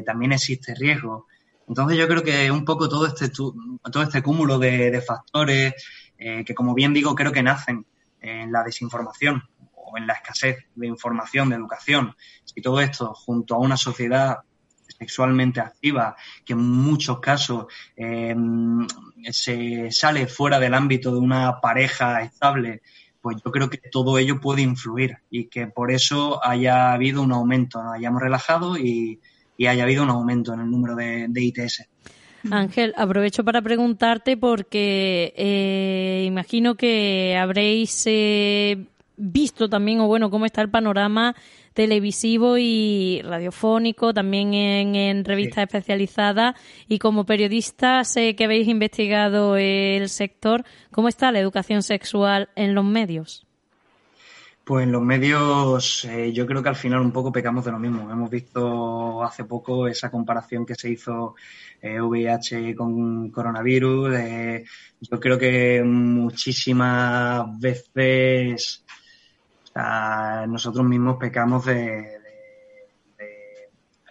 también 0.06 0.34
existe 0.34 0.76
riesgo. 0.76 1.28
Entonces 1.68 1.98
yo 1.98 2.08
creo 2.08 2.24
que 2.24 2.52
un 2.52 2.66
poco 2.66 2.90
todo 2.90 3.08
este, 3.08 3.30
todo 3.30 4.04
este 4.04 4.22
cúmulo 4.22 4.60
de 4.60 5.02
factores 5.02 5.74
que, 6.18 6.54
como 6.56 6.74
bien 6.74 6.94
digo, 6.94 7.16
creo 7.16 7.32
que 7.32 7.44
nacen 7.44 7.86
en 8.22 8.52
la 8.52 8.64
desinformación 8.64 9.44
en 9.98 10.08
la 10.08 10.14
escasez 10.14 10.58
de 10.76 10.88
información, 10.88 11.50
de 11.50 11.56
educación, 11.56 12.16
si 12.44 12.62
todo 12.62 12.80
esto 12.82 13.14
junto 13.14 13.56
a 13.56 13.60
una 13.60 13.78
sociedad 13.78 14.40
sexualmente 14.98 15.60
activa, 15.60 16.16
que 16.46 16.54
en 16.54 16.60
muchos 16.60 17.20
casos 17.20 17.66
eh, 17.96 18.36
se 19.32 19.92
sale 19.92 20.28
fuera 20.28 20.60
del 20.60 20.74
ámbito 20.74 21.12
de 21.12 21.20
una 21.20 21.60
pareja 21.60 22.22
estable, 22.22 22.82
pues 23.24 23.38
yo 23.44 23.52
creo 23.52 23.70
que 23.70 23.78
todo 23.78 24.18
ello 24.18 24.42
puede 24.42 24.64
influir 24.64 25.20
y 25.30 25.46
que 25.46 25.66
por 25.68 25.92
eso 25.92 26.46
haya 26.46 26.92
habido 26.92 27.22
un 27.22 27.32
aumento, 27.32 27.82
nos 27.82 27.94
hayamos 27.96 28.22
relajado 28.22 28.78
y, 28.78 29.22
haya 29.66 29.84
habido 29.84 30.04
un 30.04 30.10
aumento 30.10 30.54
en 30.54 30.60
el 30.60 30.70
número 30.70 30.94
de, 30.94 31.30
ITS. 31.34 31.88
Ángel, 32.52 32.94
aprovecho 32.98 33.46
para 33.46 33.62
preguntarte 33.62 34.36
porque 34.36 35.34
eh, 35.38 36.26
imagino 36.28 36.76
que 36.76 37.38
habréis 37.40 38.04
eh, 38.08 38.88
visto 39.18 39.70
también, 39.70 40.00
o 40.00 40.08
bueno, 40.08 40.30
cómo 40.30 40.46
está 40.46 40.62
el 40.62 40.70
panorama 40.70 41.36
televisivo 41.74 42.58
y 42.58 43.22
radiofónico, 43.24 44.14
también 44.14 44.54
en, 44.54 45.26
revistas 45.26 45.64
especializadas. 45.66 46.56
Y 46.88 47.00
como 47.00 47.26
periodista, 47.26 48.04
sé 48.04 48.36
que 48.36 48.46
habéis 48.46 48.68
investigado 48.68 49.58
el 49.58 50.10
sector. 50.10 50.64
¿Cómo 50.92 51.08
está 51.08 51.32
la 51.32 51.40
educación 51.40 51.84
sexual 51.84 52.50
en 52.56 52.76
los 52.76 52.86
medios? 52.86 53.46
Pues 54.64 54.86
en 54.86 54.94
los 54.94 55.02
medios 55.02 56.06
eh, 56.06 56.32
yo 56.32 56.46
creo 56.46 56.64
que 56.64 56.70
al 56.70 56.78
final 56.78 57.02
un 57.02 57.12
poco 57.12 57.34
pecamos 57.34 57.66
de 57.66 57.72
lo 57.72 57.80
mismo. 57.80 58.10
Hemos 58.10 58.30
visto 58.30 59.22
hace 59.22 59.44
poco 59.44 59.88
esa 59.88 60.10
comparación 60.10 60.66
que 60.66 60.76
se 60.76 60.90
hizo 60.90 61.36
eh, 61.82 62.00
VIH 62.00 62.74
con 62.74 63.30
coronavirus. 63.30 64.16
Eh, 64.16 64.64
yo 65.02 65.20
creo 65.20 65.38
que 65.38 65.84
muchísimas 65.84 67.60
veces 67.60 68.83
nosotros 69.76 70.86
mismos 70.86 71.18
pecamos 71.18 71.66
de, 71.66 72.24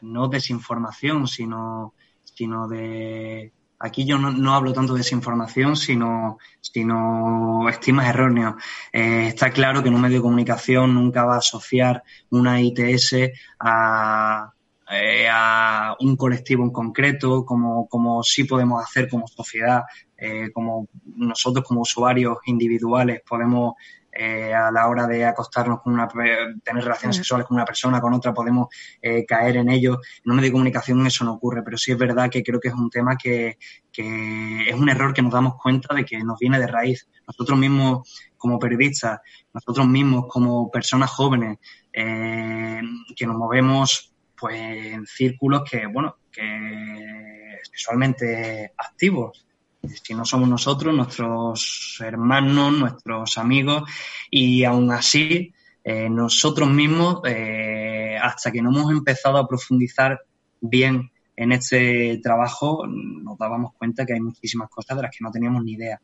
no 0.03 0.29
desinformación, 0.29 1.27
sino, 1.27 1.95
sino 2.25 2.69
de... 2.69 3.53
Aquí 3.79 4.05
yo 4.05 4.17
no, 4.17 4.55
hablo 4.55 4.73
tanto 4.73 4.93
de 4.93 4.99
desinformación, 4.99 5.75
sino, 5.75 6.39
sino 6.61 7.69
estigmas 7.69 8.09
erróneos. 8.09 8.55
Eh, 8.93 9.27
está 9.27 9.51
claro 9.51 9.83
que 9.83 9.89
en 9.89 9.97
un 9.97 10.01
medio 10.01 10.19
de 10.19 10.23
comunicación 10.23 10.95
nunca 10.95 11.25
va 11.25 11.35
a 11.35 11.39
asociar 11.39 12.05
una 12.31 12.61
ITS 12.61 13.33
a, 13.59 14.53
eh, 14.89 15.27
a 15.29 15.97
un 15.99 16.17
colectivo 16.17 16.63
en 16.63 16.71
concreto, 16.71 17.45
como, 17.45 17.89
como 17.89 18.23
sí 18.23 18.45
podemos 18.45 18.85
hacer 18.85 19.09
como 19.09 19.27
sociedad, 19.27 19.83
eh, 20.17 20.53
como 20.53 20.87
nosotros 21.17 21.65
como 21.67 21.81
usuarios 21.81 22.39
individuales 22.47 23.23
podemos 23.29 23.75
eh, 24.13 24.53
a 24.53 24.71
la 24.71 24.89
hora 24.89 25.07
de 25.07 25.25
acostarnos 25.25 25.81
con 25.81 25.95
una, 25.95 26.07
tener 26.07 26.85
relaciones 26.85 27.17
sexuales 27.17 27.47
con 27.47 27.57
una 27.57 27.65
persona, 27.65 28.01
con 28.01 28.13
otra, 28.13 28.35
podemos 28.35 28.69
eh, 29.01 29.25
caer 29.25 29.57
en 29.57 29.71
ello. 29.71 30.01
En 30.25 30.31
un 30.31 30.37
medio 30.37 30.49
de 30.49 30.53
comunicación 30.53 31.07
eso 31.07 31.25
no 31.25 31.35
ocurre, 31.35 31.63
pero 31.63 31.79
sí 31.79 31.93
es 31.93 31.99
verdad 31.99 32.29
que 32.31 32.43
creo 32.43 32.61
que 32.61 32.69
es 32.69 32.75
un 32.75 32.91
tema 32.91 33.17
que, 33.17 33.59
que 33.91 34.69
es 34.69 34.75
un 34.75 34.89
error 34.91 35.15
que 35.15 35.23
nos 35.23 35.33
damos 35.33 35.55
cuenta 35.57 35.95
de 35.95 36.05
que 36.05 36.23
nos 36.23 36.39
viene 36.39 36.59
de 36.59 36.67
raíz. 36.67 37.09
Nosotros 37.27 37.59
mismos 37.59 38.31
como 38.37 38.59
periodistas, 38.59 39.21
nosotros 39.55 39.87
mismos 39.87 40.27
como 40.29 40.71
personas 40.71 41.11
jóvenes, 41.11 41.59
eh, 41.93 42.83
que 43.17 43.27
nos 43.27 43.37
movemos 43.37 44.13
pues 44.37 44.57
en 44.57 45.07
círculos 45.07 45.63
que, 45.71 45.87
bueno, 45.87 46.17
que 46.31 47.61
sexualmente 47.63 48.73
activos 48.77 49.47
si 49.89 50.15
no 50.15 50.25
somos 50.25 50.49
nosotros, 50.49 50.95
nuestros 50.95 51.99
hermanos, 52.01 52.73
nuestros 52.73 53.39
amigos, 53.39 53.83
y 54.31 54.65
aún 54.65 54.91
así, 54.93 55.53
eh, 55.83 56.09
nosotros 56.09 56.71
mismos, 56.71 57.21
eh, 57.27 58.17
hasta 58.21 58.53
que 58.53 58.63
no 58.63 58.71
hemos 58.71 58.93
empezado 58.93 59.39
a 59.39 59.49
profundizar 59.49 60.21
bien 60.61 61.11
en 61.35 61.53
este 61.53 62.21
trabajo, 62.23 62.87
nos 62.87 63.37
dábamos 63.39 63.73
cuenta 63.75 64.07
que 64.07 64.15
hay 64.15 64.21
muchísimas 64.21 64.69
cosas 64.71 64.97
de 64.97 65.03
las 65.03 65.11
que 65.11 65.25
no 65.25 65.31
teníamos 65.33 65.65
ni 65.65 65.73
idea. 65.73 66.01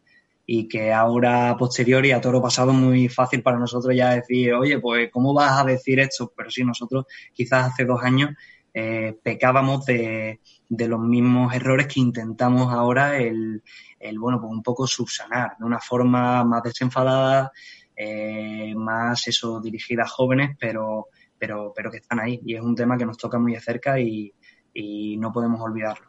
Y 0.51 0.67
que 0.67 0.93
ahora, 0.93 1.51
a 1.51 1.57
posteriori, 1.59 2.11
a 2.11 2.23
toro 2.23 2.41
pasado, 2.41 2.73
muy 2.73 3.09
fácil 3.09 3.43
para 3.43 3.59
nosotros 3.59 3.95
ya 3.95 4.15
decir, 4.15 4.55
oye, 4.55 4.81
pues, 4.81 5.11
¿cómo 5.13 5.35
vas 5.35 5.61
a 5.61 5.65
decir 5.65 6.01
esto? 6.01 6.33
Pero 6.35 6.51
sí, 6.51 6.65
nosotros 6.65 7.05
quizás 7.35 7.73
hace 7.73 7.85
dos 7.85 8.03
años 8.03 8.31
eh, 8.73 9.15
pecábamos 9.23 9.85
de, 9.85 10.41
de 10.69 10.89
los 10.89 11.01
mismos 11.01 11.55
errores 11.55 11.87
que 11.87 12.01
intentamos 12.01 12.73
ahora 12.73 13.19
el, 13.19 13.63
el, 13.99 14.19
bueno, 14.19 14.41
pues 14.41 14.53
un 14.53 14.63
poco 14.63 14.87
subsanar 14.87 15.57
de 15.59 15.65
una 15.65 15.81
forma 15.81 16.45
más 16.45 16.63
desenfadada, 16.63 17.53
eh, 17.97 18.75
más 18.77 19.27
eso 19.29 19.61
dirigida 19.61 20.03
a 20.03 20.09
jóvenes, 20.09 20.57
pero, 20.61 21.07
pero, 21.39 21.73
pero 21.75 21.91
que 21.91 21.99
están 21.99 22.21
ahí. 22.21 22.41
Y 22.45 22.55
es 22.55 22.61
un 22.61 22.75
tema 22.75 22.99
que 22.99 23.07
nos 23.07 23.17
toca 23.17 23.39
muy 23.39 23.55
de 23.55 23.61
cerca 23.61 23.99
y, 23.99 24.33
y 24.75 25.17
no 25.17 25.33
podemos 25.33 25.61
olvidarlo. 25.61 26.09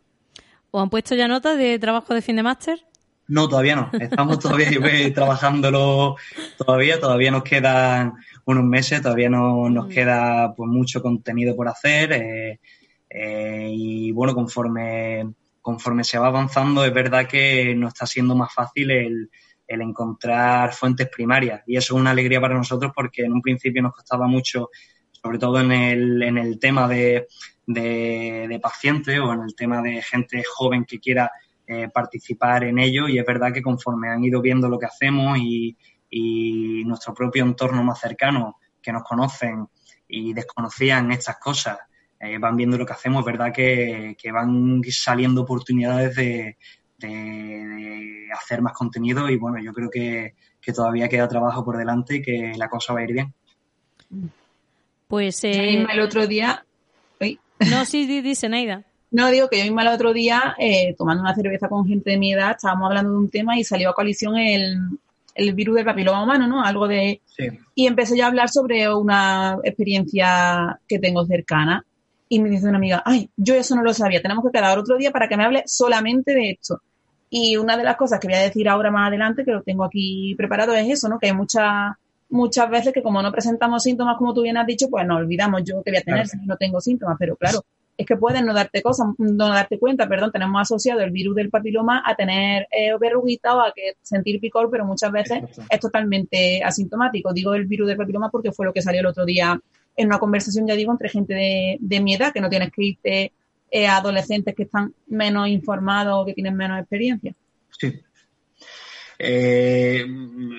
¿O 0.71 0.79
han 0.79 0.89
puesto 0.89 1.15
ya 1.15 1.27
notas 1.27 1.57
de 1.57 1.79
trabajo 1.79 2.13
de 2.13 2.21
fin 2.21 2.35
de 2.35 2.43
máster? 2.43 2.85
No, 3.27 3.47
todavía 3.47 3.75
no. 3.75 3.89
Estamos 3.99 4.39
todavía 4.39 4.69
trabajándolo 5.13 6.15
todavía. 6.57 6.99
Todavía 6.99 7.31
nos 7.31 7.43
quedan 7.43 8.13
unos 8.45 8.63
meses, 8.63 9.01
todavía 9.01 9.29
no 9.29 9.69
nos 9.69 9.87
queda 9.87 10.53
pues 10.55 10.69
mucho 10.69 11.01
contenido 11.01 11.55
por 11.55 11.67
hacer. 11.67 12.11
Eh, 12.13 12.59
eh, 13.09 13.69
y 13.71 14.11
bueno, 14.11 14.35
conforme, 14.35 15.33
conforme 15.61 16.03
se 16.03 16.19
va 16.19 16.27
avanzando, 16.27 16.83
es 16.85 16.93
verdad 16.93 17.27
que 17.27 17.73
nos 17.75 17.93
está 17.93 18.05
siendo 18.05 18.35
más 18.35 18.53
fácil 18.53 18.91
el, 18.91 19.29
el 19.67 19.81
encontrar 19.81 20.73
fuentes 20.73 21.09
primarias. 21.09 21.61
Y 21.65 21.77
eso 21.77 21.95
es 21.95 22.01
una 22.01 22.11
alegría 22.11 22.41
para 22.41 22.55
nosotros 22.55 22.91
porque 22.95 23.23
en 23.23 23.33
un 23.33 23.41
principio 23.41 23.81
nos 23.81 23.93
costaba 23.93 24.27
mucho 24.27 24.69
sobre 25.21 25.37
todo 25.37 25.59
en 25.59 25.71
el, 25.71 26.23
en 26.23 26.37
el 26.37 26.59
tema 26.59 26.87
de, 26.87 27.27
de, 27.65 28.59
pacientes 28.61 29.19
o 29.19 29.33
en 29.33 29.41
el 29.41 29.55
tema 29.55 29.81
de 29.81 30.01
gente 30.01 30.43
joven 30.43 30.85
que 30.85 30.99
quiera 30.99 31.31
eh, 31.67 31.89
participar 31.93 32.63
en 32.63 32.79
ello 32.79 33.07
y 33.07 33.19
es 33.19 33.25
verdad 33.25 33.53
que 33.53 33.61
conforme 33.61 34.09
han 34.09 34.23
ido 34.23 34.41
viendo 34.41 34.67
lo 34.69 34.79
que 34.79 34.85
hacemos 34.85 35.37
y, 35.37 35.77
y 36.09 36.83
nuestro 36.85 37.13
propio 37.13 37.43
entorno 37.43 37.83
más 37.83 37.99
cercano 37.99 38.57
que 38.81 38.91
nos 38.91 39.03
conocen 39.03 39.67
y 40.07 40.33
desconocían 40.33 41.11
estas 41.11 41.37
cosas, 41.37 41.77
eh, 42.19 42.37
van 42.37 42.55
viendo 42.55 42.77
lo 42.77 42.85
que 42.85 42.93
hacemos, 42.93 43.23
verdad 43.23 43.53
que, 43.53 44.15
van 44.31 44.81
saliendo 44.89 45.41
oportunidades 45.41 46.15
de, 46.15 46.57
hacer 48.33 48.61
más 48.61 48.73
contenido 48.73 49.29
y 49.29 49.37
bueno, 49.37 49.57
yo 49.63 49.73
creo 49.73 49.89
que, 49.89 50.33
todavía 50.75 51.09
queda 51.09 51.27
trabajo 51.27 51.65
por 51.65 51.77
delante 51.77 52.17
y 52.17 52.21
que 52.21 52.53
la 52.55 52.69
cosa 52.69 52.93
va 52.93 52.99
a 52.99 53.03
ir 53.03 53.13
bien. 53.13 53.33
Pues 55.07 55.43
eh... 55.43 55.87
el 55.89 55.99
otro 55.99 56.27
día... 56.27 56.63
No, 57.71 57.85
sí, 57.85 58.21
dice 58.21 58.49
Naida. 58.49 58.83
No, 59.11 59.31
digo 59.31 59.49
que 59.49 59.57
yo 59.57 59.63
misma 59.63 59.81
el 59.81 59.87
otro 59.87 60.13
día, 60.13 60.55
eh, 60.59 60.93
tomando 60.95 61.23
una 61.23 61.33
cerveza 61.33 61.67
con 61.67 61.87
gente 61.87 62.11
de 62.11 62.17
mi 62.19 62.31
edad, 62.31 62.51
estábamos 62.51 62.89
hablando 62.89 63.11
de 63.11 63.17
un 63.17 63.29
tema 63.31 63.57
y 63.57 63.63
salió 63.63 63.89
a 63.89 63.95
colisión 63.95 64.37
el, 64.37 64.77
el 65.33 65.53
virus 65.53 65.77
del 65.77 65.85
papiloma 65.85 66.23
humano, 66.23 66.47
¿no? 66.47 66.63
Algo 66.63 66.87
de... 66.87 67.21
Y 67.73 67.87
empecé 67.87 68.17
yo 68.17 68.25
a 68.25 68.27
hablar 68.27 68.49
sobre 68.49 68.93
una 68.93 69.57
experiencia 69.63 70.79
que 70.87 70.99
tengo 70.99 71.25
cercana. 71.25 71.85
Y 72.29 72.39
me 72.39 72.49
dice 72.49 72.67
una 72.67 72.77
amiga, 72.77 73.01
ay, 73.05 73.29
yo 73.35 73.55
eso 73.55 73.75
no 73.75 73.83
lo 73.83 73.93
sabía, 73.93 74.21
tenemos 74.21 74.45
que 74.45 74.51
quedar 74.51 74.77
otro 74.77 74.97
día 74.97 75.11
para 75.11 75.27
que 75.27 75.35
me 75.35 75.43
hable 75.43 75.63
solamente 75.65 76.33
de 76.33 76.51
esto. 76.51 76.79
Y 77.29 77.57
una 77.57 77.75
de 77.75 77.83
las 77.83 77.97
cosas 77.97 78.19
que 78.19 78.27
voy 78.27 78.37
a 78.37 78.41
decir 78.41 78.69
ahora 78.69 78.91
más 78.91 79.07
adelante, 79.07 79.43
que 79.43 79.51
lo 79.51 79.63
tengo 79.63 79.83
aquí 79.83 80.35
preparado, 80.35 80.73
es 80.73 80.87
eso, 80.89 81.09
¿no? 81.09 81.19
Que 81.19 81.27
hay 81.27 81.33
muchas 81.33 81.93
muchas 82.29 82.69
veces 82.69 82.93
que 82.93 83.01
como 83.01 83.21
no 83.21 83.31
presentamos 83.31 83.83
síntomas, 83.83 84.17
como 84.17 84.33
tú 84.33 84.43
bien 84.43 84.57
has 84.57 84.67
dicho, 84.67 84.87
pues 84.89 85.05
nos 85.05 85.17
olvidamos 85.17 85.63
yo 85.63 85.81
que 85.83 85.91
voy 85.91 85.99
a 85.99 86.03
tener 86.03 86.27
si 86.27 86.37
no 86.45 86.55
tengo 86.57 86.79
síntomas. 86.79 87.17
Pero 87.19 87.35
claro, 87.35 87.63
es 87.97 88.05
que 88.05 88.15
pueden 88.15 88.45
no 88.45 88.53
darte 88.53 88.81
cosas, 88.81 89.07
no 89.17 89.49
darte 89.49 89.77
cuenta, 89.77 90.07
perdón, 90.07 90.31
tenemos 90.31 90.61
asociado 90.61 91.01
el 91.01 91.11
virus 91.11 91.35
del 91.35 91.49
papiloma 91.49 92.03
a 92.05 92.15
tener 92.15 92.67
eh, 92.71 92.95
verruguita 92.99 93.55
o 93.55 93.61
a 93.61 93.73
que 93.75 93.93
sentir 94.01 94.39
picor, 94.39 94.69
pero 94.69 94.85
muchas 94.85 95.11
veces 95.11 95.43
es 95.69 95.79
totalmente 95.79 96.63
asintomático. 96.63 97.33
Digo 97.33 97.53
el 97.53 97.65
virus 97.65 97.87
del 97.87 97.97
papiloma 97.97 98.29
porque 98.29 98.51
fue 98.51 98.65
lo 98.65 98.73
que 98.73 98.81
salió 98.81 99.01
el 99.01 99.07
otro 99.07 99.25
día 99.25 99.59
en 99.95 100.07
una 100.07 100.19
conversación, 100.19 100.67
ya 100.67 100.75
digo, 100.75 100.91
entre 100.91 101.09
gente 101.09 101.33
de, 101.33 101.77
de 101.79 101.99
mi 101.99 102.15
edad, 102.15 102.33
que 102.33 102.41
no 102.41 102.49
tienes 102.49 102.71
que 102.71 102.83
irte 102.83 103.31
eh, 103.71 103.87
a 103.87 103.97
adolescentes 103.97 104.55
que 104.55 104.63
están 104.63 104.93
menos 105.07 105.47
informados 105.47 106.21
o 106.21 106.25
que 106.25 106.33
tienen 106.33 106.55
menos 106.55 106.79
experiencia. 106.79 107.33
Sí, 107.77 108.01
eh, 109.21 110.05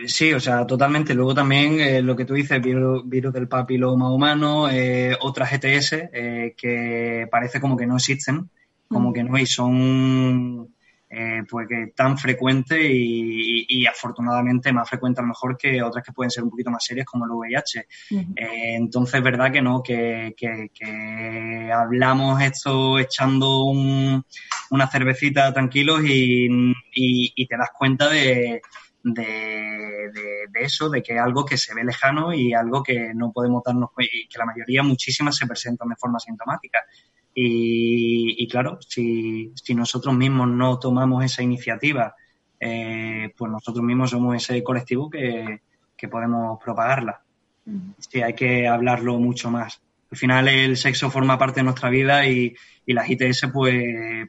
sí, 0.07 0.35
o 0.35 0.39
sea, 0.39 0.67
totalmente. 0.67 1.15
Luego 1.15 1.35
también 1.35 1.81
eh, 1.81 2.03
lo 2.03 2.15
que 2.15 2.27
tú 2.27 2.35
dices, 2.35 2.61
virus, 2.61 3.09
virus 3.09 3.33
del 3.33 3.49
papiloma 3.49 4.13
humano, 4.13 4.69
eh, 4.71 5.17
otras 5.21 5.51
ETS 5.55 6.11
que 6.57 7.27
parece 7.31 7.59
como 7.59 7.75
que 7.77 7.87
no 7.87 7.97
existen, 7.97 8.51
como 8.87 9.15
que 9.15 9.25
no 9.25 9.35
hay, 9.35 9.47
son 9.47 10.75
eh, 11.13 11.43
pues 11.51 11.67
que 11.67 11.89
tan 11.89 12.17
frecuentes 12.17 12.79
y, 12.81 13.85
afortunadamente 13.85 14.73
más 14.73 14.89
frecuentes 14.89 15.19
a 15.19 15.23
lo 15.23 15.29
mejor 15.29 15.57
que 15.57 15.83
otras 15.83 16.05
que 16.05 16.13
pueden 16.13 16.31
ser 16.31 16.45
un 16.45 16.51
poquito 16.51 16.71
más 16.71 16.85
serias 16.85 17.05
como 17.05 17.25
el 17.25 17.33
VIH. 17.33 17.87
Eh, 18.11 18.77
entonces, 18.77 19.17
es 19.17 19.23
verdad 19.23 19.51
que 19.51 19.61
no, 19.61 19.83
que, 19.83 20.33
hablamos 21.75 22.41
esto 22.41 22.99
echando 23.01 23.65
una 23.65 24.87
cervecita 24.89 25.53
tranquilos 25.53 26.01
y, 26.05 27.47
te 27.49 27.57
das 27.57 27.71
cuenta 27.77 28.09
de, 28.09 28.63
de, 29.03 30.49
eso, 30.61 30.89
de 30.91 31.03
que 31.03 31.15
es 31.15 31.21
algo 31.21 31.45
que 31.45 31.57
se 31.57 31.75
ve 31.75 31.83
lejano 31.83 32.33
y 32.33 32.55
algo 32.55 32.85
que 32.85 33.13
no 33.15 33.33
podemos 33.33 33.65
darnos 33.65 33.91
y 33.99 34.29
que 34.29 34.39
la 34.39 34.47
mayoría, 34.47 34.85
muchísimas, 34.85 35.37
se 35.37 35.47
presentan 35.49 35.89
de 35.89 35.97
forma 35.97 36.21
sintomática. 36.21 36.85
Y, 37.35 38.47
claro, 38.49 38.79
si, 38.81 39.53
si, 39.55 39.75
nosotros 39.75 40.15
mismos 40.15 40.49
no 40.49 40.79
tomamos 40.79 41.25
esa 41.25 41.43
iniciativa, 41.43 42.15
eh, 42.59 43.33
pues 43.37 43.51
nosotros 43.51 43.85
mismos 43.85 44.11
somos 44.11 44.37
ese 44.37 44.63
colectivo 44.63 45.09
que, 45.09 45.61
podemos 46.11 46.59
propagarla. 46.63 47.23
Sí, 47.99 48.23
hay 48.23 48.35
que 48.35 48.67
hablarlo 48.67 49.19
mucho 49.19 49.51
más. 49.51 49.81
Al 50.11 50.19
final 50.19 50.49
el 50.49 50.77
sexo 50.77 51.11
forma 51.11 51.39
parte 51.39 51.61
de 51.61 51.65
nuestra 51.65 51.89
vida 51.89 52.27
y, 52.27 52.55
y 52.85 52.93
las 52.95 53.09
ITS, 53.09 53.49
pues, 53.53 54.29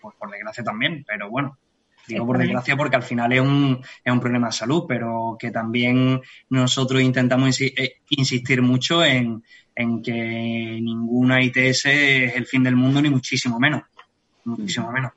pues 0.00 0.14
por 0.16 0.30
desgracia 0.30 0.62
también, 0.62 1.04
pero 1.06 1.30
bueno, 1.30 1.58
Digo 2.06 2.26
por 2.26 2.38
desgracia 2.38 2.76
porque 2.76 2.96
al 2.96 3.02
final 3.02 3.32
es 3.32 3.40
un, 3.40 3.80
es 4.04 4.12
un 4.12 4.20
problema 4.20 4.48
de 4.48 4.52
salud, 4.52 4.84
pero 4.86 5.36
que 5.38 5.50
también 5.50 6.20
nosotros 6.50 7.00
intentamos 7.00 7.60
eh, 7.60 7.96
insistir 8.10 8.60
mucho 8.60 9.04
en, 9.04 9.42
en 9.74 10.02
que 10.02 10.12
ninguna 10.12 11.42
ITS 11.42 11.86
es 11.86 12.36
el 12.36 12.46
fin 12.46 12.62
del 12.62 12.76
mundo, 12.76 13.00
ni 13.00 13.10
muchísimo 13.10 13.58
menos. 13.58 13.82
Muchísimo 14.44 14.92
menos. 14.92 15.12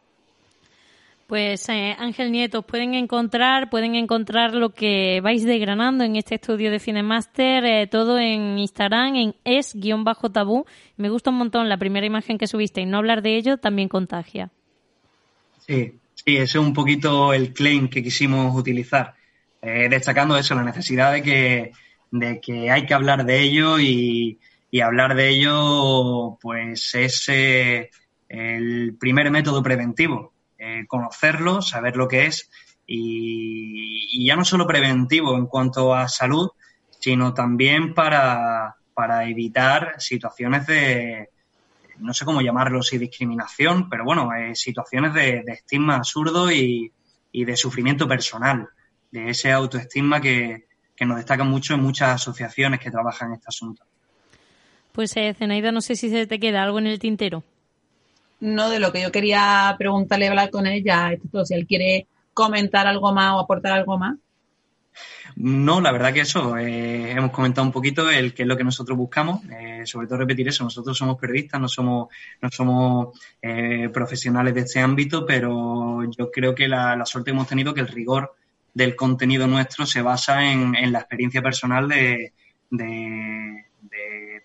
Pues 1.27 1.67
eh, 1.67 1.93
Ángel 1.99 2.31
Nieto, 2.31 2.61
pueden 2.61 2.93
encontrar, 2.93 3.69
pueden 3.69 3.95
encontrar 3.95 4.55
lo 4.55 4.69
que 4.69 5.19
vais 5.21 5.43
degranando 5.43 6.05
en 6.05 6.15
este 6.15 6.35
estudio 6.35 6.71
de 6.71 6.79
Cinemaster, 6.79 7.65
eh, 7.65 7.87
todo 7.87 8.17
en 8.17 8.57
Instagram, 8.57 9.15
en 9.15 9.35
es-tabú. 9.43 10.65
Me 10.95 11.09
gusta 11.09 11.31
un 11.31 11.37
montón 11.37 11.67
la 11.67 11.75
primera 11.75 12.07
imagen 12.07 12.37
que 12.37 12.47
subiste 12.47 12.79
y 12.79 12.85
no 12.85 12.97
hablar 12.97 13.21
de 13.21 13.35
ello 13.35 13.57
también 13.57 13.89
contagia. 13.89 14.51
Sí, 15.59 15.95
sí, 16.27 16.35
ese 16.35 16.57
es 16.57 16.63
un 16.65 16.73
poquito 16.73 17.33
el 17.33 17.53
claim 17.53 17.87
que 17.89 18.03
quisimos 18.03 18.53
utilizar, 18.53 19.15
eh, 19.61 19.87
destacando 19.89 20.37
eso, 20.37 20.55
la 20.55 20.63
necesidad 20.63 21.13
de 21.13 21.23
que, 21.23 21.71
de 22.11 22.41
que 22.41 22.69
hay 22.69 22.85
que 22.85 22.93
hablar 22.93 23.25
de 23.25 23.39
ello 23.39 23.79
y, 23.79 24.37
y 24.69 24.81
hablar 24.81 25.15
de 25.15 25.29
ello 25.29 26.37
pues 26.41 26.93
es 26.95 27.29
eh, 27.29 27.89
el 28.27 28.97
primer 28.99 29.31
método 29.31 29.63
preventivo, 29.63 30.33
eh, 30.57 30.83
conocerlo, 30.87 31.61
saber 31.61 31.95
lo 31.95 32.09
que 32.09 32.25
es 32.25 32.49
y, 32.85 34.25
ya 34.25 34.35
no 34.35 34.43
solo 34.43 34.67
preventivo 34.67 35.37
en 35.37 35.45
cuanto 35.45 35.95
a 35.95 36.09
salud, 36.09 36.49
sino 36.99 37.33
también 37.33 37.93
para, 37.93 38.75
evitar 39.25 39.95
situaciones 39.99 40.67
de, 40.67 41.29
no 41.99 42.13
sé 42.13 42.25
cómo 42.25 42.41
llamarlo, 42.41 42.81
si 42.83 42.97
discriminación, 42.97 43.89
pero 43.89 44.03
bueno, 44.03 44.33
eh, 44.33 44.55
situaciones 44.55 45.13
de, 45.13 45.43
estigma 45.47 45.95
absurdo 45.95 46.51
y, 46.51 46.91
y, 47.31 47.45
de 47.45 47.57
sufrimiento 47.57 48.07
personal, 48.07 48.67
de 49.11 49.29
ese 49.29 49.51
autoestigma 49.51 50.21
que, 50.21 50.67
que 50.95 51.05
nos 51.05 51.17
destaca 51.17 51.43
mucho 51.43 51.75
en 51.75 51.81
muchas 51.81 52.15
asociaciones 52.15 52.79
que 52.79 52.91
trabajan 52.91 53.29
en 53.29 53.35
este 53.35 53.47
asunto. 53.47 53.83
Pues 54.91 55.15
eh, 55.15 55.35
Zenaida, 55.37 55.71
no 55.71 55.81
sé 55.81 55.95
si 55.95 56.09
se 56.09 56.25
te 56.25 56.39
queda 56.39 56.63
algo 56.63 56.79
en 56.79 56.87
el 56.87 56.97
tintero. 56.97 57.43
No, 58.39 58.69
de 58.69 58.79
lo 58.79 58.91
que 58.91 59.03
yo 59.03 59.11
quería 59.11 59.75
preguntarle, 59.77 60.27
hablar 60.27 60.49
con 60.49 60.65
ella, 60.65 61.11
esto, 61.13 61.45
si 61.45 61.53
él 61.53 61.67
quiere 61.67 62.07
comentar 62.33 62.87
algo 62.87 63.13
más 63.13 63.33
o 63.33 63.39
aportar 63.39 63.73
algo 63.73 63.97
más. 63.97 64.17
No, 65.35 65.81
la 65.81 65.91
verdad 65.91 66.13
que 66.13 66.21
eso, 66.21 66.57
eh, 66.57 67.11
hemos 67.11 67.31
comentado 67.31 67.65
un 67.65 67.71
poquito 67.71 68.09
el 68.09 68.33
qué 68.33 68.43
es 68.43 68.47
lo 68.47 68.57
que 68.57 68.63
nosotros 68.63 68.97
buscamos, 68.97 69.41
eh, 69.51 69.81
sobre 69.85 70.07
todo 70.07 70.19
repetir 70.19 70.47
eso, 70.47 70.63
nosotros 70.63 70.97
somos 70.97 71.17
periodistas, 71.17 71.59
no 71.59 71.67
somos, 71.67 72.07
no 72.41 72.49
somos 72.49 73.19
eh, 73.41 73.89
profesionales 73.93 74.53
de 74.53 74.61
este 74.61 74.79
ámbito, 74.79 75.25
pero 75.25 76.09
yo 76.09 76.31
creo 76.31 76.55
que 76.55 76.67
la, 76.67 77.03
suerte 77.05 77.31
que 77.31 77.35
hemos 77.35 77.47
tenido 77.47 77.73
que 77.73 77.81
el 77.81 77.87
rigor 77.87 78.35
del 78.73 78.95
contenido 78.95 79.47
nuestro 79.47 79.85
se 79.85 80.01
basa 80.01 80.51
en, 80.51 80.91
la 80.91 80.99
experiencia 80.99 81.41
personal 81.41 81.87
de, 81.87 82.33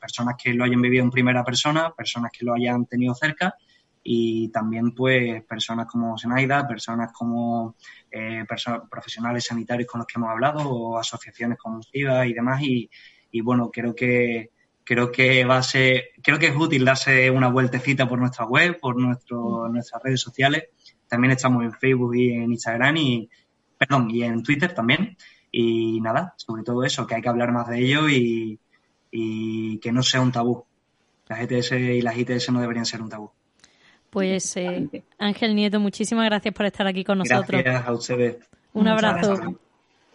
personas 0.00 0.34
que 0.42 0.52
lo 0.52 0.64
hayan 0.64 0.82
vivido 0.82 1.04
en 1.04 1.10
primera 1.10 1.44
persona, 1.44 1.90
personas 1.90 2.32
que 2.36 2.44
lo 2.44 2.54
hayan 2.54 2.86
tenido 2.86 3.14
cerca 3.14 3.54
y 4.02 4.48
también 4.48 4.92
pues 4.94 5.44
personas 5.44 5.86
como 5.86 6.18
Senaida, 6.18 6.66
personas 6.66 7.12
como 7.12 7.76
eh, 8.10 8.44
profesionales 8.90 9.44
sanitarios 9.44 9.88
con 9.88 10.00
los 10.00 10.06
que 10.06 10.18
hemos 10.18 10.30
hablado 10.30 10.68
o 10.68 10.98
asociaciones 10.98 11.58
como 11.58 11.82
SIDA 11.82 12.26
y 12.26 12.32
demás 12.32 12.60
y, 12.62 12.90
bueno, 13.42 13.70
creo 13.70 13.94
que 13.94 14.50
creo 14.84 15.12
que 15.12 15.44
va 15.44 15.58
a 15.58 15.62
ser, 15.62 16.10
creo 16.22 16.38
que 16.38 16.48
es 16.48 16.56
útil 16.56 16.84
darse 16.84 17.30
una 17.30 17.48
vueltecita 17.48 18.08
por 18.08 18.18
nuestra 18.18 18.44
web, 18.44 18.80
por 18.80 19.00
nuestro, 19.00 19.68
nuestras 19.68 20.02
redes 20.02 20.20
sociales. 20.20 20.64
También 21.06 21.30
estamos 21.32 21.62
en 21.62 21.72
Facebook 21.72 22.16
y 22.16 22.32
en 22.32 22.50
Instagram 22.50 22.96
y, 22.96 23.30
perdón, 23.78 24.10
y 24.10 24.24
en 24.24 24.42
Twitter 24.42 24.74
también. 24.74 25.16
Y 25.52 26.00
nada, 26.00 26.34
sobre 26.36 26.64
todo 26.64 26.84
eso, 26.84 27.06
que 27.06 27.14
hay 27.14 27.22
que 27.22 27.28
hablar 27.28 27.52
más 27.52 27.68
de 27.68 27.78
ello 27.78 28.08
y, 28.08 28.58
y 29.10 29.78
que 29.78 29.92
no 29.92 30.02
sea 30.02 30.20
un 30.20 30.32
tabú. 30.32 30.64
Las 31.28 31.40
ETS 31.40 31.72
y 31.72 32.02
las 32.02 32.18
ITS 32.18 32.50
no 32.50 32.60
deberían 32.60 32.84
ser 32.84 33.02
un 33.02 33.08
tabú. 33.08 33.30
Pues 34.12 34.58
eh, 34.58 34.90
Ángel 35.18 35.54
Nieto, 35.54 35.80
muchísimas 35.80 36.26
gracias 36.26 36.52
por 36.52 36.66
estar 36.66 36.86
aquí 36.86 37.02
con 37.02 37.16
nosotros. 37.16 37.62
Gracias 37.62 37.88
a 37.88 37.92
ustedes. 37.92 38.36
Un 38.74 38.86
abrazo. 38.86 39.56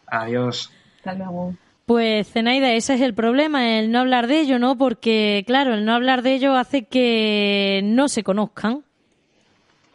Adiós. 0.05 0.71
Hasta 0.97 1.15
luego. 1.15 1.55
Pues 1.87 2.31
Zenaida, 2.31 2.73
ese 2.73 2.93
es 2.93 3.01
el 3.01 3.15
problema, 3.15 3.79
el 3.79 3.91
no 3.91 3.97
hablar 3.97 4.27
de 4.27 4.41
ello, 4.41 4.59
¿no? 4.59 4.77
Porque, 4.77 5.43
claro, 5.47 5.73
el 5.73 5.83
no 5.83 5.95
hablar 5.95 6.21
de 6.21 6.35
ello 6.35 6.53
hace 6.53 6.83
que 6.83 7.81
no 7.85 8.07
se 8.07 8.21
conozcan. 8.21 8.83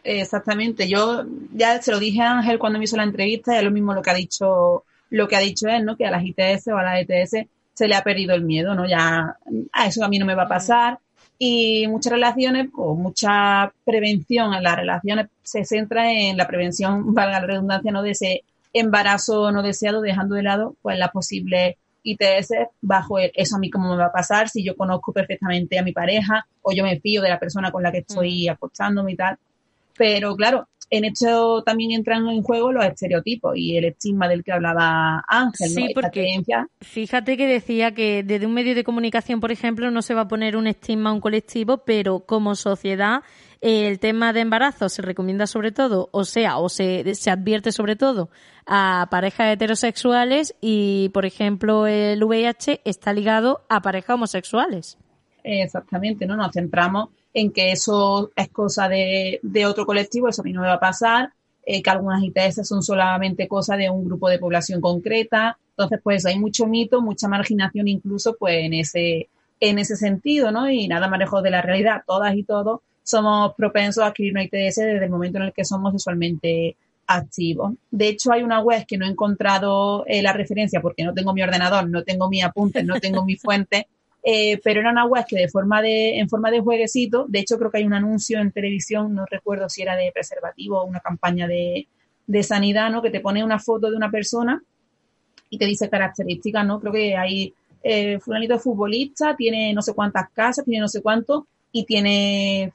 Exactamente. 0.02 0.88
Yo 0.88 1.24
ya 1.52 1.80
se 1.80 1.92
lo 1.92 2.00
dije 2.00 2.22
a 2.22 2.38
Ángel 2.38 2.58
cuando 2.58 2.80
me 2.80 2.86
hizo 2.86 2.96
la 2.96 3.04
entrevista, 3.04 3.54
y 3.54 3.58
es 3.58 3.62
lo 3.62 3.70
mismo 3.70 3.94
lo 3.94 4.02
que 4.02 4.10
ha 4.10 4.14
dicho, 4.14 4.82
lo 5.10 5.28
que 5.28 5.36
ha 5.36 5.40
dicho 5.40 5.68
él, 5.68 5.84
¿no? 5.84 5.96
Que 5.96 6.06
a 6.06 6.10
las 6.10 6.24
ITS 6.24 6.66
o 6.72 6.76
a 6.76 6.82
las 6.82 7.06
ETS 7.08 7.46
se 7.72 7.86
le 7.86 7.94
ha 7.94 8.02
perdido 8.02 8.34
el 8.34 8.42
miedo, 8.42 8.74
¿no? 8.74 8.84
Ya 8.84 9.36
a 9.72 9.86
eso 9.86 10.04
a 10.04 10.08
mí 10.08 10.18
no 10.18 10.26
me 10.26 10.34
va 10.34 10.42
a 10.42 10.48
pasar. 10.48 10.98
Y 11.44 11.88
muchas 11.88 12.12
relaciones 12.12 12.68
o 12.76 12.94
mucha 12.94 13.72
prevención 13.84 14.54
en 14.54 14.62
las 14.62 14.76
relaciones 14.76 15.26
se 15.42 15.64
centra 15.64 16.12
en 16.12 16.36
la 16.36 16.46
prevención, 16.46 17.12
valga 17.14 17.40
la 17.40 17.46
redundancia, 17.48 17.90
¿no? 17.90 18.00
De 18.00 18.12
ese 18.12 18.44
embarazo 18.72 19.50
no 19.50 19.60
deseado, 19.60 20.00
dejando 20.02 20.36
de 20.36 20.44
lado 20.44 20.76
pues 20.82 20.96
las 21.00 21.10
posibles 21.10 21.74
ITS 22.04 22.52
bajo 22.80 23.18
el, 23.18 23.32
eso 23.34 23.56
a 23.56 23.58
mí 23.58 23.70
cómo 23.70 23.90
me 23.90 23.96
va 23.96 24.06
a 24.06 24.12
pasar 24.12 24.50
si 24.50 24.62
yo 24.62 24.76
conozco 24.76 25.12
perfectamente 25.12 25.80
a 25.80 25.82
mi 25.82 25.90
pareja 25.90 26.46
o 26.62 26.72
yo 26.72 26.84
me 26.84 27.00
fío 27.00 27.20
de 27.20 27.30
la 27.30 27.40
persona 27.40 27.72
con 27.72 27.82
la 27.82 27.90
que 27.90 27.98
estoy 27.98 28.46
mm. 28.46 28.52
acostándome 28.52 29.10
y 29.10 29.16
tal. 29.16 29.36
Pero 29.96 30.36
claro, 30.36 30.68
en 30.92 31.06
esto 31.06 31.62
también 31.62 31.92
entran 31.92 32.28
en 32.28 32.42
juego 32.42 32.70
los 32.70 32.84
estereotipos 32.84 33.56
y 33.56 33.78
el 33.78 33.86
estigma 33.86 34.28
del 34.28 34.44
que 34.44 34.52
hablaba 34.52 35.24
Ángel. 35.26 35.70
Sí, 35.70 35.88
porque 35.94 36.26
fíjate 36.82 37.38
que 37.38 37.46
decía 37.46 37.92
que 37.94 38.22
desde 38.22 38.44
un 38.44 38.52
medio 38.52 38.74
de 38.74 38.84
comunicación, 38.84 39.40
por 39.40 39.50
ejemplo, 39.50 39.90
no 39.90 40.02
se 40.02 40.12
va 40.12 40.22
a 40.22 40.28
poner 40.28 40.54
un 40.54 40.66
estigma 40.66 41.08
a 41.08 41.14
un 41.14 41.22
colectivo, 41.22 41.78
pero 41.78 42.20
como 42.20 42.54
sociedad 42.54 43.22
el 43.62 44.00
tema 44.00 44.34
de 44.34 44.40
embarazo 44.40 44.90
se 44.90 45.00
recomienda 45.00 45.46
sobre 45.46 45.72
todo, 45.72 46.10
o 46.12 46.26
sea, 46.26 46.58
o 46.58 46.68
se, 46.68 47.14
se 47.14 47.30
advierte 47.30 47.72
sobre 47.72 47.96
todo 47.96 48.28
a 48.66 49.08
parejas 49.10 49.50
heterosexuales 49.50 50.54
y, 50.60 51.08
por 51.14 51.24
ejemplo, 51.24 51.86
el 51.86 52.22
VIH 52.22 52.82
está 52.84 53.14
ligado 53.14 53.64
a 53.70 53.80
parejas 53.80 54.16
homosexuales. 54.16 54.98
Exactamente, 55.42 56.26
¿no? 56.26 56.36
Nos 56.36 56.52
centramos 56.52 57.08
en 57.34 57.52
que 57.52 57.72
eso 57.72 58.30
es 58.36 58.48
cosa 58.48 58.88
de, 58.88 59.40
de 59.42 59.66
otro 59.66 59.86
colectivo, 59.86 60.28
eso 60.28 60.42
a 60.42 60.44
mí 60.44 60.52
no 60.52 60.60
me 60.60 60.66
va 60.68 60.74
a 60.74 60.80
pasar, 60.80 61.32
eh, 61.64 61.82
que 61.82 61.90
algunas 61.90 62.22
ITS 62.22 62.66
son 62.66 62.82
solamente 62.82 63.46
cosa 63.46 63.76
de 63.76 63.88
un 63.88 64.04
grupo 64.04 64.28
de 64.28 64.38
población 64.38 64.80
concreta. 64.80 65.58
Entonces, 65.70 66.00
pues 66.02 66.26
hay 66.26 66.38
mucho 66.38 66.66
mito, 66.66 67.00
mucha 67.00 67.28
marginación 67.28 67.88
incluso, 67.88 68.36
pues 68.38 68.64
en 68.64 68.74
ese, 68.74 69.28
en 69.60 69.78
ese 69.78 69.96
sentido, 69.96 70.50
¿no? 70.50 70.68
Y 70.68 70.88
nada 70.88 71.08
más 71.08 71.18
lejos 71.18 71.42
de 71.42 71.50
la 71.50 71.62
realidad, 71.62 72.02
todas 72.06 72.34
y 72.34 72.42
todos 72.42 72.80
somos 73.04 73.54
propensos 73.54 74.02
a 74.02 74.08
adquirir 74.08 74.32
una 74.32 74.44
ITS 74.44 74.76
desde 74.76 75.04
el 75.04 75.10
momento 75.10 75.38
en 75.38 75.44
el 75.44 75.52
que 75.52 75.64
somos 75.64 75.92
sexualmente 75.92 76.76
activos. 77.06 77.74
De 77.90 78.08
hecho, 78.08 78.32
hay 78.32 78.42
una 78.42 78.60
web 78.60 78.84
que 78.86 78.96
no 78.96 79.06
he 79.06 79.08
encontrado 79.08 80.04
eh, 80.06 80.22
la 80.22 80.32
referencia 80.32 80.80
porque 80.80 81.04
no 81.04 81.14
tengo 81.14 81.32
mi 81.32 81.42
ordenador, 81.42 81.88
no 81.88 82.02
tengo 82.02 82.28
mi 82.28 82.42
apuntes, 82.42 82.84
no 82.84 83.00
tengo 83.00 83.24
mi 83.24 83.36
fuente, 83.38 83.86
eh, 84.22 84.60
pero 84.62 84.80
era 84.80 84.90
una 84.90 85.04
web 85.04 85.24
que 85.28 85.36
de 85.36 85.48
forma 85.48 85.82
de, 85.82 86.18
en 86.18 86.28
forma 86.28 86.50
de 86.50 86.60
jueguecito, 86.60 87.26
de 87.28 87.40
hecho 87.40 87.58
creo 87.58 87.70
que 87.70 87.78
hay 87.78 87.84
un 87.84 87.94
anuncio 87.94 88.40
en 88.40 88.52
televisión, 88.52 89.14
no 89.14 89.26
recuerdo 89.26 89.68
si 89.68 89.82
era 89.82 89.96
de 89.96 90.12
preservativo 90.12 90.80
o 90.80 90.84
una 90.84 91.00
campaña 91.00 91.48
de, 91.48 91.88
de 92.26 92.42
sanidad, 92.42 92.90
¿no? 92.90 93.02
Que 93.02 93.10
te 93.10 93.20
pone 93.20 93.44
una 93.44 93.58
foto 93.58 93.90
de 93.90 93.96
una 93.96 94.10
persona 94.10 94.62
y 95.50 95.58
te 95.58 95.66
dice 95.66 95.90
características, 95.90 96.64
¿no? 96.64 96.80
Creo 96.80 96.92
que 96.92 97.16
hay 97.16 97.52
eh, 97.82 98.20
fulanito 98.20 98.58
futbolista, 98.58 99.34
tiene 99.36 99.72
no 99.74 99.82
sé 99.82 99.92
cuántas 99.92 100.30
casas, 100.30 100.64
tiene 100.64 100.80
no 100.80 100.88
sé 100.88 101.02
cuánto 101.02 101.46
y 101.72 101.84
tiene 101.84 102.72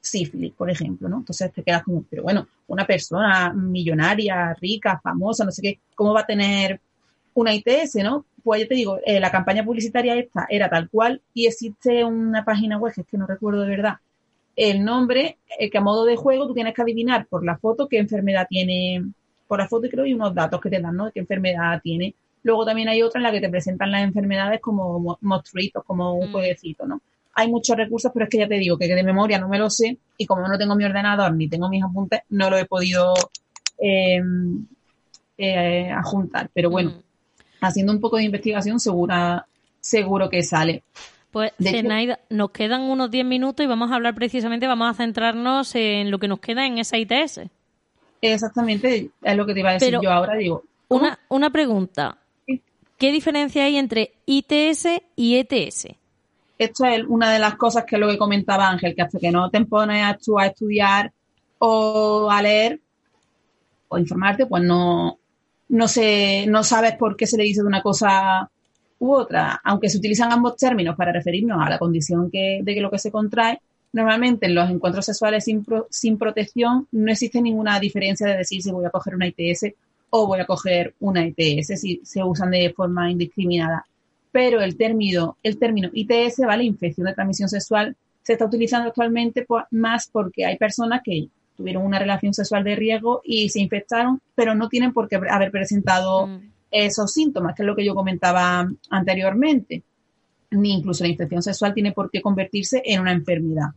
sífilis, 0.00 0.52
por 0.52 0.70
ejemplo, 0.70 1.08
¿no? 1.08 1.18
Entonces 1.18 1.52
te 1.52 1.62
quedas 1.62 1.82
como, 1.82 2.04
pero 2.08 2.22
bueno, 2.22 2.46
una 2.68 2.86
persona 2.86 3.52
millonaria, 3.52 4.54
rica, 4.54 5.00
famosa, 5.02 5.44
no 5.44 5.50
sé 5.50 5.62
qué, 5.62 5.80
¿cómo 5.94 6.14
va 6.14 6.20
a 6.20 6.26
tener 6.26 6.80
una 7.34 7.54
ITS, 7.54 7.96
no? 7.96 8.24
Pues 8.42 8.62
yo 8.62 8.68
te 8.68 8.74
digo, 8.74 8.98
eh, 9.04 9.20
la 9.20 9.30
campaña 9.30 9.64
publicitaria 9.64 10.16
esta 10.16 10.46
era 10.48 10.68
tal 10.68 10.88
cual 10.88 11.22
y 11.34 11.46
existe 11.46 12.04
una 12.04 12.44
página 12.44 12.78
web, 12.78 12.92
que 12.94 13.02
es 13.02 13.06
que 13.06 13.18
no 13.18 13.26
recuerdo 13.26 13.62
de 13.62 13.68
verdad, 13.68 13.94
el 14.56 14.84
nombre, 14.84 15.38
eh, 15.58 15.70
que 15.70 15.78
a 15.78 15.80
modo 15.80 16.04
de 16.04 16.16
juego 16.16 16.46
tú 16.46 16.54
tienes 16.54 16.74
que 16.74 16.82
adivinar 16.82 17.26
por 17.26 17.44
la 17.44 17.58
foto 17.58 17.88
qué 17.88 17.98
enfermedad 17.98 18.46
tiene, 18.48 19.04
por 19.48 19.58
la 19.58 19.68
foto 19.68 19.88
creo 19.88 20.06
y 20.06 20.14
unos 20.14 20.34
datos 20.34 20.60
que 20.60 20.70
te 20.70 20.80
dan, 20.80 20.96
¿no? 20.96 21.06
De 21.06 21.12
qué 21.12 21.20
enfermedad 21.20 21.80
tiene. 21.82 22.14
Luego 22.42 22.64
también 22.64 22.88
hay 22.88 23.02
otra 23.02 23.18
en 23.18 23.24
la 23.24 23.32
que 23.32 23.40
te 23.40 23.48
presentan 23.48 23.90
las 23.90 24.02
enfermedades 24.02 24.60
como 24.60 25.18
monstruitos, 25.20 25.84
como 25.84 26.14
un 26.14 26.28
mm. 26.28 26.32
jueguecito, 26.32 26.86
¿no? 26.86 27.00
hay 27.34 27.48
muchos 27.48 27.76
recursos, 27.76 28.10
pero 28.12 28.24
es 28.24 28.30
que 28.30 28.38
ya 28.38 28.48
te 28.48 28.56
digo 28.56 28.76
que 28.76 28.86
de 28.86 29.02
memoria 29.02 29.38
no 29.38 29.48
me 29.48 29.58
lo 29.58 29.70
sé 29.70 29.98
y 30.16 30.26
como 30.26 30.46
no 30.46 30.58
tengo 30.58 30.76
mi 30.76 30.84
ordenador 30.84 31.34
ni 31.34 31.48
tengo 31.48 31.68
mis 31.68 31.82
apuntes, 31.82 32.20
no 32.30 32.50
lo 32.50 32.58
he 32.58 32.66
podido 32.66 33.14
eh, 33.78 34.20
eh, 35.38 35.90
ajuntar. 35.90 36.50
Pero 36.52 36.70
bueno, 36.70 36.90
mm. 36.90 37.02
Haciendo 37.60 37.92
un 37.92 38.00
poco 38.00 38.16
de 38.16 38.24
investigación 38.24 38.80
segura, 38.80 39.46
seguro 39.80 40.28
que 40.28 40.42
sale. 40.42 40.82
Pues, 41.30 41.52
Zenaida, 41.62 42.18
nos 42.28 42.50
quedan 42.50 42.82
unos 42.82 43.10
10 43.10 43.24
minutos 43.24 43.64
y 43.64 43.68
vamos 43.68 43.92
a 43.92 43.94
hablar 43.94 44.14
precisamente, 44.14 44.66
vamos 44.66 44.90
a 44.90 44.94
centrarnos 44.94 45.74
en 45.74 46.10
lo 46.10 46.18
que 46.18 46.28
nos 46.28 46.40
queda 46.40 46.66
en 46.66 46.78
esa 46.78 46.98
ITS. 46.98 47.42
Exactamente, 48.20 49.10
es 49.22 49.36
lo 49.36 49.46
que 49.46 49.54
te 49.54 49.60
iba 49.60 49.70
a 49.70 49.74
decir 49.74 49.96
yo 50.02 50.10
ahora. 50.10 50.34
Digo, 50.34 50.64
una, 50.88 51.18
una 51.28 51.50
pregunta. 51.50 52.18
¿Qué 52.98 53.12
diferencia 53.12 53.64
hay 53.64 53.76
entre 53.76 54.12
ITS 54.26 54.86
y 55.16 55.36
ETS? 55.36 55.86
esto 56.60 56.84
es 56.84 57.02
una 57.08 57.32
de 57.32 57.38
las 57.38 57.54
cosas 57.54 57.86
que 57.86 57.96
lo 57.96 58.06
que 58.06 58.18
comentaba 58.18 58.68
Ángel, 58.68 58.94
que 58.94 59.00
hasta 59.00 59.18
que 59.18 59.30
no 59.30 59.50
te 59.50 59.64
pones 59.64 60.02
a, 60.02 60.18
a 60.38 60.46
estudiar 60.46 61.10
o 61.58 62.30
a 62.30 62.42
leer 62.42 62.80
o 63.88 63.96
informarte, 63.96 64.44
pues 64.44 64.62
no, 64.62 65.18
no, 65.70 65.88
sé, 65.88 66.46
no 66.48 66.62
sabes 66.62 66.96
por 66.96 67.16
qué 67.16 67.26
se 67.26 67.36
le 67.36 67.44
dice 67.44 67.62
de 67.62 67.66
una 67.66 67.82
cosa 67.82 68.50
u 68.98 69.12
otra. 69.12 69.60
Aunque 69.64 69.88
se 69.88 69.98
utilizan 69.98 70.32
ambos 70.32 70.56
términos 70.56 70.96
para 70.96 71.12
referirnos 71.12 71.60
a 71.64 71.70
la 71.70 71.78
condición 71.78 72.30
que, 72.30 72.60
de 72.62 72.74
que 72.74 72.80
lo 72.80 72.90
que 72.90 72.98
se 72.98 73.10
contrae, 73.10 73.60
normalmente 73.92 74.46
en 74.46 74.54
los 74.54 74.70
encuentros 74.70 75.06
sexuales 75.06 75.44
sin, 75.44 75.66
sin 75.90 76.18
protección 76.18 76.86
no 76.92 77.10
existe 77.10 77.42
ninguna 77.42 77.80
diferencia 77.80 78.26
de 78.26 78.36
decir 78.36 78.62
si 78.62 78.70
voy 78.70 78.84
a 78.84 78.90
coger 78.90 79.14
una 79.14 79.26
ITS 79.26 79.74
o 80.10 80.26
voy 80.26 80.40
a 80.40 80.46
coger 80.46 80.94
una 81.00 81.24
ITS, 81.26 81.80
si 81.80 82.00
se 82.04 82.22
usan 82.22 82.50
de 82.50 82.72
forma 82.72 83.10
indiscriminada 83.10 83.84
pero 84.32 84.60
el 84.60 84.76
término, 84.76 85.36
el 85.42 85.58
término 85.58 85.90
ITS, 85.92 86.38
¿vale? 86.46 86.64
Infección 86.64 87.06
de 87.06 87.14
transmisión 87.14 87.48
sexual, 87.48 87.96
se 88.22 88.34
está 88.34 88.44
utilizando 88.44 88.88
actualmente 88.88 89.46
más 89.70 90.08
porque 90.08 90.44
hay 90.44 90.56
personas 90.56 91.00
que 91.04 91.28
tuvieron 91.60 91.84
una 91.84 91.98
relación 91.98 92.32
sexual 92.32 92.64
de 92.64 92.74
riesgo 92.74 93.20
y 93.22 93.50
se 93.50 93.60
infectaron, 93.60 94.18
pero 94.34 94.54
no 94.54 94.70
tienen 94.70 94.94
por 94.94 95.08
qué 95.08 95.16
haber 95.16 95.50
presentado 95.50 96.26
mm. 96.26 96.40
esos 96.70 97.12
síntomas, 97.12 97.54
que 97.54 97.62
es 97.62 97.66
lo 97.66 97.76
que 97.76 97.84
yo 97.84 97.94
comentaba 97.94 98.66
anteriormente. 98.88 99.82
Ni 100.52 100.72
incluso 100.72 101.04
la 101.04 101.10
infección 101.10 101.42
sexual 101.42 101.74
tiene 101.74 101.92
por 101.92 102.10
qué 102.10 102.22
convertirse 102.22 102.80
en 102.82 103.02
una 103.02 103.12
enfermedad. 103.12 103.68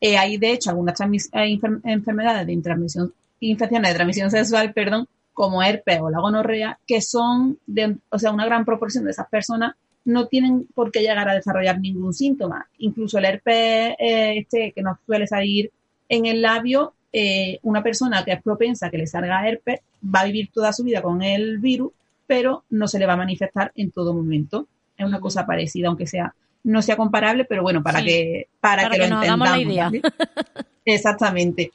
Eh, 0.00 0.18
hay, 0.18 0.36
de 0.36 0.52
hecho, 0.52 0.68
algunas 0.68 1.00
enfermedades 1.00 2.46
de 2.46 2.56
transmisión, 2.58 3.14
infecciones 3.40 3.90
de 3.90 3.94
transmisión 3.94 4.30
sexual, 4.30 4.74
perdón, 4.74 5.08
como 5.32 5.62
herpes 5.62 6.00
o 6.02 6.10
la 6.10 6.20
gonorrea, 6.20 6.78
que 6.86 7.00
son, 7.00 7.58
de, 7.66 7.96
o 8.10 8.18
sea, 8.18 8.30
una 8.30 8.44
gran 8.44 8.66
proporción 8.66 9.04
de 9.04 9.12
esas 9.12 9.28
personas 9.28 9.76
no 10.04 10.26
tienen 10.26 10.68
por 10.74 10.92
qué 10.92 11.00
llegar 11.00 11.26
a 11.28 11.34
desarrollar 11.34 11.80
ningún 11.80 12.12
síntoma. 12.12 12.68
Incluso 12.78 13.16
el 13.16 13.24
herpes 13.24 13.94
eh, 13.98 14.38
este 14.38 14.72
que 14.72 14.82
nos 14.82 14.98
suele 15.06 15.26
salir 15.26 15.72
en 16.08 16.26
el 16.26 16.42
labio, 16.42 16.92
eh, 17.16 17.60
una 17.62 17.80
persona 17.80 18.24
que 18.24 18.32
es 18.32 18.42
propensa 18.42 18.86
a 18.86 18.90
que 18.90 18.98
le 18.98 19.06
salga 19.06 19.48
herpes 19.48 19.78
va 20.04 20.22
a 20.22 20.24
vivir 20.24 20.50
toda 20.52 20.72
su 20.72 20.82
vida 20.82 21.00
con 21.00 21.22
el 21.22 21.58
virus, 21.58 21.92
pero 22.26 22.64
no 22.70 22.88
se 22.88 22.98
le 22.98 23.06
va 23.06 23.12
a 23.12 23.16
manifestar 23.16 23.70
en 23.76 23.92
todo 23.92 24.12
momento. 24.12 24.66
Es 24.98 25.06
una 25.06 25.20
cosa 25.20 25.46
parecida, 25.46 25.86
aunque 25.86 26.08
sea 26.08 26.34
no 26.64 26.82
sea 26.82 26.96
comparable, 26.96 27.44
pero 27.44 27.62
bueno, 27.62 27.84
para 27.84 28.02
que 28.02 28.48
para, 28.60 28.90
que, 28.90 28.98
lo 28.98 29.04
entendamos. 29.04 29.48
La 29.48 29.60
idea. 29.60 29.92
Exactamente. 30.84 31.70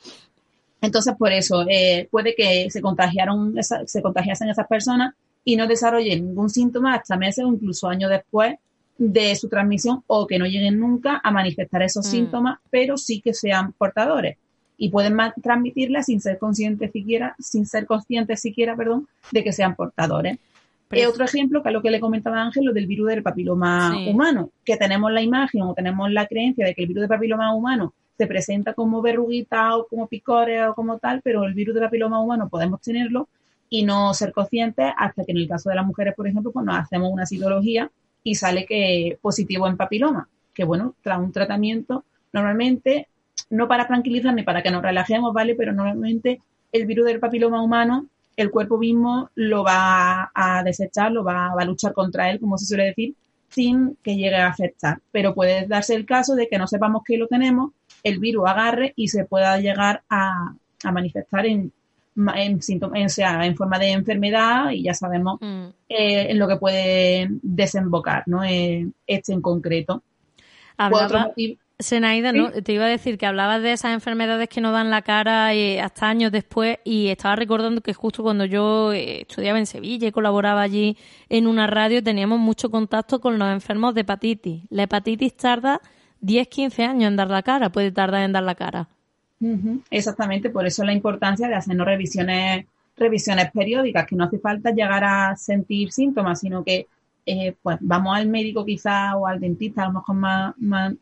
Entonces, 0.82 1.14
por 1.18 1.32
eso, 1.32 1.66
eh, 1.70 2.10
puede 2.12 2.36
que 2.36 2.70
se 2.70 2.82
contagiaron, 2.82 3.56
se 3.62 4.02
contagiasen 4.02 4.50
esas 4.50 4.68
personas 4.68 5.14
y 5.46 5.56
no 5.56 5.68
desarrollen 5.68 6.26
ningún 6.26 6.50
síntoma 6.50 6.96
hasta 6.96 7.16
meses 7.16 7.46
o 7.46 7.48
incluso 7.48 7.88
años 7.88 8.10
después 8.10 8.56
de 8.98 9.38
su 9.38 9.48
transmisión 9.48 10.04
o 10.08 10.28
que 10.28 10.38
no 10.38 10.46
lleguen 10.46 10.82
nunca 10.82 11.22
a 11.24 11.32
manifestar 11.32 11.82
esos 11.84 12.06
mm. 12.08 12.10
síntomas, 12.10 12.60
pero 12.70 12.98
sí 12.98 13.22
que 13.22 13.34
sean 13.34 13.72
portadores 13.72 14.38
y 14.82 14.90
pueden 14.90 15.18
transmitirla 15.44 16.02
sin 16.04 16.22
ser 16.22 16.40
conscientes 16.40 16.92
siquiera, 16.92 17.36
sin 17.38 17.66
ser 17.66 17.86
conscientes 17.86 18.40
siquiera, 18.40 18.78
perdón, 18.78 19.08
de 19.32 19.44
que 19.44 19.52
sean 19.52 19.76
portadores. 19.76 20.40
Y 20.92 21.04
otro 21.04 21.26
ejemplo, 21.26 21.62
que 21.62 21.70
es 21.70 21.74
lo 21.74 21.82
que 21.82 21.92
le 21.92 22.00
comentaba 22.00 22.42
Ángel, 22.42 22.64
lo 22.64 22.74
del 22.74 22.88
virus 22.88 23.10
del 23.10 23.22
papiloma 23.22 23.94
humano, 24.08 24.52
que 24.64 24.78
tenemos 24.78 25.12
la 25.12 25.22
imagen 25.22 25.62
o 25.64 25.74
tenemos 25.74 26.10
la 26.12 26.26
creencia 26.26 26.66
de 26.66 26.74
que 26.74 26.82
el 26.82 26.88
virus 26.88 27.02
del 27.02 27.10
papiloma 27.10 27.54
humano 27.54 27.94
se 28.18 28.26
presenta 28.26 28.74
como 28.74 29.02
verruguita 29.02 29.76
o 29.76 29.86
como 29.86 30.08
picores 30.08 30.64
o 30.68 30.74
como 30.74 30.98
tal, 30.98 31.22
pero 31.22 31.44
el 31.44 31.54
virus 31.54 31.76
del 31.76 31.84
papiloma 31.84 32.22
humano 32.22 32.48
podemos 32.50 32.82
tenerlo 32.82 33.28
y 33.70 33.84
no 33.84 34.14
ser 34.14 34.32
conscientes 34.32 34.92
hasta 34.98 35.26
que 35.26 35.34
en 35.34 35.40
el 35.40 35.48
caso 35.48 35.70
de 35.70 35.76
las 35.76 35.86
mujeres, 35.86 36.16
por 36.16 36.26
ejemplo, 36.26 36.52
pues 36.52 36.66
nos 36.66 36.78
hacemos 36.78 37.12
una 37.12 37.26
citología 37.26 37.92
y 38.24 38.36
sale 38.36 38.66
que 38.66 39.20
positivo 39.22 39.68
en 39.68 39.76
papiloma, 39.76 40.30
que 40.54 40.64
bueno, 40.64 40.96
tras 41.04 41.20
un 41.20 41.34
tratamiento, 41.34 42.06
normalmente, 42.32 43.09
no 43.50 43.68
para 43.68 43.88
tranquilizar 43.88 44.34
ni 44.34 44.44
para 44.44 44.62
que 44.62 44.72
nos 44.72 44.82
relajemos, 44.82 45.34
¿vale? 45.34 45.56
Pero 45.56 45.74
normalmente 45.74 46.42
el 46.72 46.86
virus 46.86 47.06
del 47.06 47.20
papiloma 47.20 47.62
humano, 47.62 48.08
el 48.36 48.52
cuerpo 48.52 48.78
mismo 48.78 49.30
lo 49.36 49.64
va 49.64 50.32
a 50.34 50.64
desechar, 50.64 51.12
lo 51.12 51.24
va, 51.24 51.52
a 51.58 51.66
luchar 51.66 51.94
contra 51.94 52.30
él, 52.30 52.40
como 52.40 52.58
se 52.58 52.66
suele 52.66 52.86
decir, 52.86 53.16
sin 53.50 53.98
que 54.04 54.16
llegue 54.16 54.36
a 54.36 54.48
afectar. 54.48 55.00
Pero 55.12 55.34
puede 55.34 55.68
darse 55.68 55.96
el 55.96 56.06
caso 56.06 56.36
de 56.36 56.48
que 56.48 56.58
no 56.58 56.68
sepamos 56.68 57.04
que 57.04 57.18
lo 57.18 57.28
tenemos, 57.28 57.72
el 58.04 58.20
virus 58.20 58.48
agarre 58.48 58.94
y 58.96 59.08
se 59.08 59.26
pueda 59.26 59.60
llegar 59.60 60.04
a, 60.10 60.54
a 60.84 60.92
manifestar 60.92 61.46
en 61.46 61.74
en, 62.36 62.60
en, 62.96 63.10
sea, 63.10 63.46
en 63.46 63.56
forma 63.56 63.80
de 63.80 63.92
enfermedad 63.92 64.72
y 64.72 64.84
ya 64.84 64.94
sabemos 64.94 65.40
mm. 65.42 65.66
eh, 65.88 66.32
en 66.32 66.40
lo 66.40 66.48
que 66.48 66.58
puede 66.58 67.30
desembocar, 67.42 68.24
¿no? 68.26 68.44
Eh, 68.44 68.88
este 69.08 69.34
en 69.34 69.42
concreto. 69.42 70.04
Hablaba, 70.78 71.32
Senaida, 71.82 72.34
¿no? 72.34 72.52
te 72.52 72.74
iba 72.74 72.84
a 72.84 72.90
decir 72.90 73.18
que 73.18 73.26
hablabas 73.26 73.62
de 73.62 73.72
esas 73.72 73.94
enfermedades 73.94 74.50
que 74.50 74.60
no 74.60 74.74
dan 74.74 74.90
la 74.90 75.02
cara 75.02 75.54
eh, 75.54 75.80
hasta 75.80 76.10
años 76.10 76.30
después 76.30 76.78
y 76.84 77.08
estaba 77.08 77.38
recordando 77.38 77.80
que 77.80 77.94
justo 77.94 78.22
cuando 78.22 78.44
yo 78.44 78.92
estudiaba 78.92 79.60
en 79.60 79.66
Sevilla 79.66 80.10
y 80.10 80.12
colaboraba 80.12 80.62
allí 80.62 80.98
en 81.30 81.48
una 81.48 81.68
radio 81.68 82.04
teníamos 82.04 82.38
mucho 82.38 82.70
contacto 82.70 83.22
con 83.22 83.40
los 83.40 83.48
enfermos 83.50 83.96
de 83.96 84.02
hepatitis. 84.02 84.64
La 84.70 84.84
hepatitis 84.84 85.38
tarda 85.38 85.80
10-15 86.22 86.86
años 86.86 87.08
en 87.12 87.16
dar 87.16 87.30
la 87.30 87.44
cara, 87.44 87.72
puede 87.72 87.94
tardar 87.94 88.24
en 88.24 88.34
dar 88.34 88.44
la 88.44 88.56
cara. 88.56 88.90
Exactamente, 89.90 90.50
por 90.50 90.66
eso 90.68 90.84
la 90.84 90.92
importancia 90.92 91.48
de 91.48 91.56
hacernos 91.56 91.88
revisiones, 91.88 92.66
revisiones 92.98 93.52
periódicas, 93.52 94.06
que 94.06 94.18
no 94.18 94.26
hace 94.26 94.40
falta 94.40 94.72
llegar 94.72 95.06
a 95.06 95.38
sentir 95.38 95.94
síntomas, 95.94 96.42
sino 96.42 96.62
que 96.66 96.88
eh, 97.26 97.56
pues 97.62 97.78
vamos 97.80 98.18
al 98.18 98.28
médico 98.28 98.66
quizá 98.66 99.16
o 99.16 99.28
al 99.28 99.40
dentista, 99.40 99.84
a 99.84 99.88
lo 99.88 99.94
mejor 99.94 100.16
más, 100.16 100.54
más 100.58 100.94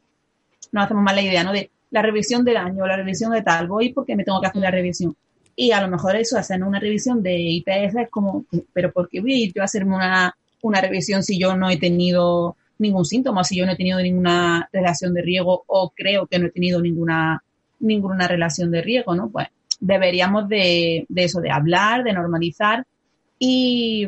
nos 0.72 0.86
hacemos 0.86 1.03
más 1.03 1.15
la 1.15 1.22
idea, 1.22 1.43
¿no? 1.43 1.51
De 1.51 1.72
la 1.91 2.01
revisión 2.01 2.43
del 2.43 2.57
año, 2.57 2.86
la 2.86 2.97
revisión 2.97 3.32
de 3.32 3.41
tal, 3.41 3.68
voy 3.68 3.93
porque 3.93 4.15
me 4.15 4.24
tengo 4.24 4.41
que 4.41 4.47
hacer 4.47 4.61
la 4.61 4.72
revisión. 4.72 5.15
Y 5.55 5.72
a 5.72 5.82
lo 5.82 5.88
mejor 5.88 6.15
eso, 6.15 6.38
hacer 6.38 6.63
una 6.63 6.80
revisión 6.80 7.24
de 7.24 7.36
IPS 7.36 7.95
es 7.95 8.09
como, 8.11 8.45
pero 8.74 8.91
¿por 8.91 9.09
qué 9.09 9.22
voy 9.22 9.34
a 9.34 9.38
ir 9.38 9.53
yo 9.53 9.61
a 9.61 9.65
hacerme 9.65 9.95
una, 9.95 10.36
una 10.61 10.82
revisión 10.82 11.24
si 11.24 11.39
yo 11.39 11.55
no 11.55 11.70
he 11.70 11.78
tenido 11.78 12.57
ningún 12.78 13.05
síntoma, 13.05 13.43
si 13.43 13.57
yo 13.57 13.65
no 13.65 13.72
he 13.72 13.76
tenido 13.78 13.99
ninguna 13.99 14.70
relación 14.72 15.13
de 15.13 15.24
riesgo 15.24 15.63
o 15.65 15.91
creo 15.95 16.28
que 16.28 16.38
no 16.38 16.47
he 16.47 16.51
tenido 16.51 16.82
ninguna 16.82 17.41
ninguna 17.80 18.28
relación 18.28 18.72
de 18.72 18.82
riesgo, 18.82 19.15
¿no? 19.15 19.30
Pues 19.30 19.47
deberíamos 19.80 20.47
de, 20.49 21.05
eso, 21.15 21.41
de 21.41 21.51
hablar, 21.51 22.03
de 22.03 22.13
normalizar 22.13 22.86
y, 23.39 24.07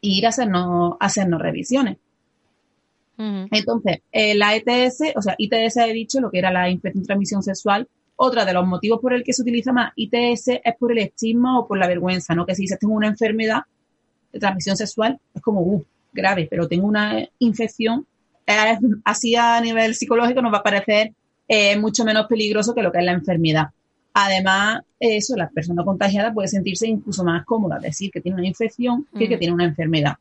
ir 0.00 0.26
a 0.26 0.28
hacernos, 0.28 0.94
hacernos 1.00 1.40
revisiones. 1.40 1.96
Entonces, 3.18 4.00
eh, 4.12 4.34
la 4.34 4.54
ETS, 4.54 5.14
o 5.16 5.22
sea, 5.22 5.34
ITS 5.38 5.76
he 5.78 5.92
dicho 5.92 6.20
lo 6.20 6.30
que 6.30 6.38
era 6.38 6.50
la 6.50 6.68
infección 6.68 7.02
de 7.02 7.06
transmisión 7.06 7.42
sexual. 7.42 7.88
Otra 8.16 8.44
de 8.44 8.52
los 8.52 8.66
motivos 8.66 9.00
por 9.00 9.12
el 9.12 9.24
que 9.24 9.32
se 9.32 9.42
utiliza 9.42 9.72
más 9.72 9.92
ITS 9.96 10.48
es 10.48 10.74
por 10.78 10.92
el 10.92 10.98
estigma 10.98 11.58
o 11.58 11.66
por 11.66 11.78
la 11.78 11.86
vergüenza, 11.86 12.34
¿no? 12.34 12.46
Que 12.46 12.54
si 12.54 12.62
dices 12.62 12.78
tengo 12.78 12.94
una 12.94 13.08
enfermedad 13.08 13.62
de 14.32 14.38
transmisión 14.38 14.76
sexual, 14.76 15.18
es 15.34 15.42
como, 15.42 15.60
uh, 15.60 15.84
grave, 16.12 16.46
pero 16.50 16.66
tengo 16.66 16.86
una 16.86 17.26
infección, 17.38 18.06
así 19.04 19.36
a 19.36 19.60
nivel 19.60 19.94
psicológico 19.94 20.40
nos 20.40 20.52
va 20.52 20.58
a 20.58 20.62
parecer 20.62 21.12
es 21.48 21.78
mucho 21.78 22.04
menos 22.04 22.26
peligroso 22.26 22.74
que 22.74 22.82
lo 22.82 22.90
que 22.90 22.98
es 22.98 23.04
la 23.04 23.12
enfermedad. 23.12 23.68
Además, 24.14 24.80
eso, 24.98 25.36
la 25.36 25.48
persona 25.48 25.84
contagiada 25.84 26.32
puede 26.32 26.48
sentirse 26.48 26.88
incluso 26.88 27.22
más 27.22 27.44
cómoda, 27.44 27.78
decir 27.78 28.10
que 28.10 28.20
tiene 28.20 28.38
una 28.38 28.48
infección 28.48 29.06
que 29.16 29.28
que 29.28 29.36
tiene 29.36 29.54
una 29.54 29.64
enfermedad. 29.64 30.14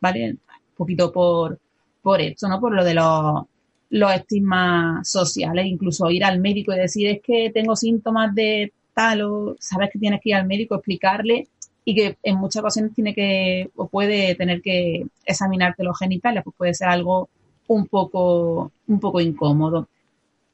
¿Vale? 0.00 0.30
Un 0.30 0.38
poquito 0.76 1.12
por, 1.12 1.58
por 2.04 2.20
esto, 2.20 2.46
¿no? 2.48 2.60
Por 2.60 2.74
lo 2.74 2.84
de 2.84 2.92
los, 2.94 3.44
los 3.90 4.12
estigmas 4.12 5.08
sociales, 5.08 5.66
incluso 5.66 6.10
ir 6.10 6.22
al 6.22 6.38
médico 6.38 6.72
y 6.72 6.76
decir 6.76 7.08
es 7.08 7.22
que 7.22 7.50
tengo 7.52 7.74
síntomas 7.74 8.34
de 8.34 8.72
tal 8.92 9.22
o 9.22 9.56
sabes 9.58 9.90
que 9.90 9.98
tienes 9.98 10.20
que 10.20 10.28
ir 10.28 10.34
al 10.36 10.46
médico, 10.46 10.74
explicarle 10.74 11.48
y 11.84 11.94
que 11.94 12.18
en 12.22 12.36
muchas 12.36 12.60
ocasiones 12.60 12.94
tiene 12.94 13.14
que 13.14 13.70
o 13.74 13.88
puede 13.88 14.34
tener 14.34 14.60
que 14.60 15.06
examinarte 15.24 15.82
los 15.82 15.98
genitales, 15.98 16.44
pues 16.44 16.54
puede 16.56 16.74
ser 16.74 16.88
algo 16.88 17.30
un 17.68 17.86
poco, 17.86 18.70
un 18.86 19.00
poco 19.00 19.20
incómodo. 19.20 19.88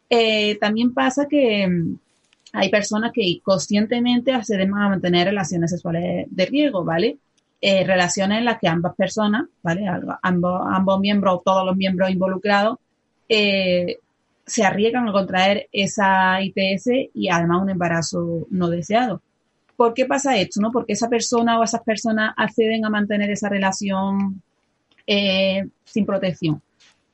Eh, 0.08 0.56
también 0.60 0.94
pasa 0.94 1.26
que 1.28 1.66
mm, 1.66 1.98
hay 2.52 2.68
personas 2.70 3.10
que 3.12 3.40
conscientemente 3.42 4.32
acceden 4.32 4.72
a 4.74 4.88
mantener 4.88 5.26
relaciones 5.26 5.70
sexuales 5.72 6.26
de 6.30 6.46
riesgo, 6.46 6.84
¿vale? 6.84 7.18
Eh, 7.60 7.84
relaciones 7.84 8.38
en 8.38 8.44
las 8.46 8.58
que 8.58 8.68
ambas 8.68 8.94
personas, 8.94 9.44
¿vale? 9.62 9.86
Ambos, 10.22 10.62
ambos 10.66 11.00
miembros, 11.00 11.42
todos 11.44 11.64
los 11.66 11.76
miembros 11.76 12.10
involucrados, 12.10 12.78
eh, 13.28 13.98
se 14.46 14.64
arriesgan 14.64 15.08
a 15.08 15.12
contraer 15.12 15.68
esa 15.70 16.40
ITS 16.42 17.10
y 17.14 17.28
además 17.28 17.62
un 17.62 17.70
embarazo 17.70 18.46
no 18.50 18.68
deseado. 18.70 19.20
¿Por 19.76 19.94
qué 19.94 20.06
pasa 20.06 20.36
esto? 20.36 20.60
No? 20.60 20.72
Porque 20.72 20.94
esa 20.94 21.08
persona 21.08 21.58
o 21.58 21.64
esas 21.64 21.82
personas 21.82 22.34
acceden 22.36 22.84
a 22.84 22.90
mantener 22.90 23.30
esa 23.30 23.48
relación 23.48 24.42
sin 25.84 26.06
protección. 26.06 26.62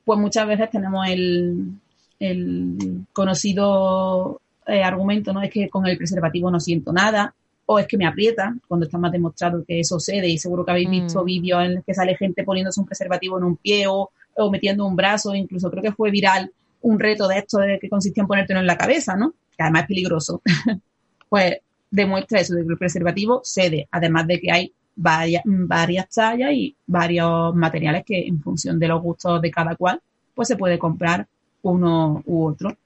Pues 0.05 0.19
muchas 0.19 0.47
veces 0.47 0.69
tenemos 0.69 1.07
el, 1.07 1.79
el 2.19 3.05
conocido 3.13 4.41
eh, 4.65 4.83
argumento, 4.83 5.33
¿no? 5.33 5.41
Es 5.41 5.51
que 5.51 5.69
con 5.69 5.85
el 5.87 5.97
preservativo 5.97 6.51
no 6.51 6.59
siento 6.59 6.91
nada, 6.91 7.33
o 7.69 7.79
es 7.79 7.87
que 7.87 7.97
me 7.97 8.07
aprieta, 8.07 8.55
cuando 8.67 8.85
está 8.85 8.97
más 8.97 9.11
demostrado 9.11 9.63
que 9.65 9.81
eso 9.81 9.99
sucede, 9.99 10.27
y 10.27 10.37
seguro 10.37 10.65
que 10.65 10.71
habéis 10.71 10.89
visto 10.89 11.21
mm. 11.21 11.25
vídeos 11.25 11.63
en 11.63 11.75
los 11.75 11.83
que 11.85 11.93
sale 11.93 12.15
gente 12.15 12.43
poniéndose 12.43 12.79
un 12.79 12.85
preservativo 12.85 13.37
en 13.37 13.43
un 13.43 13.57
pie 13.57 13.85
o, 13.87 14.09
metiendo 14.49 14.85
un 14.85 14.95
brazo, 14.95 15.35
incluso 15.35 15.69
creo 15.69 15.83
que 15.83 15.91
fue 15.91 16.09
viral 16.09 16.51
un 16.81 16.99
reto 16.99 17.27
de 17.27 17.39
esto 17.39 17.57
de 17.57 17.77
que 17.79 17.89
consistía 17.89 18.21
en 18.21 18.27
ponértelo 18.27 18.59
en 18.59 18.67
la 18.67 18.77
cabeza, 18.77 19.15
¿no? 19.15 19.33
Que 19.57 19.63
además 19.63 19.81
es 19.81 19.87
peligroso. 19.87 20.41
pues 21.29 21.57
demuestra 21.91 22.39
eso, 22.39 22.55
de 22.55 22.63
que 22.63 22.71
el 22.71 22.77
preservativo 22.77 23.41
cede, 23.43 23.87
además 23.91 24.27
de 24.27 24.39
que 24.39 24.51
hay 24.51 24.73
varias, 24.95 25.43
varias 25.45 26.09
tallas 26.09 26.51
y 26.53 26.75
varios 26.85 27.53
materiales 27.53 28.03
que 28.05 28.27
en 28.27 28.41
función 28.41 28.79
de 28.79 28.87
los 28.87 29.01
gustos 29.01 29.41
de 29.41 29.51
cada 29.51 29.75
cual, 29.75 30.01
pues 30.33 30.47
se 30.47 30.55
puede 30.55 30.79
comprar 30.79 31.27
uno 31.63 32.23
u 32.25 32.45
otro. 32.45 32.77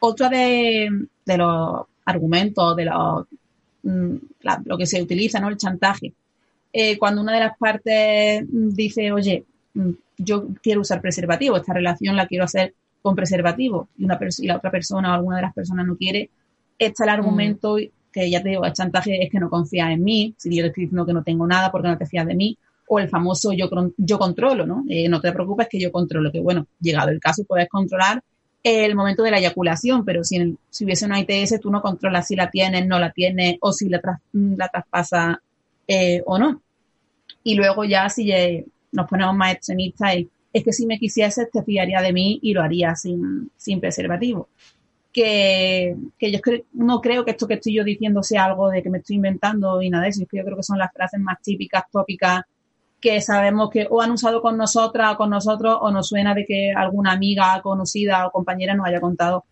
Otro 0.00 0.28
de, 0.28 0.88
los 1.36 1.86
argumentos, 2.04 2.76
de 2.76 2.90
mm, 3.82 4.16
lo 4.64 4.78
que 4.78 4.86
se 4.86 5.02
utiliza, 5.02 5.40
¿no? 5.40 5.48
El 5.48 5.56
chantaje. 5.56 6.12
Eh, 6.72 6.98
cuando 6.98 7.20
una 7.20 7.34
de 7.34 7.40
las 7.40 7.56
partes 7.58 8.44
dice, 8.48 9.12
oye, 9.12 9.44
mm, 9.74 9.90
yo 10.18 10.48
quiero 10.62 10.80
usar 10.80 11.00
preservativo, 11.00 11.56
esta 11.56 11.74
relación 11.74 12.16
la 12.16 12.26
quiero 12.26 12.44
hacer 12.44 12.74
con 13.02 13.16
preservativo, 13.16 13.88
y, 13.98 14.04
una 14.04 14.18
y 14.38 14.46
la 14.46 14.56
otra 14.56 14.70
persona 14.70 15.10
o 15.10 15.14
alguna 15.14 15.36
de 15.36 15.42
las 15.42 15.54
personas 15.54 15.86
no 15.86 15.96
quiere, 15.96 16.30
está 16.78 17.04
el 17.04 17.10
mm. 17.10 17.14
argumento 17.14 17.76
que 18.12 18.30
ya 18.30 18.42
te 18.42 18.50
digo, 18.50 18.64
el 18.64 18.72
chantaje 18.72 19.24
es 19.24 19.30
que 19.30 19.40
no 19.40 19.48
confías 19.48 19.90
en 19.90 20.04
mí, 20.04 20.34
si 20.36 20.54
yo 20.54 20.62
te 20.62 20.68
estoy 20.68 20.84
diciendo 20.84 21.06
que 21.06 21.14
no 21.14 21.22
tengo 21.24 21.46
nada 21.46 21.72
porque 21.72 21.88
no 21.88 21.98
te 21.98 22.06
fías 22.06 22.26
de 22.26 22.34
mí, 22.34 22.56
o 22.86 22.98
el 22.98 23.08
famoso 23.08 23.52
yo, 23.52 23.70
yo 23.96 24.18
controlo, 24.18 24.66
¿no? 24.66 24.84
Eh, 24.88 25.08
no 25.08 25.20
te 25.20 25.32
preocupes 25.32 25.66
que 25.70 25.80
yo 25.80 25.90
controlo, 25.90 26.30
que 26.30 26.40
bueno, 26.40 26.66
llegado 26.78 27.08
el 27.08 27.20
caso 27.20 27.44
puedes 27.44 27.68
controlar 27.68 28.22
el 28.62 28.94
momento 28.94 29.22
de 29.22 29.30
la 29.30 29.38
eyaculación, 29.38 30.04
pero 30.04 30.22
si, 30.22 30.56
si 30.70 30.84
hubiese 30.84 31.06
una 31.06 31.20
ITS 31.20 31.60
tú 31.60 31.70
no 31.70 31.82
controlas 31.82 32.28
si 32.28 32.36
la 32.36 32.50
tienes, 32.50 32.86
no 32.86 32.98
la 32.98 33.10
tienes 33.10 33.56
o 33.60 33.72
si 33.72 33.88
la, 33.88 34.00
la 34.32 34.68
traspasa 34.68 35.42
eh, 35.86 36.22
o 36.26 36.38
no. 36.38 36.62
Y 37.42 37.54
luego 37.56 37.84
ya 37.84 38.08
si 38.08 38.32
nos 38.92 39.08
ponemos 39.08 39.34
más 39.34 39.54
extremistas, 39.54 40.14
es 40.52 40.64
que 40.64 40.72
si 40.72 40.86
me 40.86 40.98
quisiese 40.98 41.46
te 41.46 41.62
fiaría 41.62 42.00
de 42.00 42.12
mí 42.12 42.38
y 42.42 42.52
lo 42.52 42.62
haría 42.62 42.94
sin, 42.94 43.50
sin 43.56 43.80
preservativo. 43.80 44.48
Que, 45.12 45.94
que 46.18 46.32
yo 46.32 46.38
no 46.72 47.00
creo 47.02 47.24
que 47.24 47.32
esto 47.32 47.46
que 47.46 47.54
estoy 47.54 47.74
yo 47.74 47.84
diciendo 47.84 48.22
sea 48.22 48.44
algo 48.44 48.70
de 48.70 48.82
que 48.82 48.88
me 48.88 48.98
estoy 48.98 49.16
inventando 49.16 49.82
y 49.82 49.90
nada 49.90 50.04
de 50.04 50.10
eso, 50.10 50.22
es 50.22 50.28
que 50.28 50.38
yo 50.38 50.44
creo 50.44 50.56
que 50.56 50.62
son 50.62 50.78
las 50.78 50.90
frases 50.92 51.20
más 51.20 51.42
típicas, 51.42 51.84
tópicas 51.90 52.42
que 53.02 53.20
sabemos 53.20 53.68
que 53.68 53.86
o 53.90 54.00
han 54.00 54.12
usado 54.12 54.40
con 54.40 54.56
nosotras 54.56 55.14
o 55.14 55.16
con 55.16 55.28
nosotros 55.28 55.76
o 55.80 55.90
nos 55.90 56.08
suena 56.08 56.34
de 56.34 56.46
que 56.46 56.72
alguna 56.72 57.12
amiga 57.12 57.60
conocida 57.60 58.26
o 58.28 58.30
compañera 58.30 58.74
nos 58.74 58.86
haya 58.86 59.00
contado 59.00 59.44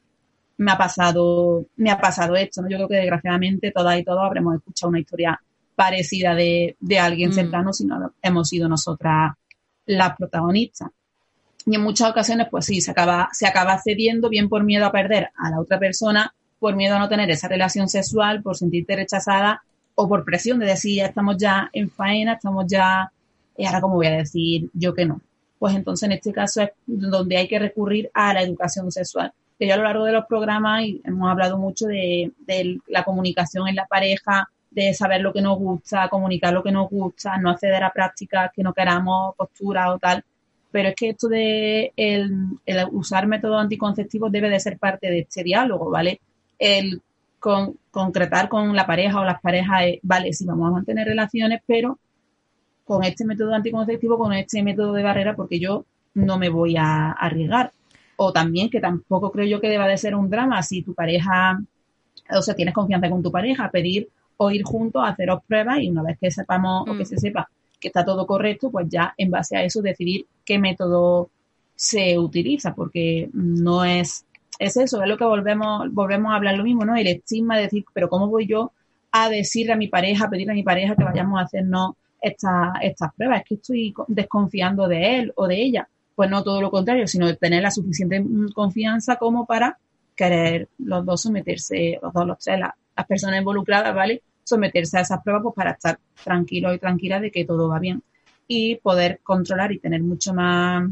me 0.58 0.70
ha 0.70 0.78
pasado 0.78 1.66
me 1.76 1.90
ha 1.90 2.00
pasado 2.00 2.36
esto 2.36 2.62
¿no? 2.62 2.70
yo 2.70 2.76
creo 2.76 2.88
que 2.88 2.96
desgraciadamente 2.96 3.72
todas 3.72 3.98
y 3.98 4.04
todos 4.04 4.20
habremos 4.22 4.54
escuchado 4.54 4.90
una 4.90 5.00
historia 5.00 5.42
parecida 5.74 6.34
de, 6.34 6.76
alguien 6.98 7.30
mm. 7.30 7.32
cercano 7.32 7.72
si 7.72 7.86
no 7.86 8.14
hemos 8.22 8.48
sido 8.48 8.68
nosotras 8.68 9.32
las 9.84 10.16
protagonistas 10.16 10.90
y 11.66 11.74
en 11.74 11.82
muchas 11.82 12.08
ocasiones 12.08 12.46
pues 12.50 12.66
sí 12.66 12.80
se 12.80 12.92
acaba 12.92 13.30
se 13.32 13.48
acaba 13.48 13.80
cediendo 13.82 14.28
bien 14.28 14.48
por 14.48 14.62
miedo 14.62 14.86
a 14.86 14.92
perder 14.92 15.30
a 15.36 15.50
la 15.50 15.60
otra 15.60 15.80
persona 15.80 16.32
por 16.60 16.76
miedo 16.76 16.94
a 16.94 16.98
no 17.00 17.08
tener 17.08 17.28
esa 17.30 17.48
relación 17.48 17.88
sexual 17.88 18.42
por 18.42 18.56
sentirte 18.56 18.94
rechazada 18.94 19.64
o 19.96 20.08
por 20.08 20.24
presión 20.24 20.60
de 20.60 20.66
decir 20.66 20.98
ya 20.98 21.06
estamos 21.06 21.36
ya 21.36 21.68
en 21.72 21.90
faena 21.90 22.34
estamos 22.34 22.66
ya 22.68 23.10
y 23.56 23.66
ahora 23.66 23.80
cómo 23.80 23.96
voy 23.96 24.06
a 24.06 24.16
decir 24.16 24.70
yo 24.72 24.94
que 24.94 25.06
no. 25.06 25.20
Pues 25.58 25.74
entonces 25.74 26.06
en 26.06 26.12
este 26.12 26.32
caso 26.32 26.62
es 26.62 26.70
donde 26.86 27.36
hay 27.36 27.46
que 27.46 27.58
recurrir 27.58 28.10
a 28.14 28.32
la 28.32 28.42
educación 28.42 28.90
sexual. 28.90 29.32
Que 29.58 29.66
yo 29.66 29.74
a 29.74 29.76
lo 29.76 29.84
largo 29.84 30.04
de 30.06 30.12
los 30.12 30.24
programas 30.24 30.84
hemos 31.04 31.30
hablado 31.30 31.58
mucho 31.58 31.86
de, 31.86 32.32
la 32.88 33.04
comunicación 33.04 33.68
en 33.68 33.76
la 33.76 33.86
pareja, 33.86 34.48
de 34.70 34.94
saber 34.94 35.20
lo 35.20 35.34
que 35.34 35.42
nos 35.42 35.58
gusta, 35.58 36.08
comunicar 36.08 36.54
lo 36.54 36.62
que 36.62 36.72
nos 36.72 36.88
gusta, 36.88 37.36
no 37.36 37.50
acceder 37.50 37.84
a 37.84 37.92
prácticas 37.92 38.50
que 38.56 38.62
no 38.62 38.72
queramos, 38.72 39.36
postura 39.36 39.92
o 39.92 39.98
tal. 39.98 40.24
Pero 40.70 40.88
es 40.88 40.94
que 40.94 41.10
esto 41.10 41.28
de 41.28 41.92
el, 41.94 42.54
usar 42.92 43.26
métodos 43.26 43.60
anticonceptivos 43.60 44.32
debe 44.32 44.48
de 44.48 44.60
ser 44.60 44.78
parte 44.78 45.10
de 45.10 45.18
este 45.20 45.42
diálogo, 45.42 45.90
¿vale? 45.90 46.20
El 46.58 47.02
concretar 47.38 48.48
con 48.48 48.74
la 48.74 48.86
pareja 48.86 49.20
o 49.20 49.24
las 49.24 49.42
parejas, 49.42 49.82
vale, 50.02 50.32
sí, 50.32 50.46
vamos 50.46 50.68
a 50.68 50.72
mantener 50.72 51.06
relaciones, 51.06 51.60
pero 51.66 51.98
con 52.90 53.04
este 53.04 53.24
método 53.24 53.54
anticonceptivo, 53.54 54.18
con 54.18 54.32
este 54.32 54.64
método 54.64 54.92
de 54.92 55.04
barrera, 55.04 55.36
porque 55.36 55.60
yo 55.60 55.84
no 56.14 56.38
me 56.38 56.48
voy 56.48 56.76
a 56.76 57.12
arriesgar. 57.12 57.70
O 58.16 58.32
también 58.32 58.68
que 58.68 58.80
tampoco 58.80 59.30
creo 59.30 59.46
yo 59.46 59.60
que 59.60 59.68
deba 59.68 59.86
de 59.86 59.96
ser 59.96 60.16
un 60.16 60.28
drama 60.28 60.60
si 60.64 60.82
tu 60.82 60.92
pareja 60.92 61.60
o 62.36 62.42
sea, 62.42 62.56
tienes 62.56 62.74
confianza 62.74 63.08
con 63.08 63.22
tu 63.22 63.30
pareja, 63.30 63.70
pedir 63.70 64.08
o 64.38 64.50
ir 64.50 64.64
juntos 64.64 65.04
a 65.04 65.10
haceros 65.10 65.40
pruebas 65.46 65.78
y 65.78 65.88
una 65.88 66.02
vez 66.02 66.18
que 66.20 66.32
sepamos 66.32 66.88
o 66.88 66.96
que 66.96 67.04
mm. 67.04 67.06
se 67.06 67.18
sepa 67.18 67.48
que 67.78 67.88
está 67.88 68.04
todo 68.04 68.26
correcto, 68.26 68.72
pues 68.72 68.88
ya 68.88 69.14
en 69.16 69.30
base 69.30 69.56
a 69.56 69.62
eso 69.62 69.82
decidir 69.82 70.26
qué 70.44 70.58
método 70.58 71.30
se 71.76 72.18
utiliza, 72.18 72.74
porque 72.74 73.30
no 73.32 73.84
es, 73.84 74.26
es 74.58 74.76
eso, 74.76 75.00
es 75.00 75.08
lo 75.08 75.16
que 75.16 75.24
volvemos, 75.24 75.92
volvemos 75.92 76.32
a 76.32 76.36
hablar 76.36 76.58
lo 76.58 76.64
mismo, 76.64 76.84
¿no? 76.84 76.96
El 76.96 77.06
estigma 77.06 77.56
de 77.56 77.62
decir, 77.62 77.84
pero 77.94 78.08
¿cómo 78.08 78.26
voy 78.26 78.48
yo 78.48 78.72
a 79.12 79.28
decirle 79.28 79.74
a 79.74 79.76
mi 79.76 79.86
pareja, 79.86 80.24
a 80.24 80.30
pedirle 80.30 80.52
a 80.52 80.56
mi 80.56 80.64
pareja 80.64 80.96
que 80.96 81.04
vayamos 81.04 81.38
a 81.38 81.44
hacernos 81.44 81.94
estas 82.20 82.74
estas 82.82 83.14
pruebas? 83.14 83.40
Es 83.40 83.44
que 83.46 83.54
estoy 83.54 83.94
desconfiando 84.08 84.88
de 84.88 85.18
él 85.18 85.32
o 85.36 85.46
de 85.46 85.62
ella. 85.62 85.88
Pues 86.14 86.30
no 86.30 86.42
todo 86.42 86.60
lo 86.60 86.70
contrario, 86.70 87.06
sino 87.06 87.34
tener 87.36 87.62
la 87.62 87.70
suficiente 87.70 88.22
confianza 88.54 89.16
como 89.16 89.46
para 89.46 89.78
querer 90.14 90.68
los 90.78 91.04
dos 91.06 91.22
someterse, 91.22 91.98
los 92.02 92.12
dos, 92.12 92.26
los 92.26 92.38
tres, 92.38 92.60
las 92.60 93.06
personas 93.06 93.38
involucradas, 93.38 93.94
¿vale? 93.94 94.22
Someterse 94.44 94.98
a 94.98 95.00
esas 95.02 95.22
pruebas 95.22 95.42
pues 95.42 95.54
para 95.54 95.70
estar 95.70 95.98
tranquilos 96.22 96.74
y 96.74 96.78
tranquilas 96.78 97.22
de 97.22 97.30
que 97.30 97.44
todo 97.44 97.68
va 97.68 97.78
bien 97.78 98.02
y 98.46 98.76
poder 98.76 99.20
controlar 99.22 99.72
y 99.72 99.78
tener 99.78 100.02
mucho 100.02 100.34
más 100.34 100.90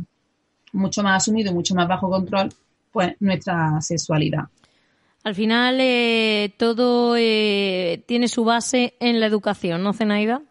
mucho 0.72 1.02
más 1.02 1.22
asumido, 1.22 1.52
mucho 1.52 1.74
más 1.74 1.88
bajo 1.88 2.08
control, 2.08 2.50
pues 2.92 3.14
nuestra 3.20 3.80
sexualidad. 3.80 4.44
Al 5.24 5.34
final 5.34 5.78
eh, 5.80 6.54
todo 6.56 7.16
eh, 7.16 8.02
tiene 8.06 8.28
su 8.28 8.44
base 8.44 8.94
en 9.00 9.20
la 9.20 9.26
educación, 9.26 9.82
¿no, 9.82 9.92
Zenaida? 9.92 10.42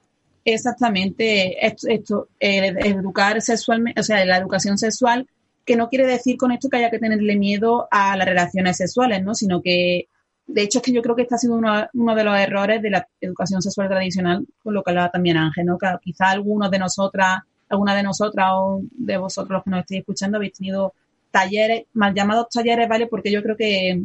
Exactamente, 0.49 1.65
esto, 1.65 2.29
educar 2.39 3.41
sexualmente, 3.41 3.99
o 3.99 4.03
sea, 4.03 4.23
la 4.25 4.37
educación 4.37 4.77
sexual, 4.77 5.27
que 5.65 5.75
no 5.75 5.89
quiere 5.89 6.07
decir 6.07 6.37
con 6.37 6.53
esto 6.53 6.69
que 6.69 6.77
haya 6.77 6.89
que 6.89 6.99
tenerle 6.99 7.35
miedo 7.35 7.89
a 7.91 8.15
las 8.15 8.25
relaciones 8.25 8.77
sexuales, 8.77 9.21
¿no? 9.21 9.35
Sino 9.35 9.61
que, 9.61 10.07
de 10.45 10.61
hecho, 10.61 10.79
es 10.79 10.83
que 10.83 10.93
yo 10.93 11.01
creo 11.01 11.17
que 11.17 11.23
este 11.23 11.35
ha 11.35 11.37
sido 11.37 11.55
uno, 11.55 11.87
uno 11.93 12.15
de 12.15 12.23
los 12.23 12.39
errores 12.39 12.81
de 12.81 12.91
la 12.91 13.05
educación 13.19 13.61
sexual 13.61 13.89
tradicional, 13.89 14.47
con 14.63 14.73
lo 14.73 14.83
que 14.83 14.91
hablaba 14.91 15.11
también 15.11 15.35
Ángel, 15.35 15.65
¿no? 15.65 15.77
Que 15.77 15.87
quizá 16.01 16.29
algunos 16.29 16.71
de 16.71 16.79
nosotras 16.79 17.39
alguna 17.69 17.95
de 17.95 18.03
nosotras 18.03 18.47
o 18.53 18.81
de 18.91 19.17
vosotros 19.17 19.57
los 19.57 19.63
que 19.63 19.69
nos 19.69 19.79
estéis 19.81 19.99
escuchando 19.99 20.37
habéis 20.37 20.53
tenido 20.53 20.93
talleres, 21.31 21.85
mal 21.93 22.13
llamados 22.13 22.47
talleres, 22.49 22.87
¿vale? 22.87 23.07
Porque 23.07 23.31
yo 23.31 23.43
creo 23.43 23.57
que 23.57 24.01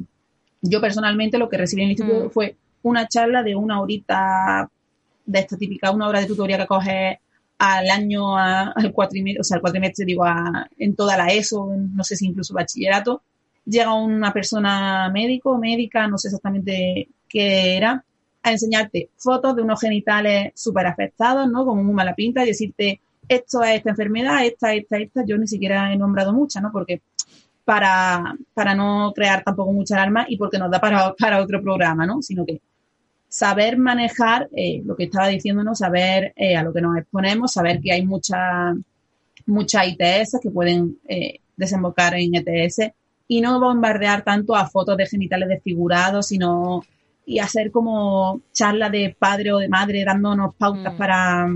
yo 0.61 0.81
personalmente 0.81 1.39
lo 1.39 1.49
que 1.49 1.59
recibí 1.59 1.83
en 1.83 1.91
el 1.91 1.93
instituto 1.93 2.27
mm. 2.27 2.31
fue 2.31 2.57
una 2.83 3.07
charla 3.07 3.43
de 3.43 3.55
una 3.55 3.81
horita 3.81 4.69
de 5.25 5.39
esta 5.39 5.57
típica, 5.57 5.91
una 5.91 6.09
hora 6.09 6.21
de 6.21 6.27
tutoría 6.27 6.59
que 6.59 6.67
coges 6.67 7.19
al 7.59 7.91
año, 7.91 8.37
al 8.37 8.93
cuatrimestre, 8.93 9.41
o 9.41 9.45
sea, 9.45 9.57
al 9.57 9.61
cuatrimestre, 9.61 10.05
digo, 10.05 10.25
en 10.79 10.97
toda 10.97 11.17
la 11.17 11.29
ESO, 11.29 11.71
no 11.77 12.03
sé 12.03 12.17
si 12.17 12.27
incluso 12.27 12.55
bachillerato, 12.55 13.23
llega 13.65 13.95
una 13.95 14.33
persona 14.33 15.09
médico, 15.13 15.59
médica, 15.59 16.09
no 16.09 16.19
sé 16.19 16.29
exactamente 16.29 17.09
qué 17.29 17.77
era, 17.77 18.05
a 18.43 18.51
enseñarte 18.51 19.11
fotos 19.17 19.55
de 19.55 19.63
unos 19.63 19.81
genitales 19.81 20.53
súper 20.57 20.87
afectados, 20.87 21.49
¿no? 21.49 21.65
Como 21.65 21.83
muy 21.83 21.95
mala 21.95 22.15
pinta 22.15 22.43
y 22.43 22.49
decirte, 22.49 23.01
esto 23.29 23.63
es 23.63 23.77
esta 23.77 23.91
enfermedad, 23.91 24.45
esta, 24.45 24.75
esta, 24.75 24.99
esta, 24.99 25.25
yo 25.25 25.39
ni 25.39 25.47
siquiera 25.47 25.93
he 25.93 25.97
nombrado 25.97 26.33
muchas, 26.33 26.63
¿no? 26.63 26.73
Porque 26.73 27.03
para, 27.65 28.35
para 28.55 28.75
no 28.75 29.13
crear 29.15 29.45
tampoco 29.45 29.73
mucha 29.73 29.95
alarma 29.95 30.27
y 30.29 30.37
porque 30.37 30.59
nos 30.59 30.71
da 30.71 30.81
para, 30.81 31.15
para 31.15 31.41
otro 31.41 31.63
programa, 31.63 32.07
¿no? 32.07 32.21
Sino 32.23 32.45
que 32.45 32.61
saber 33.33 33.79
manejar 33.79 34.51
eh, 34.55 34.83
lo 34.85 34.95
que 34.95 35.05
estaba 35.05 35.29
diciéndonos, 35.29 35.79
saber 35.79 36.35
eh, 36.37 36.55
a 36.55 36.63
lo 36.63 36.71
que 36.71 36.83
nos 36.83 36.99
exponemos, 36.99 37.53
saber 37.53 37.81
que 37.81 37.91
hay 37.91 38.05
muchas 38.05 38.77
muchas 39.47 39.89
ITS 39.89 40.39
que 40.41 40.51
pueden 40.51 40.99
eh, 41.09 41.41
desembocar 41.57 42.15
en 42.15 42.35
ETS 42.35 42.93
y 43.29 43.41
no 43.41 43.59
bombardear 43.59 44.23
tanto 44.23 44.55
a 44.55 44.69
fotos 44.69 44.99
de 44.99 45.07
genitales 45.07 45.49
desfigurados, 45.49 46.27
sino 46.27 46.83
y 47.25 47.39
hacer 47.39 47.71
como 47.71 48.43
charla 48.53 48.91
de 48.91 49.17
padre 49.19 49.55
o 49.55 49.59
de 49.59 49.69
madre 49.69 50.05
dándonos 50.05 50.55
pautas 50.55 50.93
mm. 50.93 50.99
para 50.99 51.47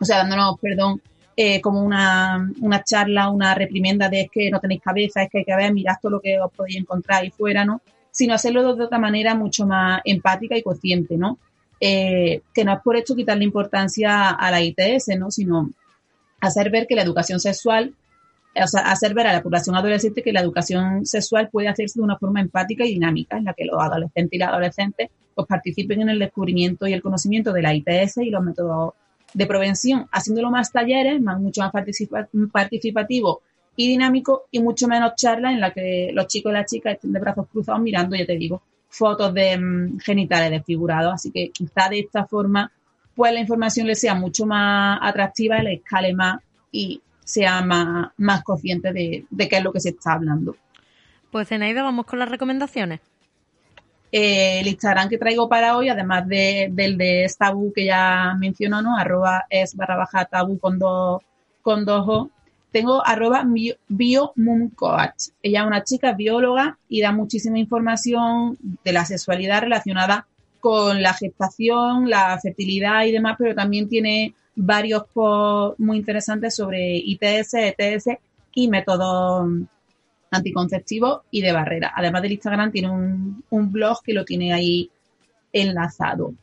o 0.00 0.04
sea, 0.04 0.18
dándonos, 0.18 0.58
perdón, 0.60 1.00
eh, 1.36 1.60
como 1.60 1.82
una, 1.82 2.50
una 2.60 2.82
charla, 2.82 3.30
una 3.30 3.54
reprimenda 3.54 4.08
de 4.08 4.22
es 4.22 4.30
que 4.30 4.50
no 4.50 4.58
tenéis 4.58 4.82
cabeza, 4.82 5.22
es 5.22 5.30
que 5.30 5.38
hay 5.38 5.44
que 5.44 5.54
ver, 5.54 5.72
mirad 5.72 5.94
todo 6.02 6.12
lo 6.12 6.20
que 6.20 6.40
os 6.40 6.52
podéis 6.52 6.78
encontrar 6.78 7.22
ahí 7.22 7.30
fuera, 7.30 7.64
¿no? 7.64 7.80
Sino 8.16 8.32
hacerlo 8.32 8.74
de 8.74 8.84
otra 8.84 8.98
manera 8.98 9.34
mucho 9.34 9.66
más 9.66 10.00
empática 10.04 10.56
y 10.56 10.62
consciente, 10.62 11.18
¿no? 11.18 11.38
Eh, 11.78 12.40
que 12.54 12.64
no 12.64 12.72
es 12.72 12.80
por 12.80 12.96
esto 12.96 13.14
quitarle 13.14 13.44
importancia 13.44 14.30
a 14.30 14.50
la 14.50 14.62
ITS, 14.62 15.08
¿no? 15.18 15.30
Sino 15.30 15.70
hacer 16.40 16.70
ver 16.70 16.86
que 16.86 16.94
la 16.94 17.02
educación 17.02 17.40
sexual, 17.40 17.94
o 18.54 18.66
sea, 18.66 18.90
hacer 18.90 19.12
ver 19.12 19.26
a 19.26 19.34
la 19.34 19.42
población 19.42 19.76
adolescente 19.76 20.22
que 20.22 20.32
la 20.32 20.40
educación 20.40 21.04
sexual 21.04 21.50
puede 21.50 21.68
hacerse 21.68 21.98
de 21.98 22.04
una 22.04 22.16
forma 22.16 22.40
empática 22.40 22.86
y 22.86 22.94
dinámica, 22.94 23.36
en 23.36 23.44
la 23.44 23.52
que 23.52 23.66
los 23.66 23.78
adolescentes 23.78 24.32
y 24.32 24.38
las 24.38 24.48
adolescentes 24.48 25.10
pues 25.34 25.46
participen 25.46 26.00
en 26.00 26.08
el 26.08 26.18
descubrimiento 26.18 26.86
y 26.86 26.94
el 26.94 27.02
conocimiento 27.02 27.52
de 27.52 27.60
la 27.60 27.74
ITS 27.74 28.16
y 28.22 28.30
los 28.30 28.42
métodos 28.42 28.94
de 29.34 29.46
prevención, 29.46 30.08
haciéndolo 30.10 30.50
más 30.50 30.72
talleres, 30.72 31.20
más, 31.20 31.38
mucho 31.38 31.60
más 31.60 31.72
participativo 32.50 33.42
y 33.76 33.88
dinámico 33.88 34.46
y 34.50 34.60
mucho 34.60 34.88
menos 34.88 35.14
charlas 35.16 35.52
en 35.52 35.60
la 35.60 35.72
que 35.72 36.10
los 36.12 36.26
chicos 36.26 36.50
y 36.50 36.54
las 36.54 36.70
chicas 36.70 36.94
estén 36.94 37.12
de 37.12 37.20
brazos 37.20 37.46
cruzados 37.50 37.80
mirando, 37.82 38.16
ya 38.16 38.26
te 38.26 38.36
digo, 38.36 38.62
fotos 38.88 39.32
de 39.34 39.56
mm, 39.58 39.98
genitales 40.00 40.50
desfigurados. 40.50 41.14
Así 41.14 41.30
que 41.30 41.50
quizá 41.50 41.88
de 41.88 42.00
esta 42.00 42.26
forma, 42.26 42.72
pues 43.14 43.32
la 43.32 43.40
información 43.40 43.86
les 43.86 44.00
sea 44.00 44.14
mucho 44.14 44.46
más 44.46 44.98
atractiva, 45.02 45.62
le 45.62 45.74
escale 45.74 46.14
más 46.14 46.40
y 46.72 47.00
sea 47.22 47.62
más, 47.62 48.08
más 48.16 48.42
consciente 48.42 48.92
de, 48.92 49.26
de 49.28 49.48
qué 49.48 49.56
es 49.56 49.64
lo 49.64 49.72
que 49.72 49.80
se 49.80 49.90
está 49.90 50.14
hablando. 50.14 50.56
Pues 51.30 51.48
Zenaida, 51.48 51.82
vamos 51.82 52.06
con 52.06 52.18
las 52.18 52.28
recomendaciones. 52.28 53.00
Eh, 54.12 54.60
el 54.60 54.68
Instagram 54.68 55.08
que 55.08 55.18
traigo 55.18 55.48
para 55.48 55.76
hoy, 55.76 55.88
además 55.88 56.26
de, 56.28 56.68
del 56.72 56.96
de 56.96 57.30
tabú 57.36 57.72
que 57.72 57.84
ya 57.84 58.34
mencionó, 58.38 58.80
¿no? 58.80 58.96
Arroba 58.96 59.46
es 59.50 59.74
barra 59.74 59.96
baja 59.96 60.24
tabú 60.24 60.58
con 60.58 60.78
dos, 60.78 61.22
con 61.62 61.84
dos 61.84 62.04
o. 62.08 62.30
Tengo 62.76 63.02
arroba 63.06 63.42
biomumcoach. 63.88 65.30
Ella 65.42 65.60
es 65.62 65.66
una 65.66 65.82
chica 65.82 66.12
bióloga 66.12 66.76
y 66.90 67.00
da 67.00 67.10
muchísima 67.10 67.58
información 67.58 68.58
de 68.84 68.92
la 68.92 69.06
sexualidad 69.06 69.62
relacionada 69.62 70.26
con 70.60 71.00
la 71.00 71.14
gestación, 71.14 72.10
la 72.10 72.38
fertilidad 72.38 73.06
y 73.06 73.12
demás, 73.12 73.36
pero 73.38 73.54
también 73.54 73.88
tiene 73.88 74.34
varios 74.54 75.04
posts 75.10 75.80
muy 75.80 75.96
interesantes 75.96 76.54
sobre 76.54 76.98
ITS, 76.98 77.54
ETS 77.54 78.08
y 78.52 78.68
métodos 78.68 79.48
anticonceptivo 80.30 81.22
y 81.30 81.40
de 81.40 81.52
barrera. 81.52 81.94
Además 81.96 82.20
del 82.20 82.32
Instagram 82.32 82.72
tiene 82.72 82.90
un, 82.90 83.72
blog 83.72 84.02
que 84.02 84.12
lo 84.12 84.26
tiene 84.26 84.52
ahí 84.52 84.90
enlazado. 85.50 86.34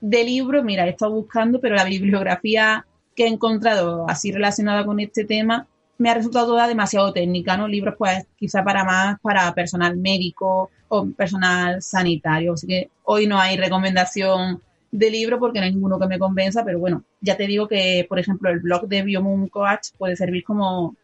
De 0.00 0.22
libro, 0.22 0.62
mira, 0.62 0.86
he 0.86 0.90
estado 0.90 1.10
buscando, 1.10 1.60
pero 1.60 1.74
la 1.74 1.82
bibliografía 1.82 2.86
que 3.16 3.24
he 3.24 3.28
encontrado 3.28 4.08
así 4.08 4.30
relacionada 4.30 4.84
con 4.84 5.00
este 5.00 5.24
tema 5.24 5.66
me 5.98 6.10
ha 6.10 6.14
resultado 6.14 6.48
toda 6.48 6.68
demasiado 6.68 7.12
técnica, 7.12 7.56
¿no? 7.56 7.66
Libros, 7.68 7.94
pues, 7.98 8.26
quizá 8.36 8.62
para 8.62 8.84
más 8.84 9.18
para 9.20 9.52
personal 9.54 9.96
médico 9.96 10.70
o 10.88 11.06
personal 11.10 11.82
sanitario. 11.82 12.52
Así 12.52 12.66
que 12.66 12.90
hoy 13.04 13.26
no 13.26 13.40
hay 13.40 13.56
recomendación 13.56 14.60
de 14.90 15.10
libro 15.10 15.38
porque 15.38 15.58
no 15.58 15.64
hay 15.64 15.72
ninguno 15.72 15.98
que 15.98 16.06
me 16.06 16.18
convenza, 16.18 16.64
pero 16.64 16.78
bueno, 16.78 17.02
ya 17.20 17.36
te 17.36 17.46
digo 17.46 17.66
que, 17.66 18.04
por 18.08 18.18
ejemplo, 18.18 18.50
el 18.50 18.60
blog 18.60 18.86
de 18.88 19.02
Biomoon 19.02 19.48
Coach 19.48 19.88
puede 19.98 20.16
servir 20.16 20.44
como 20.44 20.94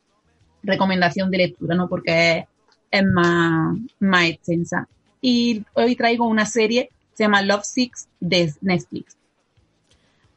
recomendación 0.63 1.31
de 1.31 1.39
lectura, 1.39 1.75
¿no? 1.75 1.89
Porque 1.89 2.47
es, 2.91 3.05
más, 3.05 3.77
más 3.99 4.25
extensa. 4.27 4.89
Y 5.21 5.65
hoy 5.75 5.97
traigo 5.97 6.27
una 6.27 6.47
serie, 6.47 6.91
se 7.15 7.25
llama 7.25 7.43
Love 7.43 7.65
Six 7.65 8.09
de 8.21 8.53
Netflix. 8.61 9.17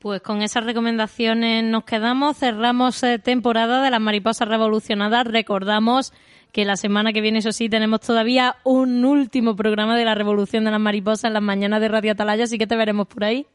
Pues 0.06 0.22
con 0.22 0.44
esas 0.44 0.64
recomendaciones 0.64 1.64
nos 1.64 1.84
quedamos, 1.84 2.38
cerramos 2.38 3.02
eh, 3.02 3.18
temporada 3.18 3.82
de 3.82 3.90
las 3.90 4.00
mariposas 4.00 4.48
revolucionadas. 4.48 5.26
Recordamos 5.26 6.14
que 6.52 6.64
la 6.64 6.78
semana 6.78 7.12
que 7.12 7.22
viene, 7.22 7.40
eso 7.40 7.52
sí, 7.52 7.70
tenemos 7.70 8.02
todavía 8.02 8.58
un 8.64 9.04
último 9.04 9.56
programa 9.56 9.98
de 9.98 10.06
la 10.06 10.14
revolución 10.14 10.64
de 10.64 10.70
las 10.70 10.80
mariposas 10.80 11.24
en 11.24 11.34
las 11.34 11.42
mañanas 11.42 11.82
de 11.82 11.88
Radio 11.88 12.12
Atalaya, 12.12 12.44
así 12.44 12.60
que 12.60 12.68
te 12.68 12.76
veremos 12.76 13.08
por 13.08 13.24
ahí. 13.24 13.48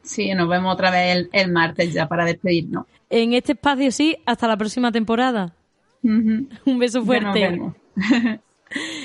Sí, 0.00 0.32
nos 0.32 0.48
vemos 0.48 0.72
otra 0.72 0.90
vez 0.90 1.28
el 1.30 1.52
martes 1.52 1.92
ya 1.92 2.08
para 2.08 2.24
despedirnos. 2.24 2.86
En 3.10 3.34
este 3.34 3.52
espacio 3.52 3.92
sí, 3.92 4.16
hasta 4.24 4.48
la 4.48 4.56
próxima 4.56 4.90
temporada. 4.90 5.52
Un 6.02 6.78
beso 6.78 7.04
fuerte. 7.04 7.60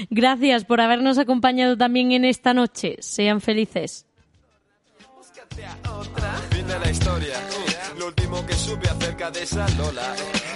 Gracias 0.10 0.64
por 0.64 0.80
habernos 0.80 1.18
acompañado 1.18 1.76
también 1.76 2.14
en 2.14 2.24
esta 2.24 2.54
noche. 2.54 2.96
Sean 3.02 3.42
felices. 3.42 4.06
Fin 6.50 6.68
de 6.68 6.80
la 6.80 6.90
historia. 6.90 7.40
Lo 7.98 8.08
último 8.08 8.46
que 8.46 8.54
supe 8.56 8.90
acerca 8.90 9.30
de 9.32 9.44
esa 9.44 9.68
Lola 9.78 10.16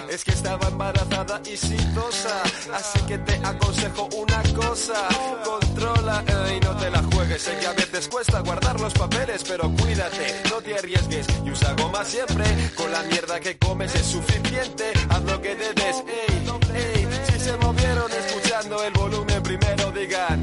es 0.10 0.24
que 0.24 0.32
estaba 0.32 0.68
embarazada 0.68 1.42
y 1.46 1.56
sitosa. 1.56 2.42
Así 2.74 3.00
que 3.08 3.18
te 3.20 3.36
aconsejo 3.44 4.10
una 4.18 4.42
cosa: 4.54 5.08
controla 5.44 6.24
y 6.56 6.60
no 6.60 6.76
te 6.78 6.90
la 6.90 7.04
juegues. 7.04 7.42
Sé 7.42 7.58
que 7.60 7.68
a 7.68 7.74
veces 7.74 8.08
cuesta 8.08 8.40
guardar 8.40 8.80
los 8.80 8.94
papeles, 8.94 9.44
pero 9.48 9.70
cuídate, 9.72 10.42
no 10.50 10.62
te 10.62 10.76
arriesgues 10.76 11.28
y 11.46 11.52
usa 11.52 11.74
goma 11.74 12.04
siempre. 12.04 12.46
Con 12.76 12.92
la 12.92 13.04
mierda 13.04 13.40
que 13.40 13.58
comes 13.58 13.94
es 13.96 14.06
suficiente. 14.06 14.92
Haz 15.10 15.24
lo 15.24 15.42
que 15.42 15.56
debes, 15.56 16.04
ey, 16.08 17.08
Si 17.32 17.40
se 17.40 17.58
movieron 17.58 18.12
escuchando 18.12 18.84
el 18.84 18.94
volumen 18.94 19.44
primero, 19.44 19.92
digan 19.92 20.37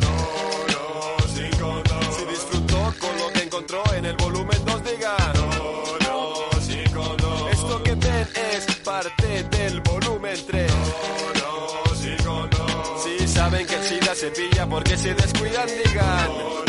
nunca 14.25 14.37
se 14.37 14.43
pilla 14.43 14.67
porque 14.67 14.97
se 14.97 15.15
descuidan, 15.15 15.69
digan. 15.69 16.64